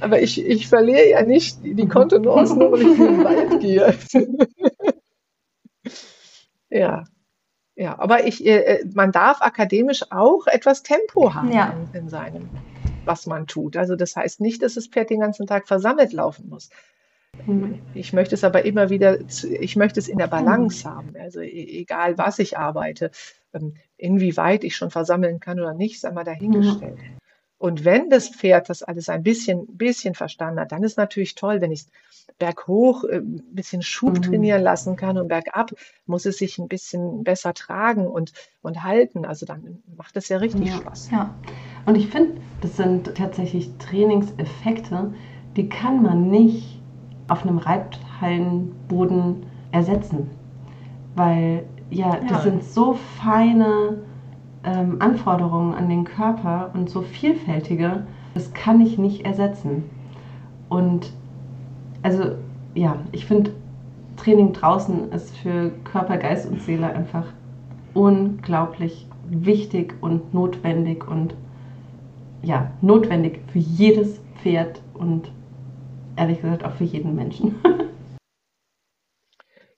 aber 0.00 0.22
ich, 0.22 0.44
ich 0.44 0.68
verliere 0.68 1.10
ja 1.10 1.22
nicht 1.22 1.58
die 1.62 1.88
Kontenance, 1.88 2.56
nur 2.56 2.72
weil 2.72 2.82
ich 2.82 2.98
in 2.98 3.04
den 3.04 3.24
Wald 3.24 3.60
gehe. 3.60 3.94
Ja, 6.70 7.04
ja, 7.76 7.98
aber 7.98 8.26
ich, 8.26 8.44
äh, 8.44 8.58
äh, 8.58 8.84
man 8.94 9.12
darf 9.12 9.42
akademisch 9.42 10.02
auch 10.10 10.46
etwas 10.46 10.82
Tempo 10.82 11.34
haben 11.34 11.52
Ja. 11.52 11.74
in, 11.92 12.00
in 12.00 12.08
seinem, 12.08 12.48
was 13.04 13.26
man 13.26 13.46
tut. 13.46 13.76
Also 13.76 13.96
das 13.96 14.16
heißt 14.16 14.40
nicht, 14.40 14.62
dass 14.62 14.74
das 14.74 14.86
Pferd 14.88 15.10
den 15.10 15.20
ganzen 15.20 15.46
Tag 15.46 15.66
versammelt 15.68 16.12
laufen 16.12 16.48
muss. 16.48 16.70
Mhm. 17.46 17.78
Ich 17.92 18.12
möchte 18.12 18.34
es 18.34 18.44
aber 18.44 18.64
immer 18.64 18.88
wieder, 18.90 19.18
ich 19.60 19.76
möchte 19.76 20.00
es 20.00 20.08
in 20.08 20.18
der 20.18 20.28
Balance 20.28 20.88
haben. 20.88 21.14
Also 21.16 21.40
e- 21.40 21.80
egal, 21.80 22.16
was 22.18 22.38
ich 22.38 22.56
arbeite, 22.58 23.10
ähm, 23.52 23.74
inwieweit 23.96 24.64
ich 24.64 24.76
schon 24.76 24.90
versammeln 24.90 25.40
kann 25.40 25.60
oder 25.60 25.74
nicht, 25.74 26.00
sei 26.00 26.10
mal 26.10 26.24
dahingestellt. 26.24 27.00
Und 27.58 27.84
wenn 27.84 28.10
das 28.10 28.28
Pferd 28.28 28.68
das 28.68 28.82
alles 28.82 29.08
ein 29.08 29.22
bisschen, 29.22 29.66
bisschen 29.76 30.14
verstanden 30.14 30.60
hat, 30.60 30.72
dann 30.72 30.82
ist 30.82 30.98
natürlich 30.98 31.34
toll, 31.34 31.60
wenn 31.60 31.72
ich 31.72 31.80
es 31.82 31.88
berghoch 32.38 33.04
äh, 33.04 33.16
ein 33.18 33.42
bisschen 33.54 33.82
Schub 33.82 34.16
Mhm. 34.16 34.22
trainieren 34.22 34.62
lassen 34.62 34.96
kann 34.96 35.18
und 35.18 35.28
bergab 35.28 35.70
muss 36.06 36.26
es 36.26 36.38
sich 36.38 36.58
ein 36.58 36.68
bisschen 36.68 37.24
besser 37.24 37.54
tragen 37.54 38.06
und, 38.06 38.32
und 38.62 38.82
halten. 38.82 39.24
Also 39.24 39.46
dann 39.46 39.82
macht 39.96 40.16
es 40.16 40.28
ja 40.28 40.38
richtig 40.38 40.68
Ja. 40.68 40.76
Spaß. 40.78 41.08
Ja. 41.10 41.34
Und 41.86 41.96
ich 41.96 42.08
finde, 42.08 42.32
das 42.60 42.76
sind 42.76 43.14
tatsächlich 43.14 43.70
Trainingseffekte, 43.78 45.12
die 45.56 45.68
kann 45.68 46.02
man 46.02 46.30
nicht 46.30 46.80
auf 47.28 47.42
einem 47.46 47.58
Reithallenboden 47.58 49.44
ersetzen. 49.72 50.28
Weil 51.14 51.64
ja, 51.90 52.16
das 52.28 52.44
Ja. 52.44 52.50
sind 52.50 52.64
so 52.64 52.94
feine 52.94 53.98
ähm, 54.64 54.96
Anforderungen 54.98 55.74
an 55.74 55.88
den 55.88 56.04
Körper 56.04 56.70
und 56.74 56.88
so 56.88 57.02
vielfältige, 57.02 58.04
das 58.32 58.52
kann 58.54 58.80
ich 58.80 58.98
nicht 58.98 59.24
ersetzen. 59.26 59.84
Und 60.68 61.12
also 62.02 62.32
ja, 62.74 62.96
ich 63.12 63.26
finde, 63.26 63.52
Training 64.16 64.52
draußen 64.52 65.12
ist 65.12 65.36
für 65.36 65.70
Körper, 65.84 66.16
Geist 66.16 66.50
und 66.50 66.60
Seele 66.62 66.86
einfach 66.86 67.26
unglaublich 67.92 69.06
wichtig 69.28 69.94
und 70.00 70.34
notwendig 70.34 71.08
und 71.08 71.34
ja, 72.44 72.70
notwendig 72.80 73.40
für 73.52 73.58
jedes 73.58 74.20
Pferd 74.42 74.80
und 74.94 75.30
ehrlich 76.16 76.40
gesagt 76.40 76.64
auch 76.64 76.74
für 76.74 76.84
jeden 76.84 77.14
Menschen. 77.14 77.56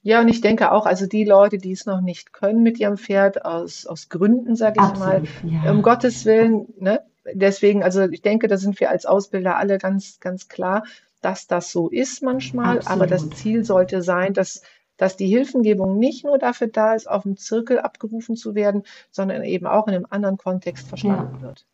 Ja, 0.02 0.20
und 0.20 0.28
ich 0.28 0.40
denke 0.40 0.70
auch, 0.70 0.86
also 0.86 1.08
die 1.08 1.24
Leute, 1.24 1.58
die 1.58 1.72
es 1.72 1.84
noch 1.84 2.00
nicht 2.00 2.32
können 2.32 2.62
mit 2.62 2.78
ihrem 2.78 2.96
Pferd, 2.96 3.44
aus, 3.44 3.86
aus 3.86 4.08
Gründen, 4.08 4.54
sage 4.54 4.80
ich 4.80 4.98
mal, 5.00 5.24
ja. 5.42 5.68
um 5.68 5.82
Gottes 5.82 6.24
Willen, 6.24 6.68
ne? 6.78 7.00
Deswegen, 7.34 7.82
also 7.82 8.02
ich 8.02 8.22
denke, 8.22 8.46
da 8.46 8.56
sind 8.56 8.78
wir 8.78 8.88
als 8.88 9.04
Ausbilder 9.04 9.56
alle 9.56 9.78
ganz, 9.78 10.20
ganz 10.20 10.48
klar, 10.48 10.84
dass 11.22 11.48
das 11.48 11.72
so 11.72 11.88
ist 11.88 12.22
manchmal. 12.22 12.82
Aber 12.84 13.08
das 13.08 13.22
Absolut. 13.22 13.36
Ziel 13.36 13.64
sollte 13.64 14.00
sein, 14.00 14.32
dass, 14.32 14.62
dass 14.96 15.16
die 15.16 15.26
Hilfengebung 15.26 15.98
nicht 15.98 16.24
nur 16.24 16.38
dafür 16.38 16.68
da 16.68 16.94
ist, 16.94 17.10
auf 17.10 17.24
dem 17.24 17.36
Zirkel 17.36 17.80
abgerufen 17.80 18.36
zu 18.36 18.54
werden, 18.54 18.84
sondern 19.10 19.42
eben 19.42 19.66
auch 19.66 19.88
in 19.88 19.94
einem 19.94 20.06
anderen 20.08 20.36
Kontext 20.36 20.86
verstanden 20.86 21.42
wird. 21.42 21.66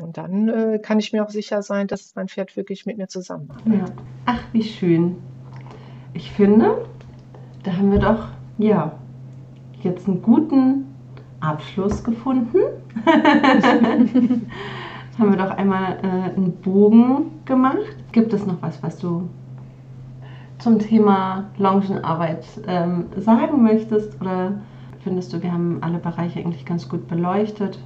Und 0.00 0.16
dann 0.18 0.48
äh, 0.48 0.78
kann 0.80 0.98
ich 0.98 1.12
mir 1.12 1.24
auch 1.24 1.30
sicher 1.30 1.62
sein, 1.62 1.86
dass 1.86 2.14
mein 2.16 2.26
Pferd 2.28 2.56
wirklich 2.56 2.84
mit 2.84 2.98
mir 2.98 3.06
zusammenarbeitet. 3.06 3.72
Ja. 3.72 3.84
Ach, 4.26 4.40
wie 4.52 4.64
schön. 4.64 5.16
Ich 6.14 6.32
finde, 6.32 6.84
da 7.62 7.76
haben 7.76 7.92
wir 7.92 8.00
doch, 8.00 8.28
ja, 8.58 8.98
jetzt 9.82 10.08
einen 10.08 10.20
guten 10.22 10.86
Abschluss 11.40 12.02
gefunden. 12.02 12.58
haben 15.18 15.30
wir 15.30 15.36
doch 15.36 15.50
einmal 15.50 15.98
äh, 16.02 16.34
einen 16.36 16.52
Bogen 16.60 17.30
gemacht. 17.44 17.96
Gibt 18.10 18.32
es 18.32 18.46
noch 18.46 18.60
was, 18.62 18.82
was 18.82 18.98
du 18.98 19.28
zum 20.58 20.80
Thema 20.80 21.50
Longenarbeit 21.56 22.44
ähm, 22.66 23.06
sagen 23.16 23.62
möchtest? 23.62 24.20
Oder 24.20 24.60
findest 25.04 25.32
du, 25.32 25.42
wir 25.42 25.52
haben 25.52 25.78
alle 25.82 25.98
Bereiche 25.98 26.40
eigentlich 26.40 26.64
ganz 26.64 26.88
gut 26.88 27.06
beleuchtet? 27.06 27.78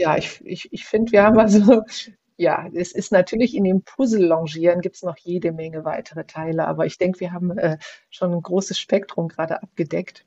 Ja, 0.00 0.16
ich, 0.16 0.40
ich, 0.46 0.72
ich 0.72 0.86
finde, 0.86 1.12
wir 1.12 1.22
haben 1.24 1.38
also, 1.38 1.82
ja, 2.38 2.66
es 2.72 2.92
ist 2.92 3.12
natürlich 3.12 3.54
in 3.54 3.64
dem 3.64 3.82
Puzzle-Longieren 3.82 4.80
gibt 4.80 4.96
es 4.96 5.02
noch 5.02 5.18
jede 5.18 5.52
Menge 5.52 5.84
weitere 5.84 6.24
Teile, 6.24 6.66
aber 6.66 6.86
ich 6.86 6.96
denke, 6.96 7.20
wir 7.20 7.32
haben 7.32 7.58
äh, 7.58 7.76
schon 8.08 8.32
ein 8.32 8.40
großes 8.42 8.78
Spektrum 8.78 9.28
gerade 9.28 9.62
abgedeckt. 9.62 10.24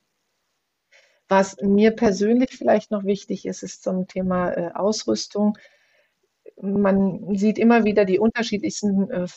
Was 1.27 1.57
mir 1.61 1.91
persönlich 1.91 2.51
vielleicht 2.51 2.91
noch 2.91 3.03
wichtig 3.03 3.45
ist, 3.45 3.63
ist 3.63 3.81
zum 3.83 4.07
Thema 4.07 4.51
äh, 4.51 4.71
Ausrüstung. 4.73 5.57
Man 6.61 7.35
sieht 7.35 7.57
immer 7.57 7.83
wieder 7.83 8.05
die 8.05 8.19
unterschiedlichsten 8.19 9.09
äh, 9.09 9.27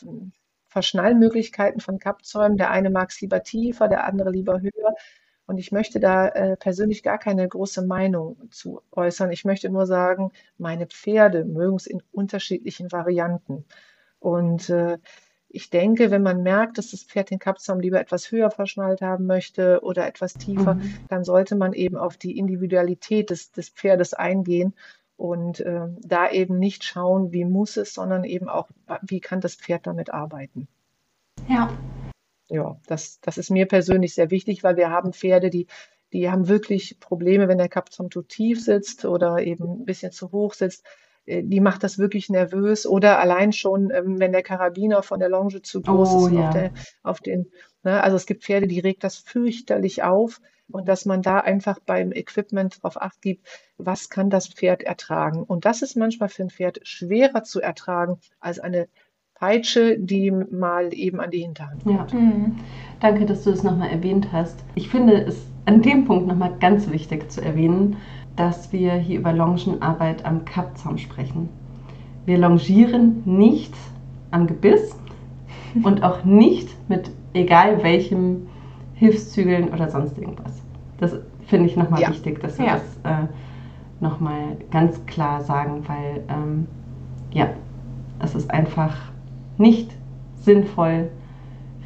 Verschnallmöglichkeiten 0.68 1.80
von 1.80 1.98
Kappzäumen. 1.98 2.58
Der 2.58 2.70
eine 2.70 2.90
mag 2.90 3.10
es 3.10 3.20
lieber 3.20 3.42
tiefer, 3.42 3.88
der 3.88 4.04
andere 4.04 4.30
lieber 4.30 4.60
höher. 4.60 4.94
Und 5.46 5.58
ich 5.58 5.70
möchte 5.72 6.00
da 6.00 6.28
äh, 6.28 6.56
persönlich 6.56 7.02
gar 7.02 7.18
keine 7.18 7.46
große 7.48 7.82
Meinung 7.86 8.36
zu 8.50 8.82
äußern. 8.92 9.30
Ich 9.30 9.44
möchte 9.44 9.68
nur 9.70 9.86
sagen, 9.86 10.32
meine 10.58 10.86
Pferde 10.86 11.44
mögen 11.44 11.76
es 11.76 11.86
in 11.86 12.02
unterschiedlichen 12.12 12.90
Varianten. 12.92 13.64
Und 14.18 14.68
äh, 14.70 14.98
ich 15.48 15.70
denke, 15.70 16.10
wenn 16.10 16.22
man 16.22 16.42
merkt, 16.42 16.78
dass 16.78 16.90
das 16.90 17.04
Pferd 17.04 17.30
den 17.30 17.38
Kappzaum 17.38 17.80
lieber 17.80 18.00
etwas 18.00 18.30
höher 18.32 18.50
verschnallt 18.50 19.00
haben 19.02 19.26
möchte 19.26 19.80
oder 19.82 20.06
etwas 20.06 20.36
tiefer, 20.36 20.74
Mhm. 20.74 20.80
dann 21.08 21.24
sollte 21.24 21.54
man 21.56 21.72
eben 21.72 21.96
auf 21.96 22.16
die 22.16 22.36
Individualität 22.36 23.30
des, 23.30 23.52
des 23.52 23.68
Pferdes 23.70 24.14
eingehen 24.14 24.74
und 25.16 25.60
äh, 25.60 25.86
da 26.00 26.30
eben 26.30 26.58
nicht 26.58 26.84
schauen, 26.84 27.32
wie 27.32 27.44
muss 27.44 27.76
es, 27.76 27.94
sondern 27.94 28.24
eben 28.24 28.48
auch, 28.48 28.68
wie 29.02 29.20
kann 29.20 29.40
das 29.40 29.54
Pferd 29.54 29.86
damit 29.86 30.12
arbeiten. 30.12 30.68
Ja. 31.48 31.70
Ja, 32.48 32.80
das, 32.86 33.20
das 33.20 33.38
ist 33.38 33.50
mir 33.50 33.66
persönlich 33.66 34.14
sehr 34.14 34.30
wichtig, 34.30 34.62
weil 34.62 34.76
wir 34.76 34.90
haben 34.90 35.12
Pferde, 35.12 35.50
die, 35.50 35.66
die 36.12 36.30
haben 36.30 36.48
wirklich 36.48 37.00
Probleme, 37.00 37.48
wenn 37.48 37.58
der 37.58 37.68
Kappzaum 37.68 38.10
zu 38.10 38.22
tief 38.22 38.62
sitzt 38.62 39.04
oder 39.04 39.38
eben 39.38 39.80
ein 39.82 39.84
bisschen 39.84 40.12
zu 40.12 40.30
hoch 40.30 40.54
sitzt. 40.54 40.84
Äh, 41.26 41.42
Die 41.42 41.60
macht 41.60 41.82
das 41.82 41.98
wirklich 41.98 42.28
nervös 42.28 42.86
oder 42.86 43.18
allein 43.18 43.52
schon, 43.52 43.90
ähm, 43.90 44.20
wenn 44.20 44.30
der 44.32 44.44
Karabiner 44.44 45.02
von 45.02 45.18
der 45.18 45.28
Longe 45.28 45.60
zu 45.62 45.82
groß 45.82 46.14
Oh, 46.14 46.28
ist 46.28 46.30
ja. 46.30 46.38
auf 46.38 46.48
der, 46.48 46.72
auf 47.02 47.20
den, 47.20 47.50
ne, 47.82 48.00
also 48.02 48.16
es 48.16 48.26
gibt 48.26 48.44
Pferde, 48.44 48.68
die 48.68 48.80
regt 48.80 49.02
das 49.02 49.16
fürchterlich 49.16 50.04
auf 50.04 50.40
und 50.68 50.88
dass 50.88 51.04
man 51.04 51.22
da 51.22 51.38
einfach 51.40 51.78
beim 51.80 52.12
Equipment 52.12 52.82
drauf 52.82 53.00
acht 53.00 53.22
gibt, 53.22 53.46
was 53.76 54.08
kann 54.08 54.30
das 54.30 54.48
Pferd 54.48 54.82
ertragen. 54.82 55.42
Und 55.42 55.64
das 55.64 55.82
ist 55.82 55.96
manchmal 55.96 56.28
für 56.28 56.42
ein 56.42 56.50
Pferd 56.50 56.80
schwerer 56.84 57.42
zu 57.44 57.60
ertragen 57.60 58.20
als 58.40 58.58
eine 58.60 58.88
Peitsche, 59.38 59.98
die 59.98 60.30
mal 60.30 60.92
eben 60.94 61.20
an 61.20 61.30
die 61.30 61.40
Hinterhand 61.40 61.82
Ja. 61.84 62.06
Mhm. 62.12 62.56
Danke, 63.00 63.26
dass 63.26 63.44
du 63.44 63.50
das 63.50 63.62
nochmal 63.62 63.90
erwähnt 63.90 64.28
hast. 64.32 64.64
Ich 64.74 64.88
finde 64.88 65.14
es 65.14 65.46
an 65.66 65.82
dem 65.82 66.06
Punkt 66.06 66.26
nochmal 66.26 66.52
ganz 66.58 66.90
wichtig 66.90 67.30
zu 67.30 67.42
erwähnen, 67.44 67.96
dass 68.36 68.72
wir 68.72 68.94
hier 68.94 69.18
über 69.18 69.32
Longenarbeit 69.32 70.24
am 70.24 70.44
Kappzaum 70.44 70.96
sprechen. 70.98 71.48
Wir 72.24 72.38
longieren 72.38 73.22
nicht 73.24 73.74
am 74.30 74.46
Gebiss 74.46 74.96
und 75.82 76.02
auch 76.02 76.24
nicht 76.24 76.68
mit 76.88 77.10
egal 77.34 77.82
welchem 77.82 78.48
Hilfszügeln 78.94 79.68
oder 79.68 79.90
sonst 79.90 80.16
irgendwas. 80.18 80.62
Das 80.98 81.18
finde 81.46 81.66
ich 81.66 81.76
nochmal 81.76 82.00
Ja. 82.00 82.08
wichtig, 82.10 82.40
dass 82.40 82.58
wir 82.58 82.66
Ja. 82.66 82.72
das 82.72 82.96
äh, 83.04 83.26
nochmal 84.00 84.56
ganz 84.70 85.04
klar 85.04 85.42
sagen, 85.42 85.84
weil 85.86 86.22
ähm, 86.28 86.66
ja, 87.32 87.48
es 88.20 88.34
ist 88.34 88.50
einfach 88.50 88.96
nicht 89.58 89.90
sinnvoll 90.34 91.10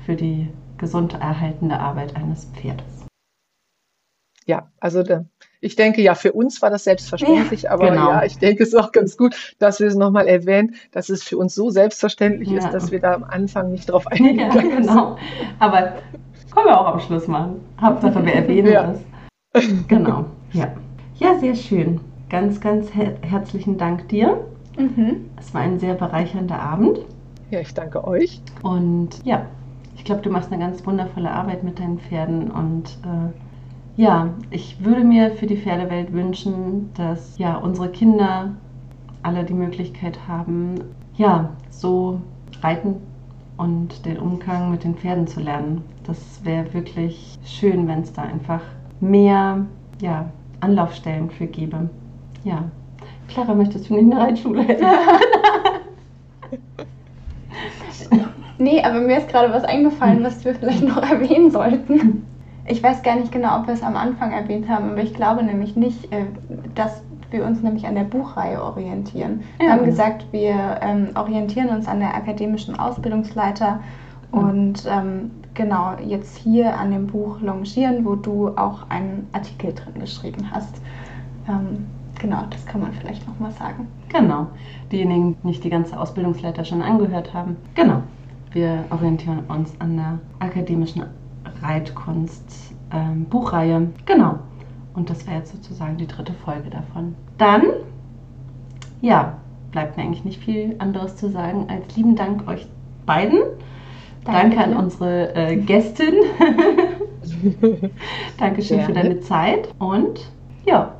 für 0.04 0.16
die 0.16 0.48
gesund 0.78 1.14
erhaltende 1.14 1.78
Arbeit 1.78 2.16
eines 2.16 2.46
Pferdes. 2.46 3.06
Ja, 4.46 4.70
also 4.80 5.02
da, 5.02 5.26
ich 5.60 5.76
denke, 5.76 6.02
ja, 6.02 6.14
für 6.14 6.32
uns 6.32 6.60
war 6.62 6.70
das 6.70 6.84
selbstverständlich, 6.84 7.70
aber 7.70 7.90
genau. 7.90 8.10
ja, 8.10 8.24
ich 8.24 8.38
denke, 8.38 8.62
es 8.62 8.70
ist 8.70 8.74
auch 8.74 8.90
ganz 8.90 9.16
gut, 9.16 9.54
dass 9.58 9.78
wir 9.78 9.86
es 9.86 9.94
nochmal 9.94 10.26
erwähnen, 10.26 10.74
dass 10.90 11.08
es 11.08 11.22
für 11.22 11.36
uns 11.38 11.54
so 11.54 11.70
selbstverständlich 11.70 12.48
Ja. 12.48 12.58
ist, 12.58 12.70
dass 12.72 12.90
wir 12.90 13.00
da 13.00 13.14
am 13.14 13.24
Anfang 13.24 13.70
nicht 13.70 13.90
drauf 13.90 14.06
eingehen. 14.10 14.38
Ja, 14.38 14.48
genau. 14.48 15.16
Aber 15.58 15.92
können 16.52 16.66
wir 16.66 16.80
auch 16.80 16.94
am 16.94 17.00
Schluss 17.00 17.28
machen. 17.28 17.60
Hauptsache, 17.80 18.24
wir 18.24 18.32
erwähnen 18.34 18.72
Ja. 18.72 18.94
das. 19.52 19.64
Genau. 19.86 20.24
Ja. 20.52 20.72
ja, 21.16 21.38
sehr 21.38 21.54
schön. 21.54 22.00
Ganz, 22.28 22.60
ganz 22.60 22.94
her 22.94 23.16
herzlichen 23.22 23.78
Dank 23.78 24.08
dir. 24.08 24.44
Mhm. 24.78 25.30
Es 25.38 25.52
war 25.52 25.60
ein 25.60 25.78
sehr 25.78 25.94
bereichernder 25.94 26.58
Abend. 26.60 27.00
Ja, 27.50 27.60
ich 27.60 27.74
danke 27.74 28.06
euch. 28.06 28.40
Und 28.62 29.24
ja, 29.24 29.46
ich 29.96 30.04
glaube, 30.04 30.22
du 30.22 30.30
machst 30.30 30.52
eine 30.52 30.62
ganz 30.62 30.86
wundervolle 30.86 31.30
Arbeit 31.30 31.64
mit 31.64 31.80
deinen 31.80 31.98
Pferden. 31.98 32.50
Und 32.50 32.98
äh, 33.04 34.00
ja, 34.00 34.30
ich 34.50 34.84
würde 34.84 35.02
mir 35.02 35.32
für 35.32 35.46
die 35.46 35.56
Pferdewelt 35.56 36.12
wünschen, 36.12 36.90
dass 36.94 37.36
ja 37.38 37.56
unsere 37.56 37.90
Kinder 37.90 38.52
alle 39.22 39.44
die 39.44 39.54
Möglichkeit 39.54 40.28
haben, 40.28 40.76
ja, 41.16 41.50
so 41.70 42.20
reiten 42.62 42.96
und 43.56 44.06
den 44.06 44.18
Umgang 44.18 44.70
mit 44.70 44.84
den 44.84 44.94
Pferden 44.94 45.26
zu 45.26 45.40
lernen. 45.40 45.82
Das 46.04 46.44
wäre 46.44 46.72
wirklich 46.72 47.38
schön, 47.44 47.86
wenn 47.88 48.00
es 48.00 48.12
da 48.12 48.22
einfach 48.22 48.62
mehr 49.00 49.66
ja, 50.00 50.30
Anlaufstellen 50.60 51.30
für 51.30 51.46
gäbe. 51.46 51.90
Ja. 52.44 52.64
Clara, 53.28 53.54
möchtest 53.54 53.90
du 53.90 53.94
nicht 53.94 54.04
in 54.04 54.10
der 54.10 54.20
Reitschule? 54.20 54.64
Nee, 58.60 58.82
aber 58.82 59.00
mir 59.00 59.16
ist 59.16 59.28
gerade 59.28 59.52
was 59.52 59.64
eingefallen, 59.64 60.22
was 60.22 60.44
wir 60.44 60.54
vielleicht 60.54 60.86
noch 60.86 61.02
erwähnen 61.10 61.50
sollten. 61.50 62.26
ich 62.66 62.82
weiß 62.82 63.02
gar 63.02 63.16
nicht 63.16 63.32
genau, 63.32 63.58
ob 63.58 63.66
wir 63.66 63.74
es 63.74 63.82
am 63.82 63.96
Anfang 63.96 64.32
erwähnt 64.32 64.68
haben, 64.68 64.90
aber 64.90 65.02
ich 65.02 65.14
glaube 65.14 65.42
nämlich 65.42 65.76
nicht, 65.76 66.12
äh, 66.12 66.26
dass 66.74 67.02
wir 67.30 67.44
uns 67.46 67.62
nämlich 67.62 67.86
an 67.86 67.94
der 67.94 68.04
Buchreihe 68.04 68.62
orientieren. 68.62 69.44
Ja. 69.58 69.66
Wir 69.66 69.72
haben 69.72 69.84
gesagt, 69.86 70.26
wir 70.32 70.78
ähm, 70.82 71.08
orientieren 71.14 71.70
uns 71.70 71.88
an 71.88 72.00
der 72.00 72.14
akademischen 72.14 72.78
Ausbildungsleiter 72.78 73.80
mhm. 74.30 74.38
und 74.38 74.86
ähm, 74.86 75.30
genau 75.54 75.94
jetzt 76.04 76.36
hier 76.36 76.76
an 76.78 76.90
dem 76.90 77.06
Buch 77.06 77.40
Longieren, 77.40 78.04
wo 78.04 78.14
du 78.14 78.48
auch 78.56 78.90
einen 78.90 79.26
Artikel 79.32 79.72
drin 79.72 80.00
geschrieben 80.00 80.50
hast. 80.52 80.82
Ähm, 81.48 81.86
genau, 82.20 82.42
das 82.50 82.66
kann 82.66 82.82
man 82.82 82.92
vielleicht 82.92 83.26
nochmal 83.26 83.52
sagen. 83.52 83.88
Genau, 84.10 84.48
diejenigen, 84.92 85.36
die 85.42 85.46
nicht 85.46 85.64
die 85.64 85.70
ganze 85.70 85.98
Ausbildungsleiter 85.98 86.64
schon 86.66 86.82
angehört 86.82 87.32
haben. 87.32 87.56
Genau, 87.74 88.02
wir 88.52 88.84
orientieren 88.90 89.40
uns 89.48 89.72
an 89.80 89.96
der 89.96 90.18
akademischen 90.38 91.04
Reitkunst 91.62 92.74
ähm, 92.92 93.24
Buchreihe. 93.26 93.88
Genau. 94.06 94.38
Und 94.94 95.08
das 95.08 95.26
wäre 95.26 95.38
jetzt 95.38 95.52
sozusagen 95.52 95.96
die 95.96 96.06
dritte 96.06 96.32
Folge 96.32 96.70
davon. 96.70 97.14
Dann, 97.38 97.62
ja, 99.00 99.38
bleibt 99.70 99.96
mir 99.96 100.02
eigentlich 100.02 100.24
nicht 100.24 100.42
viel 100.42 100.74
anderes 100.78 101.16
zu 101.16 101.30
sagen 101.30 101.66
als 101.68 101.96
lieben 101.96 102.16
Dank 102.16 102.48
euch 102.48 102.66
beiden. 103.06 103.38
Danke, 104.24 104.56
Danke 104.56 104.64
an 104.64 104.76
unsere 104.76 105.34
äh, 105.34 105.56
Gästin. 105.56 106.14
Dankeschön 108.38 108.78
Gerne. 108.78 108.86
für 108.86 109.00
deine 109.00 109.20
Zeit. 109.20 109.72
Und 109.78 110.30
ja, 110.66 110.94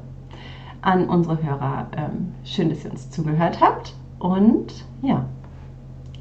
an 0.82 1.08
unsere 1.08 1.42
Hörer, 1.42 1.88
ähm, 1.96 2.32
schön, 2.44 2.70
dass 2.70 2.84
ihr 2.84 2.90
uns 2.90 3.10
zugehört 3.10 3.60
habt. 3.60 3.94
Und 4.18 4.86
ja, 5.02 5.26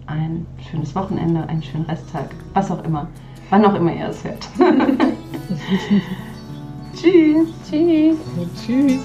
ein 0.09 0.45
schönes 0.69 0.95
Wochenende, 0.95 1.47
einen 1.47 1.63
schönen 1.63 1.85
Resttag, 1.85 2.31
was 2.53 2.71
auch 2.71 2.83
immer, 2.83 3.07
wann 3.49 3.65
auch 3.65 3.75
immer 3.75 3.93
ihr 3.93 4.09
es 4.09 4.23
hört. 4.23 4.47
Tschüss. 6.95 7.47
Tschüss. 7.69 8.17
Tschüss. 8.65 9.01